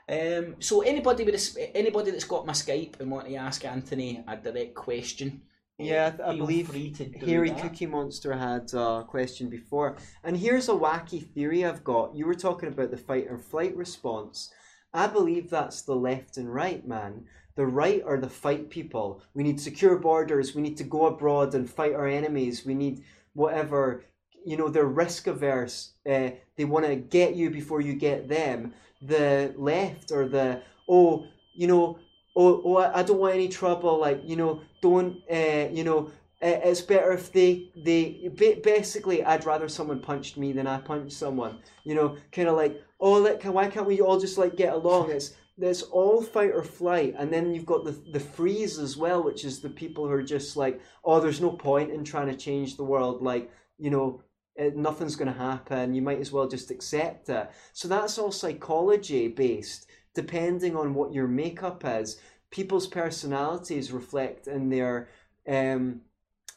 [0.09, 4.23] Um, so anybody with a, anybody that's got my Skype and want to ask Anthony
[4.27, 5.41] a direct question,
[5.77, 7.61] Yeah, I believe free to do Hairy that.
[7.61, 9.97] Cookie Monster had a question before.
[10.23, 12.15] And here's a wacky theory I've got.
[12.15, 14.51] You were talking about the fight or flight response.
[14.93, 17.25] I believe that's the left and right, man.
[17.55, 19.23] The right are the fight people.
[19.33, 20.55] We need secure borders.
[20.55, 22.65] We need to go abroad and fight our enemies.
[22.65, 23.03] We need
[23.33, 24.03] whatever.
[24.45, 25.93] You know, they're risk averse.
[26.09, 28.73] Uh, they want to get you before you get them.
[29.01, 31.99] The left or the, oh, you know,
[32.35, 33.99] oh, oh I don't want any trouble.
[33.99, 36.11] Like, you know, don't, uh, you know,
[36.43, 38.29] uh, it's better if they they
[38.63, 41.59] basically I'd rather someone punched me than I punched someone.
[41.83, 45.11] You know, kind of like oh, can, why can't we all just like get along?
[45.11, 49.21] It's it's all fight or flight, and then you've got the the freeze as well,
[49.21, 52.35] which is the people who are just like oh, there's no point in trying to
[52.35, 53.21] change the world.
[53.21, 54.23] Like you know.
[54.55, 55.93] It, nothing's going to happen.
[55.93, 57.49] You might as well just accept it.
[57.73, 62.19] So that's all psychology based, depending on what your makeup is.
[62.49, 65.07] People's personalities reflect in their
[65.47, 66.01] um,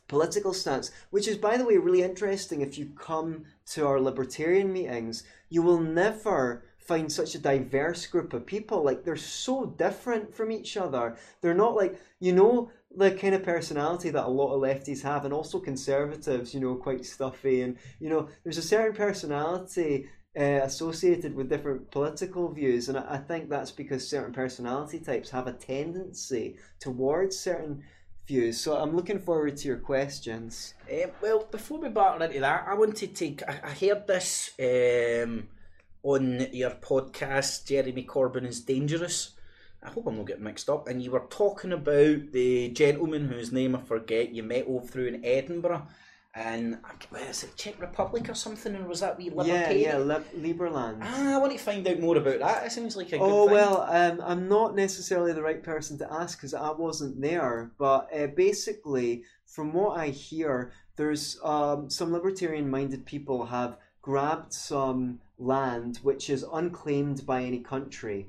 [0.09, 2.61] political stance, which is, by the way, really interesting.
[2.61, 8.33] If you come to our libertarian meetings, you will never find such a diverse group
[8.35, 8.85] of people.
[8.85, 11.17] Like they're so different from each other.
[11.41, 15.25] They're not like you know the kind of personality that a lot of lefties have,
[15.25, 16.55] and also conservatives.
[16.55, 20.09] You know, quite stuffy, and you know, there's a certain personality.
[20.37, 25.31] Uh, associated with different political views, and I, I think that's because certain personality types
[25.31, 27.85] have a tendency towards certain
[28.27, 28.59] views.
[28.61, 30.75] So I'm looking forward to your questions.
[30.91, 33.37] Um, well, before we battle into that, I wanted to.
[33.47, 35.49] I, I heard this um,
[36.03, 39.35] on your podcast, Jeremy Corbyn is Dangerous.
[39.85, 40.89] I hope I'm not getting mixed up.
[40.89, 45.07] And you were talking about the gentleman whose name I forget you met over through
[45.09, 45.87] in Edinburgh.
[46.37, 46.79] And
[47.11, 48.75] where is it, Czech Republic or something?
[48.75, 49.81] And was that wee Yeah, libertarian?
[49.83, 50.99] yeah, Lib- Liberland.
[51.03, 52.67] Ah, I want to find out more about that.
[52.67, 56.13] It seems like a good Oh well, um, I'm not necessarily the right person to
[56.13, 57.71] ask because I wasn't there.
[57.79, 65.21] But uh, basically, from what I hear, there's um, some libertarian-minded people have grabbed some
[65.39, 68.27] land which is unclaimed by any country,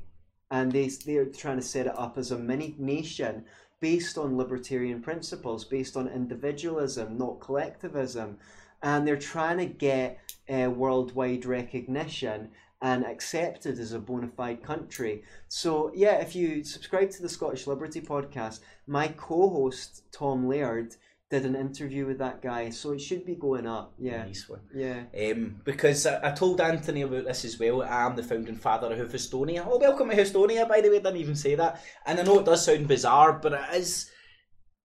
[0.52, 3.46] and they they're trying to set it up as a mini nation
[3.80, 8.38] based on libertarian principles, based on individualism, not collectivism,
[8.82, 10.20] and they're trying to get
[10.50, 12.50] uh, worldwide recognition
[12.82, 15.24] and accepted as a bona fide country.
[15.48, 20.96] So, yeah, if you subscribe to the Scottish Liberty podcast, my co host, Tom Laird,
[21.30, 23.94] did an interview with that guy, so it should be going up.
[23.98, 24.62] Yeah, Nice one.
[24.74, 25.04] yeah.
[25.32, 27.82] Um, because I, I told Anthony about this as well.
[27.82, 29.66] I'm the founding father of Houstonia.
[29.68, 30.98] Oh, welcome to Houstonia, by the way.
[30.98, 31.82] I didn't even say that.
[32.06, 34.12] And I know it does sound bizarre, but it is.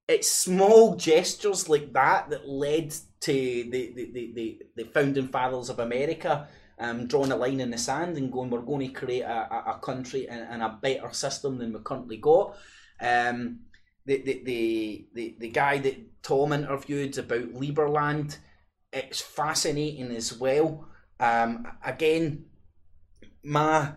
[0.09, 2.91] It's small gestures like that that led
[3.21, 6.49] to the, the, the, the, the founding fathers of America
[6.81, 9.75] um, drawing a line in the sand and going, we're going to create a, a,
[9.77, 12.57] a country and, and a better system than we currently got.
[13.01, 13.61] Um,
[14.11, 18.39] the, the, the, the, the guy that Tom interviewed about Liberland,
[18.93, 20.89] it's fascinating as well.
[21.21, 22.47] Um, again,
[23.45, 23.93] my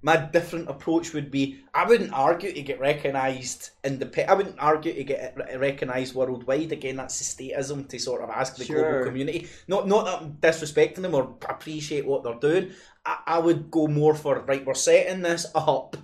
[0.00, 4.30] my different approach would be I wouldn't argue to get recognised independent.
[4.30, 6.72] I wouldn't argue to get recognised worldwide.
[6.72, 8.90] Again, that's the statism to sort of ask the Sure.
[8.90, 9.48] global community.
[9.68, 12.72] Not not that I'm disrespecting them or appreciate what they're doing.
[13.06, 14.66] I, I would go more for right.
[14.66, 15.96] We're setting this up,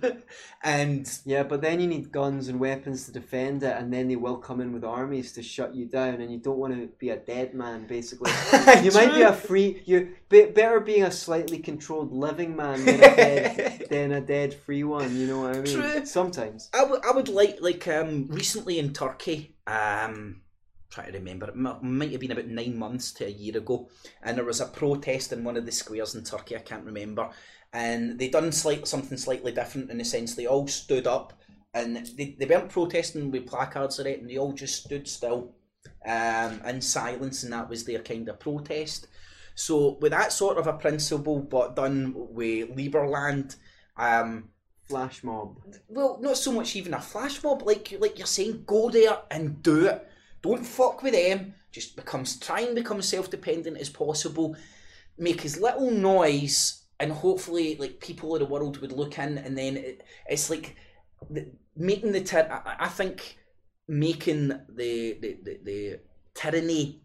[0.63, 4.15] and Yeah, but then you need guns and weapons to defend it, and then they
[4.15, 7.09] will come in with armies to shut you down, and you don't want to be
[7.09, 8.31] a dead man, basically.
[8.83, 9.81] You might be a free.
[9.85, 14.53] You be, better being a slightly controlled living man than a dead, than a dead
[14.53, 15.15] free one.
[15.15, 15.75] You know what I mean?
[15.75, 16.05] True.
[16.05, 16.69] Sometimes.
[16.73, 20.41] I would I would like like um recently in Turkey um
[20.93, 23.89] trying to remember it might have been about nine months to a year ago
[24.21, 27.29] and there was a protest in one of the squares in Turkey I can't remember
[27.73, 31.33] and they done slight something slightly different in the sense they all stood up
[31.73, 35.55] and they, they weren't protesting with placards or anything they all just stood still
[36.05, 39.07] um in silence and that was their kind of protest
[39.55, 43.55] so with that sort of a principle but done with Liberland
[43.97, 44.49] um
[44.89, 45.59] Flash mob.
[45.87, 49.63] well, not so much even a flash mob, like like you're saying, go there and
[49.63, 50.07] do it.
[50.43, 51.55] Don't fuck with them.
[51.71, 54.55] Just becomes try and become self dependent as possible.
[55.17, 59.57] Make as little noise, and hopefully, like people of the world would look in, and
[59.57, 60.75] then it, it's like
[61.29, 63.37] the, making the tyr- I, I think
[63.87, 65.99] making the the, the, the
[66.33, 67.01] tyranny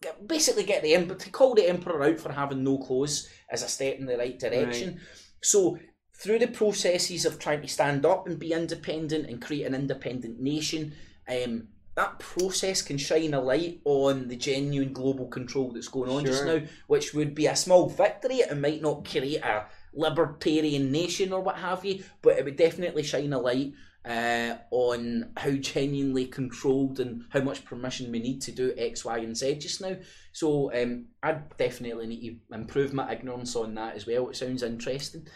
[0.00, 3.62] get- basically get the emperor to call the emperor out for having no clothes is
[3.62, 5.00] a step in the right direction.
[5.42, 5.78] So
[6.16, 10.38] through the processes of trying to stand up and be independent and create an independent
[10.40, 10.94] nation,
[11.28, 16.24] um, that process can shine a light on the genuine global control that's going on
[16.24, 18.36] just now, which would be a small victory.
[18.36, 23.02] It might not create a libertarian nation or what have you, but it would definitely
[23.02, 23.74] shine a light
[24.04, 29.18] uh, on how genuinely controlled and how much permission we need to do X, Y,
[29.18, 29.96] and Z just now.
[30.32, 34.28] So um, I definitely need to improve my ignorance on that as well.
[34.30, 35.28] It sounds interesting.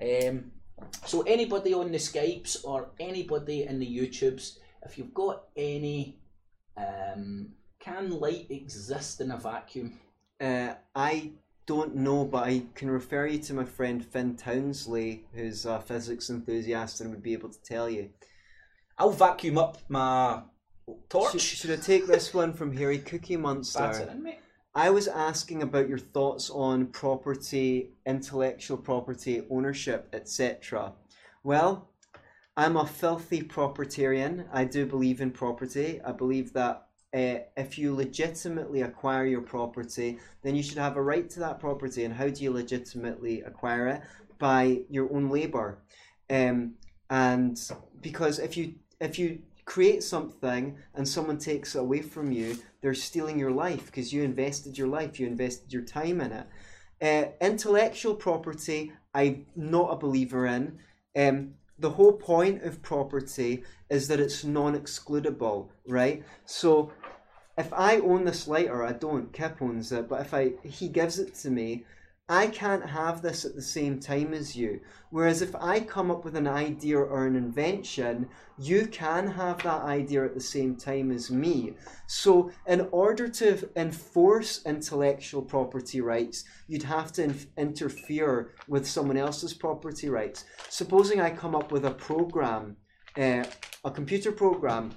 [0.00, 0.52] Um,
[1.06, 4.58] so anybody on the Skypes or anybody in the YouTubes,
[4.88, 6.18] if you've got any,
[6.76, 7.48] um,
[7.78, 9.98] can light exist in a vacuum?
[10.40, 11.32] Uh, I
[11.66, 16.30] don't know, but I can refer you to my friend Finn Townsley, who's a physics
[16.30, 18.10] enthusiast and would be able to tell you.
[18.96, 20.42] I'll vacuum up my
[21.08, 21.32] torch.
[21.32, 23.80] Should, should I take this one from Harry Cookie Monster?
[23.80, 24.38] That's it, mate.
[24.74, 30.92] I was asking about your thoughts on property, intellectual property, ownership, etc.
[31.42, 31.90] Well,
[32.58, 34.48] I'm a filthy propertarian.
[34.52, 36.00] I do believe in property.
[36.04, 41.02] I believe that uh, if you legitimately acquire your property, then you should have a
[41.02, 42.04] right to that property.
[42.04, 44.02] And how do you legitimately acquire it?
[44.40, 45.78] By your own labor.
[46.28, 46.74] Um,
[47.10, 47.56] and
[48.00, 52.92] because if you if you create something and someone takes it away from you, they're
[52.92, 56.46] stealing your life because you invested your life, you invested your time in it.
[57.00, 60.80] Uh, intellectual property, I'm not a believer in.
[61.16, 66.24] Um, the whole point of property is that it's non-excludable, right?
[66.44, 66.92] So
[67.56, 69.32] if I own this lighter, I don't.
[69.32, 71.84] Kip owns it, but if I he gives it to me,
[72.30, 74.80] I can't have this at the same time as you.
[75.10, 78.28] Whereas if I come up with an idea or an invention,
[78.58, 81.74] you can have that idea at the same time as me.
[82.06, 89.16] So, in order to enforce intellectual property rights, you'd have to in- interfere with someone
[89.16, 90.44] else's property rights.
[90.68, 92.76] Supposing I come up with a program,
[93.16, 93.44] uh,
[93.84, 94.92] a computer program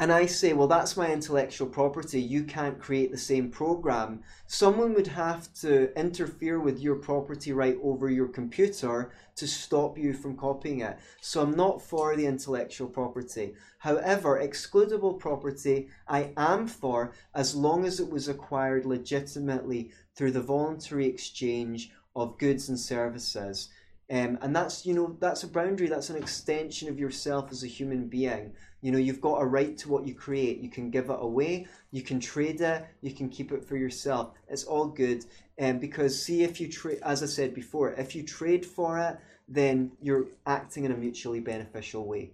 [0.00, 4.94] and I say, well, that's my intellectual property, you can't create the same program, someone
[4.94, 10.38] would have to interfere with your property right over your computer to stop you from
[10.38, 10.98] copying it.
[11.20, 13.52] So I'm not for the intellectual property.
[13.80, 20.40] However, excludable property I am for as long as it was acquired legitimately through the
[20.40, 23.68] voluntary exchange of goods and services.
[24.10, 27.68] Um, and that's you know that's a boundary that's an extension of yourself as a
[27.68, 30.60] human being you know, you've got a right to what you create.
[30.60, 34.32] You can give it away, you can trade it, you can keep it for yourself.
[34.48, 35.24] It's all good.
[35.58, 38.98] And um, because see if you trade as I said before, if you trade for
[38.98, 42.30] it, then you're acting in a mutually beneficial way.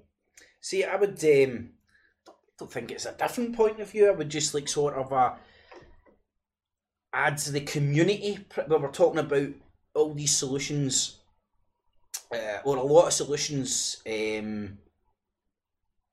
[0.60, 1.70] See, I would um
[2.58, 4.08] don't think it's a different point of view.
[4.08, 5.36] I would just like sort of a
[7.12, 8.38] add to the community.
[8.68, 9.48] we're talking about
[9.94, 11.18] all these solutions,
[12.32, 14.78] uh, or a lot of solutions um,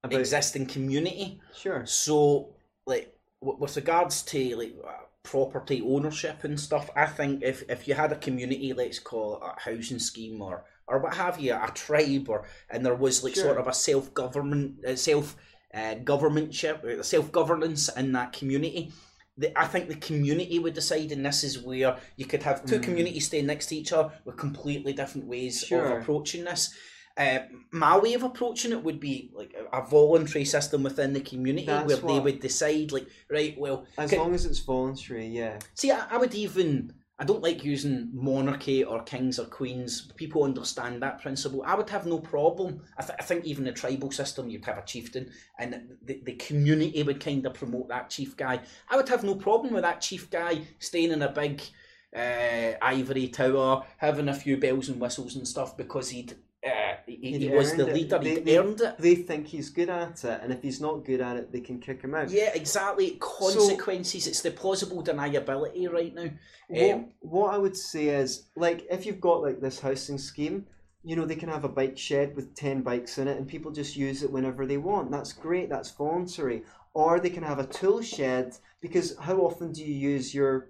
[0.03, 1.39] about existing community.
[1.55, 1.85] Sure.
[1.85, 2.49] So,
[2.85, 4.91] like, with regards to like uh,
[5.23, 9.41] property ownership and stuff, I think if if you had a community, let's call it
[9.43, 13.35] a housing scheme or or what have you, a tribe, or and there was like
[13.35, 13.45] sure.
[13.45, 15.35] sort of a self government, uh, self
[15.73, 18.91] uh, governmentship, uh, self governance in that community.
[19.38, 22.80] The, I think the community would decide, and this is where you could have two
[22.80, 22.84] mm.
[22.84, 25.85] communities staying next to each other with completely different ways sure.
[25.85, 26.75] of approaching this.
[27.15, 27.40] Uh,
[27.72, 31.88] my way of approaching it would be like a, voluntary system within the community That's
[31.88, 35.60] where what, they would decide, like, right, well, as can, long as it's voluntary, yeah.
[35.76, 36.94] See, I, I, would even.
[37.19, 40.11] I don't like using monarchy or kings or queens.
[40.15, 41.61] People understand that principle.
[41.64, 42.81] I would have no problem.
[42.98, 46.34] I, th- I think even the tribal system, you'd have a chieftain, and the, the
[46.34, 48.61] community would kind of promote that chief guy.
[48.90, 51.61] I would have no problem with that chief guy staying in a big
[52.15, 56.35] uh, ivory tower, having a few bells and whistles and stuff because he'd
[56.65, 58.19] uh, he, he was the leader.
[58.19, 58.98] They, he earned it.
[58.98, 61.80] They think he's good at it, and if he's not good at it, they can
[61.80, 62.30] kick him out.
[62.30, 63.18] Yeah, exactly.
[63.19, 64.23] Consequences.
[64.23, 66.30] So, it's the plausible deniability right now.
[66.68, 70.65] What, um, what I would say is, like, if you've got like this housing scheme,
[71.03, 73.72] you know, they can have a bike shed with ten bikes in it, and people
[73.72, 75.11] just use it whenever they want.
[75.11, 75.69] That's great.
[75.69, 76.64] That's voluntary.
[76.94, 80.69] Or they can have a tool shed because how often do you use your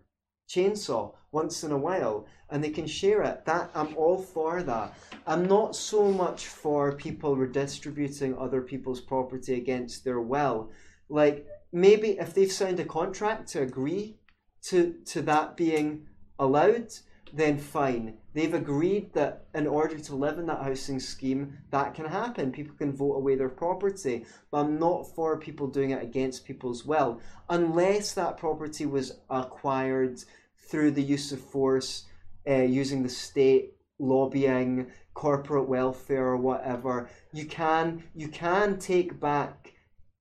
[0.50, 1.14] chainsaw?
[1.32, 3.44] Once in a while, and they can share it.
[3.46, 4.94] That I'm all for that.
[5.26, 10.70] I'm not so much for people redistributing other people's property against their will.
[11.10, 14.18] Like maybe if they've signed a contract to agree
[14.66, 16.08] to to that being
[16.38, 16.94] allowed,
[17.34, 18.18] then fine.
[18.34, 22.52] They've agreed that in order to live in that housing scheme, that can happen.
[22.52, 24.26] People can vote away their property.
[24.52, 27.20] But I'm not for people doing it against people's will,
[27.50, 30.24] unless that property was acquired
[30.70, 32.06] through the use of force,
[32.48, 39.74] uh, using the state, lobbying, corporate welfare or whatever, you can you can take back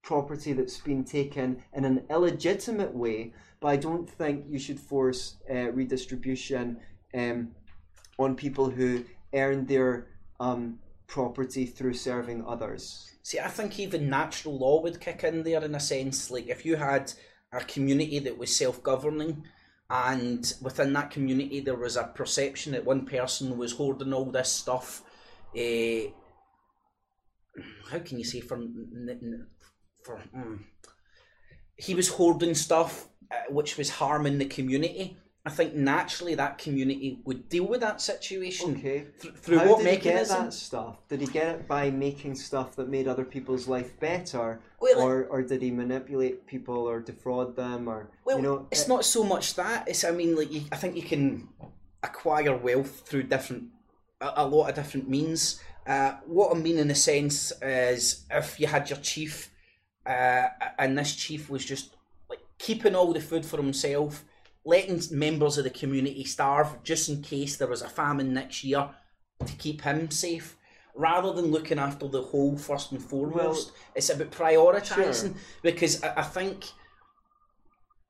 [0.03, 5.37] property that's been taken in an illegitimate way, but I don't think you should force
[5.51, 6.79] uh, redistribution
[7.15, 7.55] um,
[8.19, 10.09] on people who earn their
[10.41, 13.11] um, property through serving others.
[13.23, 16.31] See, I think even natural law would kick in there in a sense.
[16.31, 17.13] Like if you had
[17.53, 19.45] a community that was self-governing
[19.93, 24.51] and within that community there was a perception that one person was hoarding all this
[24.51, 25.03] stuff
[25.57, 26.09] uh,
[27.91, 28.59] how can you say for
[30.03, 30.59] for mm,
[31.77, 37.19] he was hoarding stuff uh, which was harming the community I think naturally that community
[37.25, 38.77] would deal with that situation.
[38.77, 39.07] Okay.
[39.21, 40.37] Th- through How what did mechanism?
[40.37, 41.09] He get that stuff?
[41.09, 45.25] Did he get it by making stuff that made other people's life better, well, or
[45.25, 48.69] or did he manipulate people or defraud them, or well, you know?
[48.71, 49.89] It's it, not so much that.
[49.89, 51.49] It's I mean, like you, I think you can
[52.05, 53.65] acquire wealth through different
[54.21, 55.61] a, a lot of different means.
[55.85, 59.51] Uh, what I mean in a sense is if you had your chief,
[60.07, 60.47] uh,
[60.79, 61.97] and this chief was just
[62.31, 64.25] like keeping all the food for himself
[64.65, 68.91] letting members of the community starve just in case there was a famine next year
[69.45, 70.57] to keep him safe
[70.95, 73.73] rather than looking after the whole first and foremost.
[73.73, 75.43] Well, it's about prioritising sure.
[75.63, 76.67] because I, I, think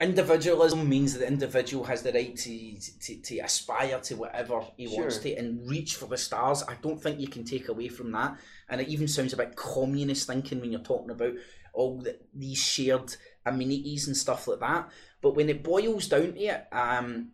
[0.00, 4.88] individualism means that the individual has the right to, to, to aspire to whatever he
[4.88, 5.00] Sure.
[5.00, 6.64] wants to and reach for the stars.
[6.66, 8.36] I don't think you can take away from that.
[8.68, 11.34] And it even sounds a bit communist thinking when you're talking about
[11.72, 13.14] all the, these shared
[13.46, 14.90] amenities and stuff like that.
[15.22, 17.30] But when it boils down to it, um,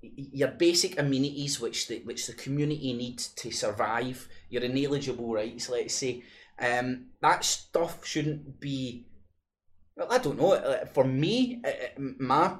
[0.00, 5.94] your basic amenities which the which the community needs to survive, your inalienable rights, let's
[5.94, 6.22] say,
[6.60, 9.06] um, that stuff shouldn't be.
[9.96, 10.52] Well, I don't know.
[10.52, 12.56] uh, For me, uh, uh, my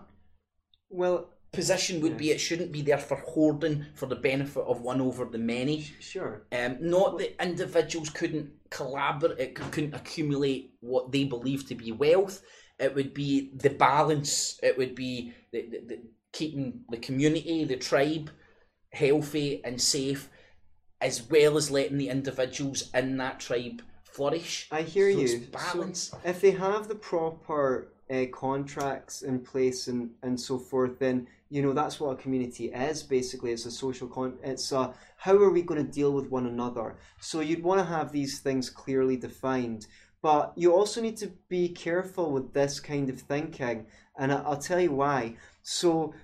[0.89, 5.01] Well, position would be it shouldn't be there for hoarding for the benefit of one
[5.01, 5.83] over the many.
[6.01, 6.47] sure.
[6.53, 12.43] Um, not that individuals couldn't collaborate, couldn't accumulate what they believe to be wealth.
[12.79, 14.59] It would be the balance.
[14.63, 15.99] It would be the, the, the
[16.33, 18.31] keeping the community, the tribe,
[18.93, 20.29] healthy and safe,
[21.01, 24.69] as well as letting the individuals in that tribe flourish.
[24.71, 25.29] I hear So you.
[25.29, 26.15] So balance.
[26.25, 31.63] if they have the proper uh, contracts in place and, and so forth, then you
[31.63, 33.03] know that's what a community is.
[33.03, 34.35] Basically, it's a social con.
[34.43, 36.97] It's a how are we going to deal with one another?
[37.21, 39.87] So you'd want to have these things clearly defined,
[40.23, 43.87] but you also need to be careful with this kind of thinking,
[44.19, 45.37] and I'll tell you why.
[45.63, 46.15] So,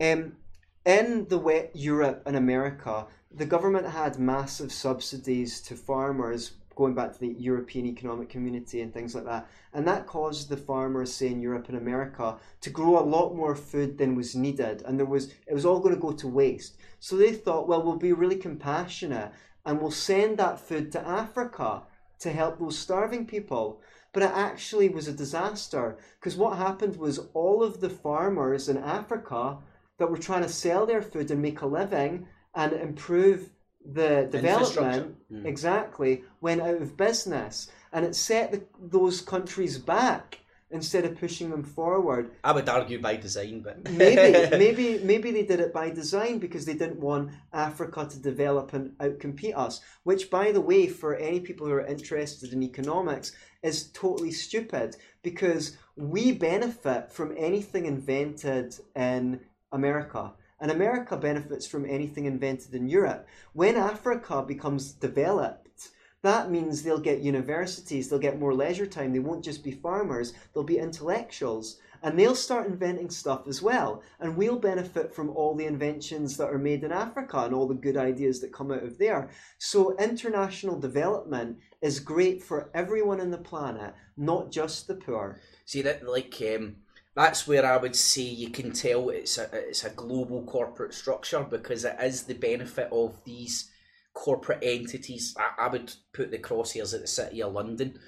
[0.00, 0.36] um,
[0.84, 7.12] in the wet Europe and America, the government had massive subsidies to farmers going back
[7.12, 9.48] to the European Economic Community and things like that.
[9.72, 13.54] And that caused the farmers, say in Europe and America, to grow a lot more
[13.54, 14.82] food than was needed.
[14.82, 16.76] And there was it was all going to go to waste.
[17.00, 19.32] So they thought, well, we'll be really compassionate
[19.64, 21.82] and we'll send that food to Africa
[22.22, 23.80] to help those starving people.
[24.12, 28.76] But it actually was a disaster because what happened was all of the farmers in
[28.78, 29.58] Africa
[29.98, 33.50] that were trying to sell their food and make a living and improve
[33.84, 35.46] the development Mm.
[35.46, 40.38] exactly went out of business and it set the, those countries back
[40.72, 42.32] instead of pushing them forward.
[42.42, 46.64] I would argue by design, but maybe maybe maybe they did it by design because
[46.64, 51.40] they didn't want Africa to develop and outcompete us which by the way for any
[51.40, 53.32] people who are interested in economics
[53.62, 59.40] is totally stupid because we benefit from anything invented in
[59.70, 63.26] America and America benefits from anything invented in Europe.
[63.52, 65.88] When Africa becomes developed
[66.22, 70.32] that means they'll get universities, they'll get more leisure time, they won't just be farmers,
[70.54, 71.78] they'll be intellectuals.
[72.04, 74.02] And they'll start inventing stuff as well.
[74.18, 77.74] And we'll benefit from all the inventions that are made in Africa and all the
[77.74, 79.30] good ideas that come out of there.
[79.58, 85.38] So, international development is great for everyone on the planet, not just the poor.
[85.64, 86.78] See that like um,
[87.14, 91.46] that's where I would say you can tell it's a it's a global corporate structure
[91.48, 93.70] because it is the benefit of these
[94.14, 95.34] corporate entities.
[95.38, 97.98] I, I would put the crosshairs at the City of London.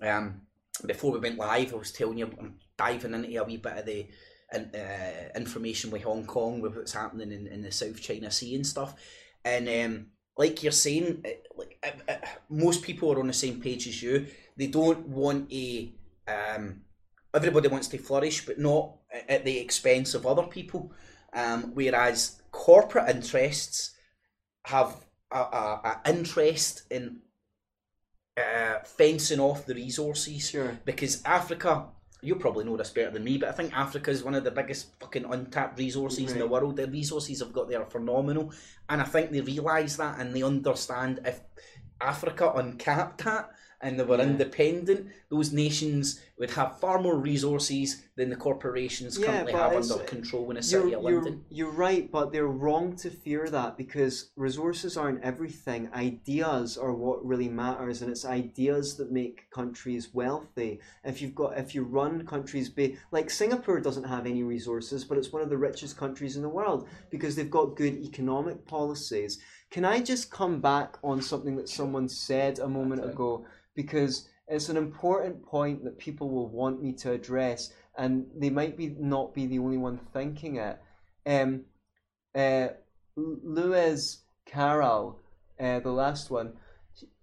[0.00, 0.42] Um,
[0.86, 3.86] before we went live, I was telling you I'm diving into a wee bit of
[3.86, 4.08] the
[4.54, 8.66] uh, information with Hong Kong with what's happening in, in the South China Sea and
[8.66, 8.94] stuff,
[9.44, 10.06] and um,
[10.36, 11.24] like you're saying,
[11.56, 14.26] like uh, uh, most people are on the same page as you.
[14.56, 15.94] They don't want a
[16.28, 16.82] um,
[17.34, 18.96] everybody wants to flourish, but not
[19.28, 20.92] at the expense of other people.
[21.34, 23.94] Um, whereas corporate interests
[24.66, 24.96] have
[25.32, 27.18] a, a, a interest in
[28.36, 30.78] uh, fencing off the resources Sure.
[30.84, 31.86] because Africa.
[32.24, 34.52] You probably know this better than me, but I think Africa is one of the
[34.52, 36.76] biggest fucking untapped resources in the world.
[36.76, 38.52] The resources I've got there are phenomenal,
[38.88, 41.40] and I think they realise that and they understand if
[42.00, 43.50] Africa uncapped that
[43.82, 44.22] and they were Yeah.
[44.30, 50.04] independent, those nations would have far more resources than the corporations Yeah, currently have under
[50.04, 51.44] control in You're, city of you're, London.
[51.50, 55.88] you're right, but they're wrong to fear that because resources aren't everything.
[55.92, 60.80] Ideas are what really matters, and it's ideas that make countries wealthy.
[61.04, 65.18] If you've got, if you run countries, ba- like Singapore doesn't have any resources, but
[65.18, 69.38] it's one of the richest countries in the world because they've got good economic policies.
[69.70, 73.46] Can I just come back on something that someone said a moment ago?
[73.74, 78.76] Because it's an important point that people will want me to address, and they might
[78.76, 80.78] be not be the only one thinking it.
[81.26, 81.64] Um,
[82.34, 82.68] uh,
[83.16, 85.20] Lewis Carroll,
[85.60, 86.54] uh, the last one,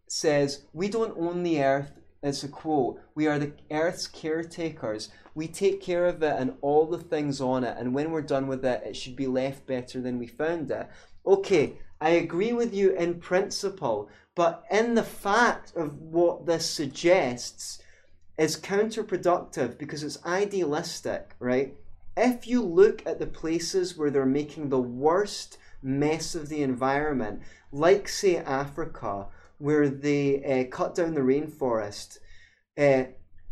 [0.08, 3.00] says, "We don't own the earth." It's a quote.
[3.16, 5.10] We are the earth's caretakers.
[5.36, 8.48] We take care of it and all the things on it, and when we're done
[8.48, 10.90] with it, it should be left better than we found it.
[11.26, 17.82] Okay, I agree with you in principle, but in the fact of what this suggests
[18.38, 21.76] is counterproductive because it's idealistic, right?
[22.16, 27.42] If you look at the places where they're making the worst mess of the environment,
[27.72, 29.28] like say Africa,
[29.58, 32.20] where they uh, cut down the rainforest,
[32.78, 33.04] uh,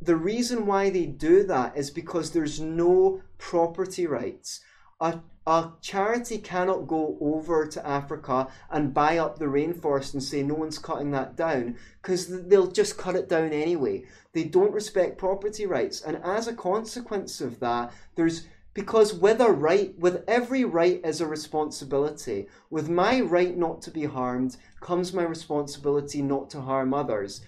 [0.01, 4.61] the reason why they do that is because there's no property rights.
[5.01, 10.43] A, a charity cannot go over to Africa and buy up the rainforest and say
[10.43, 14.03] no one's cutting that down because they'll just cut it down anyway.
[14.33, 19.49] They don't respect property rights, and as a consequence of that, there's because with a
[19.49, 22.47] right, with every right is a responsibility.
[22.69, 27.41] With my right not to be harmed comes my responsibility not to harm others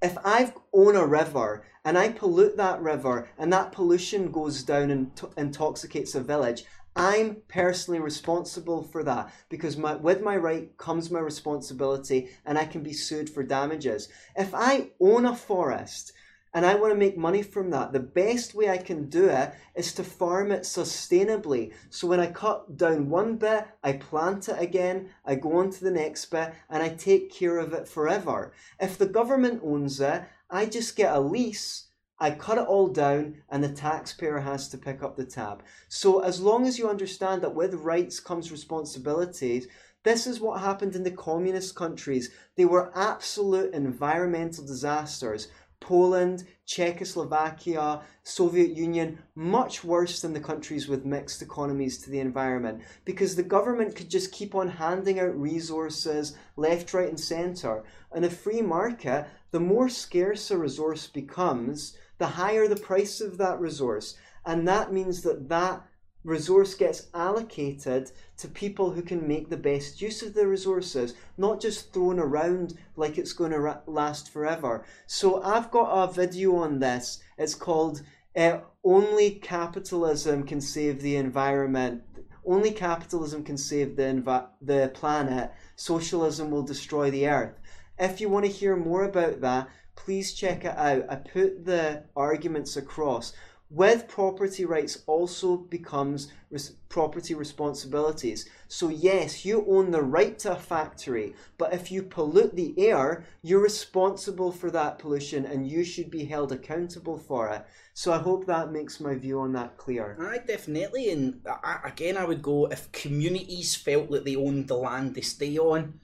[0.00, 4.90] if I own a river and I pollute that river and that pollution goes down
[4.90, 6.64] and intoxicates a village,
[6.98, 12.64] I'm personally responsible for that because my, with my right comes my responsibility and I
[12.64, 14.08] can be sued for damages.
[14.34, 16.12] If I own a forest
[16.52, 19.54] and I want to make money from that, the best way I can do it
[19.76, 21.72] is to farm it sustainably.
[21.88, 25.84] So when I cut down one bit, I plant it again, I go on to
[25.84, 28.52] the next bit, and I take care of it forever.
[28.80, 31.87] If the government owns it, I just get a lease.
[32.20, 35.62] I cut it all down and the taxpayer has to pick up the tab.
[35.88, 39.68] So, as long as you understand that with rights comes responsibilities,
[40.02, 42.30] this is what happened in the communist countries.
[42.56, 45.48] They were absolute environmental disasters
[45.80, 52.82] Poland, Czechoslovakia, Soviet Union, much worse than the countries with mixed economies to the environment
[53.04, 57.84] because the government could just keep on handing out resources left, right, and centre.
[58.14, 63.38] In a free market, the more scarce a resource becomes, the higher the price of
[63.38, 64.16] that resource.
[64.44, 65.82] And that means that that
[66.24, 71.60] resource gets allocated to people who can make the best use of the resources, not
[71.60, 74.84] just thrown around like it's going to last forever.
[75.06, 77.20] So I've got a video on this.
[77.38, 78.02] It's called
[78.36, 82.02] uh, Only Capitalism Can Save the Environment.
[82.44, 85.52] Only capitalism can save the, the planet.
[85.76, 87.58] Socialism will destroy the earth.
[87.98, 89.68] If you want to hear more about that,
[90.04, 91.04] please check it out.
[91.10, 93.32] I put the arguments across
[93.70, 98.48] with property rights also becomes res- property responsibilities.
[98.66, 103.24] So, yes, you own the right to a factory, but if you pollute the air,
[103.42, 107.66] you're responsible for that pollution and you should be held accountable for it.
[107.92, 110.16] So, I hope that makes my view on that clear.
[110.18, 114.76] I definitely, and I, again, I would go if communities felt that they owned the
[114.76, 116.00] land they stay on,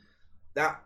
[0.52, 0.83] that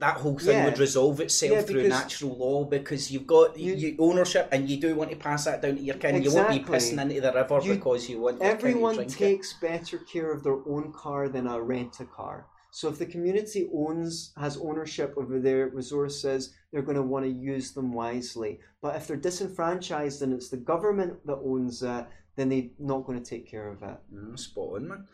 [0.00, 0.64] that whole thing yeah.
[0.64, 4.78] would resolve itself yeah, through natural law because you've got you, you, ownership and you
[4.78, 6.16] do want to pass that down to your kin.
[6.16, 6.30] Exactly.
[6.30, 8.40] You won't be pissing into the river you, because you want.
[8.40, 9.60] Everyone takes it.
[9.60, 12.46] better care of their own car than a rent a car.
[12.70, 17.30] So if the community owns has ownership over their resources, they're going to want to
[17.30, 18.60] use them wisely.
[18.80, 22.06] But if they're disenfranchised and it's the government that owns it,
[22.36, 23.98] then they're not going to take care of it.
[24.14, 25.06] Mm, spot on, man.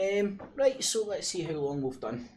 [0.00, 2.28] Um, right, so let's see how long we've done.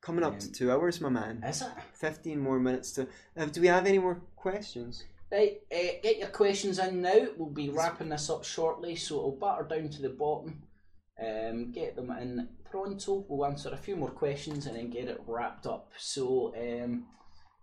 [0.00, 1.42] Coming up um, to two hours, my man.
[1.44, 1.68] Is it?
[1.94, 3.08] 15 more minutes to.
[3.36, 5.04] Uh, do we have any more questions?
[5.30, 7.26] Right, uh, get your questions in now.
[7.36, 10.62] We'll be wrapping this up shortly, so it'll batter down to the bottom.
[11.22, 13.26] Um, get them in pronto.
[13.28, 15.92] We'll answer a few more questions and then get it wrapped up.
[15.98, 17.06] So, um,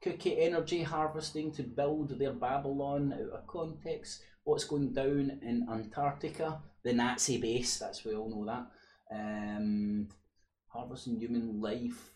[0.02, 4.22] Cookie Energy harvesting to build their Babylon out of context.
[4.44, 6.62] What's going down in Antarctica?
[6.84, 9.16] The Nazi base, that's we all know that.
[9.16, 10.10] Um,
[10.68, 12.12] harvesting human life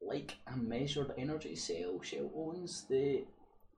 [0.00, 2.00] like a measured energy cell.
[2.02, 3.24] Shell owns the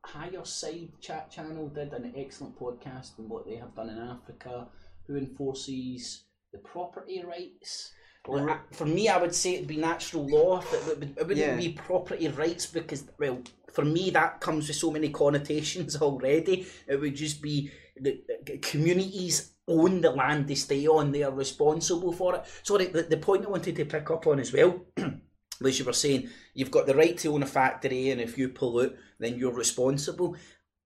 [0.05, 4.69] higher side chat channel did an excellent podcast on what they have done in Africa,
[5.07, 7.93] who enforces the property rights.
[8.29, 10.61] Well, for me, I would say it'd be natural law.
[10.61, 11.57] It, wouldn't yeah.
[11.57, 13.41] be property rights because, well,
[13.73, 16.67] for me, that comes with so many connotations already.
[16.87, 21.33] It would just be the, the communities own the land they stay on; they are
[21.33, 22.43] responsible for it.
[22.63, 24.85] Sorry, the, the point I wanted to pick up on as well.
[25.69, 28.49] as you were saying, you've got the right to own a factory, and if you
[28.49, 30.37] pollute, then you're responsible.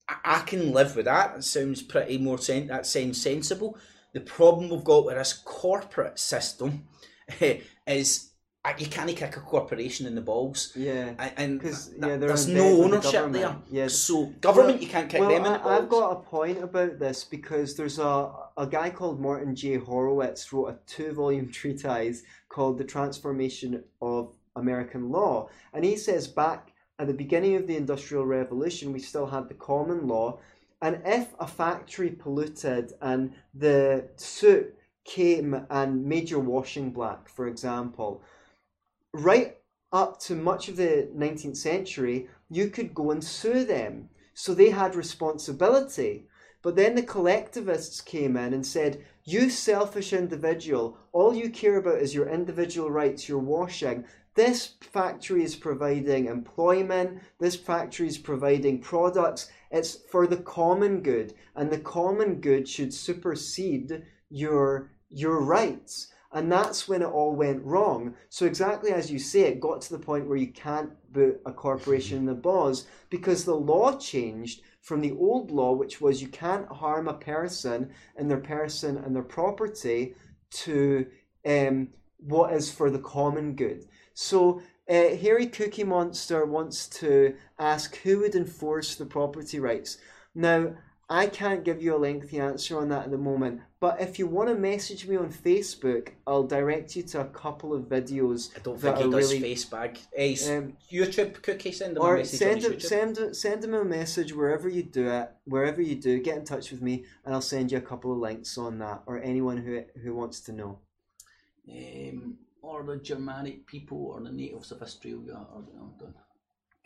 [0.09, 1.37] I, I can live with that.
[1.37, 3.79] It sounds pretty more sen- that sounds sensible.
[4.13, 6.87] The problem we've got with this corporate system
[7.87, 8.31] is
[8.65, 10.73] uh, you can't kick a corporation in the balls.
[10.75, 13.57] Yeah, and because yeah, there's no ownership the there.
[13.71, 15.83] Yeah, so government well, you can't kick well, them in the balls.
[15.83, 19.79] I've got a point about this because there's a a guy called Morton J.
[19.79, 25.49] Horwitz wrote a two volume treatise called The Transformation of American law.
[25.73, 29.55] And he says back at the beginning of the Industrial Revolution, we still had the
[29.55, 30.39] common law.
[30.81, 34.75] And if a factory polluted and the soot
[35.05, 38.23] came and made your washing black, for example,
[39.13, 39.57] right
[39.93, 44.09] up to much of the 19th century, you could go and sue them.
[44.35, 46.27] So they had responsibility.
[46.63, 51.99] But then the collectivists came in and said, You selfish individual, all you care about
[51.99, 54.05] is your individual rights, your washing
[54.35, 59.51] this factory is providing employment, this factory is providing products.
[59.71, 66.09] It's for the common good, and the common good should supersede your your rights.
[66.33, 68.17] And that's when it all went wrong.
[68.29, 71.53] So exactly as you say, it got to the point where you can't boot a
[71.53, 76.27] corporation in the boss because the law changed from the old law, which was you
[76.27, 80.17] can't harm a person and their person and their property,
[80.51, 81.07] to
[81.47, 81.89] um,
[82.19, 83.87] what is for the common good.
[84.15, 89.99] So uh, Hairy Cookie Monster wants to ask who would enforce the property rights.
[90.35, 90.75] Now,
[91.11, 94.27] I can't give you a lengthy answer on that at the moment, but if you
[94.27, 98.57] want to message me on Facebook, I'll direct you to a couple of videos.
[98.57, 99.99] I don't think he does really- Facebook.
[100.17, 101.73] He's Um, YouTube cookie.
[101.73, 105.31] Send him a message send him, send send him a message wherever you do it,
[105.45, 106.19] wherever you do.
[106.21, 109.03] Get in touch with me, and I'll send you a couple of links on that,
[109.05, 110.79] or anyone who who wants to know.
[111.71, 115.39] um, or the Germanic people or the natives of Australia.
[115.55, 115.95] Or, you know,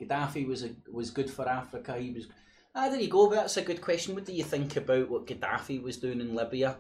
[0.01, 1.97] Gaddafi was a, was good for Africa.
[1.99, 2.27] He was.
[2.75, 3.29] Ah, there you go.
[3.31, 4.15] That's a good question.
[4.15, 6.77] What do you think about what Gaddafi was doing in Libya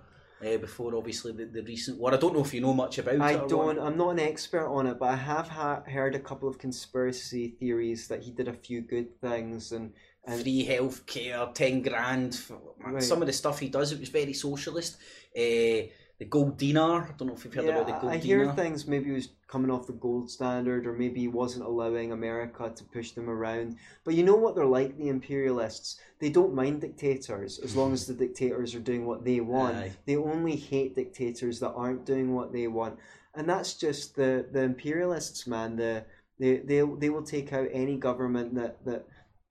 [0.47, 2.15] uh, before, obviously, the, the recent war?
[2.15, 3.41] I don't know if you know much about I it.
[3.43, 3.67] or don't.
[3.77, 3.79] what.
[3.81, 7.57] I'm not an expert on it, but I have ha- heard a couple of conspiracy
[7.59, 9.93] theories that he did a few good things, and
[10.25, 12.35] and Free healthcare, ten grand.
[12.35, 13.03] For, Right.
[13.03, 14.99] Some of the stuff he does, it was very socialist.
[15.37, 15.89] Uh,
[16.19, 17.09] the gold dinar.
[17.09, 18.15] I don't know if you've heard yeah, about the gold dinar.
[18.15, 18.45] I dinar.
[18.45, 18.87] hear things.
[18.87, 22.85] Maybe he was coming off the gold standard, or maybe he wasn't allowing America to
[22.85, 23.77] push them around.
[24.05, 26.01] But you know what they're like, the imperialists.
[26.19, 29.77] They don't mind dictators as long as the dictators are doing what they want.
[29.77, 29.93] Aye.
[30.07, 32.99] They only hate dictators that aren't doing what they want,
[33.35, 35.77] and that's just the the imperialists, man.
[35.77, 36.05] The
[36.41, 39.07] they they they will take out any government that that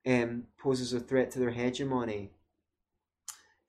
[0.06, 2.32] um poses a threat to their hegemony.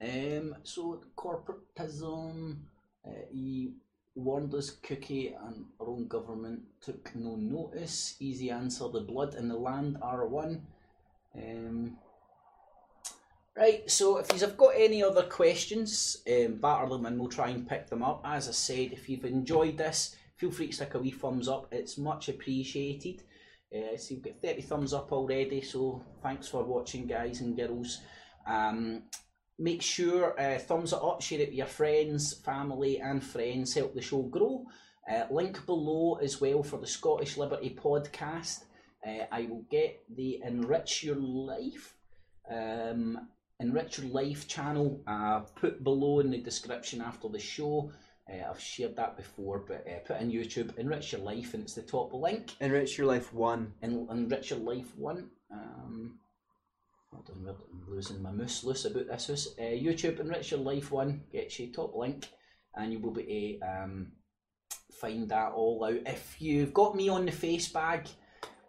[0.00, 2.58] Um, so corporatism,
[3.30, 3.72] he
[4.14, 8.16] warned us Cookie and our own government took no notice.
[8.20, 10.66] Easy answer, the blood and the land are one.
[11.36, 11.96] Um,
[13.56, 17.68] right, so if you've got any other questions, um, batter them and we'll try and
[17.68, 18.22] pick them up.
[18.24, 21.68] As I said, if you've enjoyed this, feel free to stick a wee thumbs up.
[21.72, 23.22] It's much appreciated.
[23.74, 28.00] Uh, so you've got 30 thumbs up already, so thanks for watching, guys and girls.
[28.46, 29.02] Um,
[29.58, 33.74] make sure uh, thumbs it up, share it with your friends, family, and friends.
[33.74, 34.64] Help the show grow.
[35.10, 38.64] Uh, link below as well for the Scottish Liberty podcast.
[39.06, 41.94] Uh, I will get the Enrich Your Life,
[42.50, 43.28] um,
[43.60, 47.90] Enrich Your Life channel uh, put below in the description after the show.
[48.30, 51.74] Uh, I've shared that before, but uh, put in YouTube Enrich Your Life, and it's
[51.74, 52.54] the top link.
[52.60, 53.72] Enrich your life one.
[53.82, 55.30] En- Enrich Your Life one.
[55.50, 56.18] Um,
[57.12, 59.28] hold on, I'm losing my moose loose about this.
[59.28, 62.28] Was uh, YouTube Enrich Your Life one gets you top link,
[62.74, 64.12] and you will be able to um,
[65.00, 66.00] find that all out.
[66.06, 68.08] If you've got me on the face bag,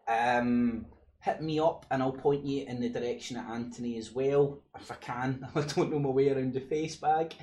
[0.08, 0.86] um,
[1.22, 4.92] hit me up and I'll point you in the direction of Anthony as well if
[4.92, 5.48] I can.
[5.56, 7.34] I don't know my way around the face bag,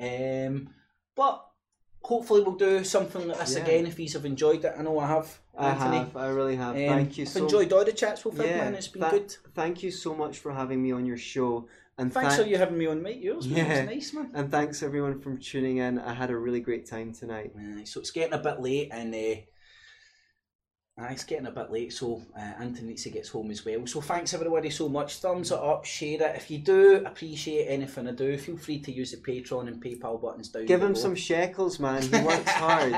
[0.00, 0.68] um,
[1.16, 1.46] but.
[2.04, 3.62] Hopefully we'll do something like this Yeah.
[3.62, 4.74] again if you've enjoyed it.
[4.76, 5.38] I know I have.
[5.56, 5.98] I Anthony.
[5.98, 6.16] have.
[6.16, 6.74] I really have.
[6.76, 8.74] Um, Thank you I've so enjoyed all the chats we've Yeah, man.
[8.74, 9.36] It's been that- good.
[9.54, 11.68] Thank you so much for having me on your show,
[11.98, 13.20] and Thanks thank- for you having me on, mate.
[13.20, 14.30] Yours was nice, man.
[14.34, 15.98] and thanks everyone for tuning in.
[15.98, 17.52] I had a really great time tonight.
[17.54, 19.40] Uh, so it's getting a bit late, and uh,
[21.00, 23.86] uh, it's getting a bit late, so uh, Anthony needs to get home as well.
[23.86, 25.16] So thanks everybody so much.
[25.16, 26.36] Thumbs it up, share it.
[26.36, 30.20] If you do appreciate anything I do, feel free to use the Patreon and PayPal
[30.20, 32.02] buttons down Give him some shekels, man.
[32.02, 32.94] He works hard.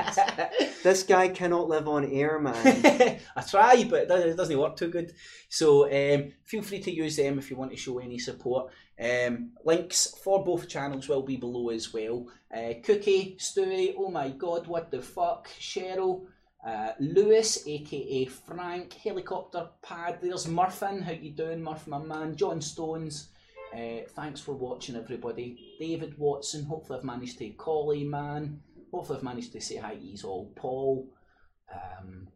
[0.83, 3.19] this guy cannot live on air, man.
[3.35, 5.13] I try, but it doesn't, it doesn't work too good.
[5.47, 8.73] So um, feel free to use them if you want to show any support.
[8.99, 12.27] Um, links for both channels will be below as well.
[12.53, 16.25] Uh, Cookie, Stewie, oh my god, what the fuck, Cheryl,
[16.65, 22.59] uh, Lewis, aka Frank, Helicopter Pad, there's Murphin, how you doing, Murph, my man, John
[22.59, 23.29] Stones.
[23.73, 25.75] Uh, thanks for watching, everybody.
[25.79, 28.61] David Watson, hopefully I've managed to call him, man.
[28.91, 30.51] Hopefully I've managed to say hi you all.
[30.55, 31.07] Paul,
[31.71, 32.27] um,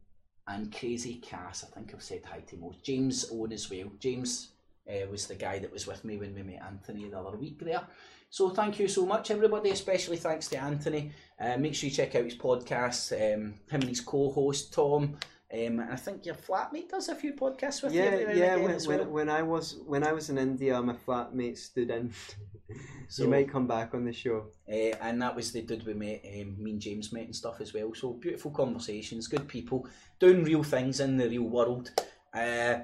[0.48, 2.84] and Crazy Cass, I think I've said hi to most.
[2.84, 3.92] James Owen as well.
[4.00, 4.52] James
[4.88, 7.60] uh, was the guy that was with me when we met Anthony the other week
[7.64, 7.88] there.
[8.30, 9.72] So thank you so much, everybody.
[9.72, 11.12] Especially thanks to Anthony.
[11.40, 13.12] Uh, make sure you check out his podcast.
[13.14, 15.18] Um, him and his co-host Tom.
[15.52, 18.04] Um, and I think your flatmate does a few podcasts with you.
[18.04, 18.56] yeah, now and yeah.
[18.58, 22.14] When, as when, when I was when I was in India, my flatmate stood in.
[23.12, 24.52] So- you might come back on the show.
[24.72, 27.60] Uh, and that was the dude we met, um, me and James met and stuff
[27.60, 27.92] as well.
[27.96, 29.88] So beautiful conversations, good people,
[30.20, 31.90] doing real things in the real world.
[32.32, 32.82] Uh,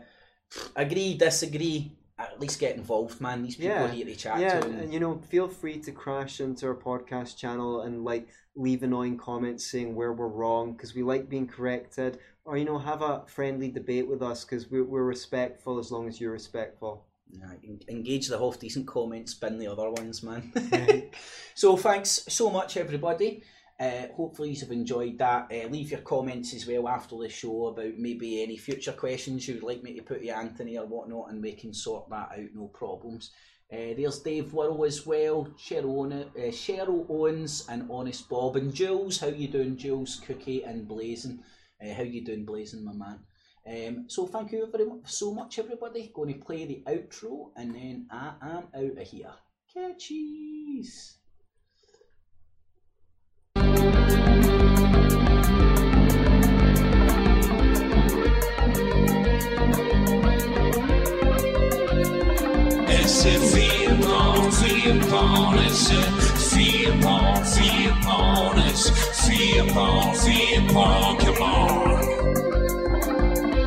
[0.76, 1.92] agree, disagree.
[2.18, 3.44] At least get involved, man.
[3.44, 3.92] These people Yeah.
[3.92, 4.68] here to chat yeah, to.
[4.68, 8.84] and, And, you know, feel free to crash into our podcast channel and like leave
[8.84, 13.02] annoying comments saying where we're wrong because we like being corrected, or you know, have
[13.02, 17.06] a friendly debate with us because we're, we're respectful as long as you're respectful.
[17.32, 17.52] Yeah,
[17.90, 20.54] engage the half decent comments, bin the other ones, man.
[21.56, 23.42] So thanks so much, everybody.
[23.78, 25.52] Uh, hopefully you've enjoyed that.
[25.52, 29.56] Uh, leave your comments as well after the show about maybe any future questions you
[29.56, 32.54] would like me to put to Anthony or whatnot, and we can sort that out,
[32.54, 33.32] no problems.
[33.72, 39.20] Uh, there's Dave Worrell as well, Cheryl, uh, Cheryl Owens, and Honest Bob, and Jules.
[39.20, 40.22] How you doing, Jules?
[40.26, 41.40] Cookie and Blazing.
[41.84, 43.20] Uh, how you doing, Blazing, my man?
[43.68, 46.12] Um, so thank you very much, so much, everybody.
[46.14, 49.34] Going to play the outro, and then I am out of here.
[49.74, 51.18] Catchies.
[62.88, 63.46] It's a.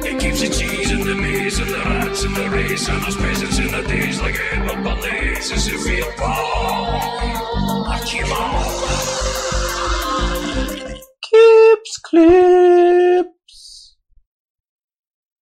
[0.04, 3.58] It keeps the cheese the maize and the rats and the race and those peasants
[3.58, 5.50] in the days like Edward Balays.
[5.52, 7.00] It's a vierbarn,
[8.10, 8.88] come on.
[11.22, 11.98] Keeps.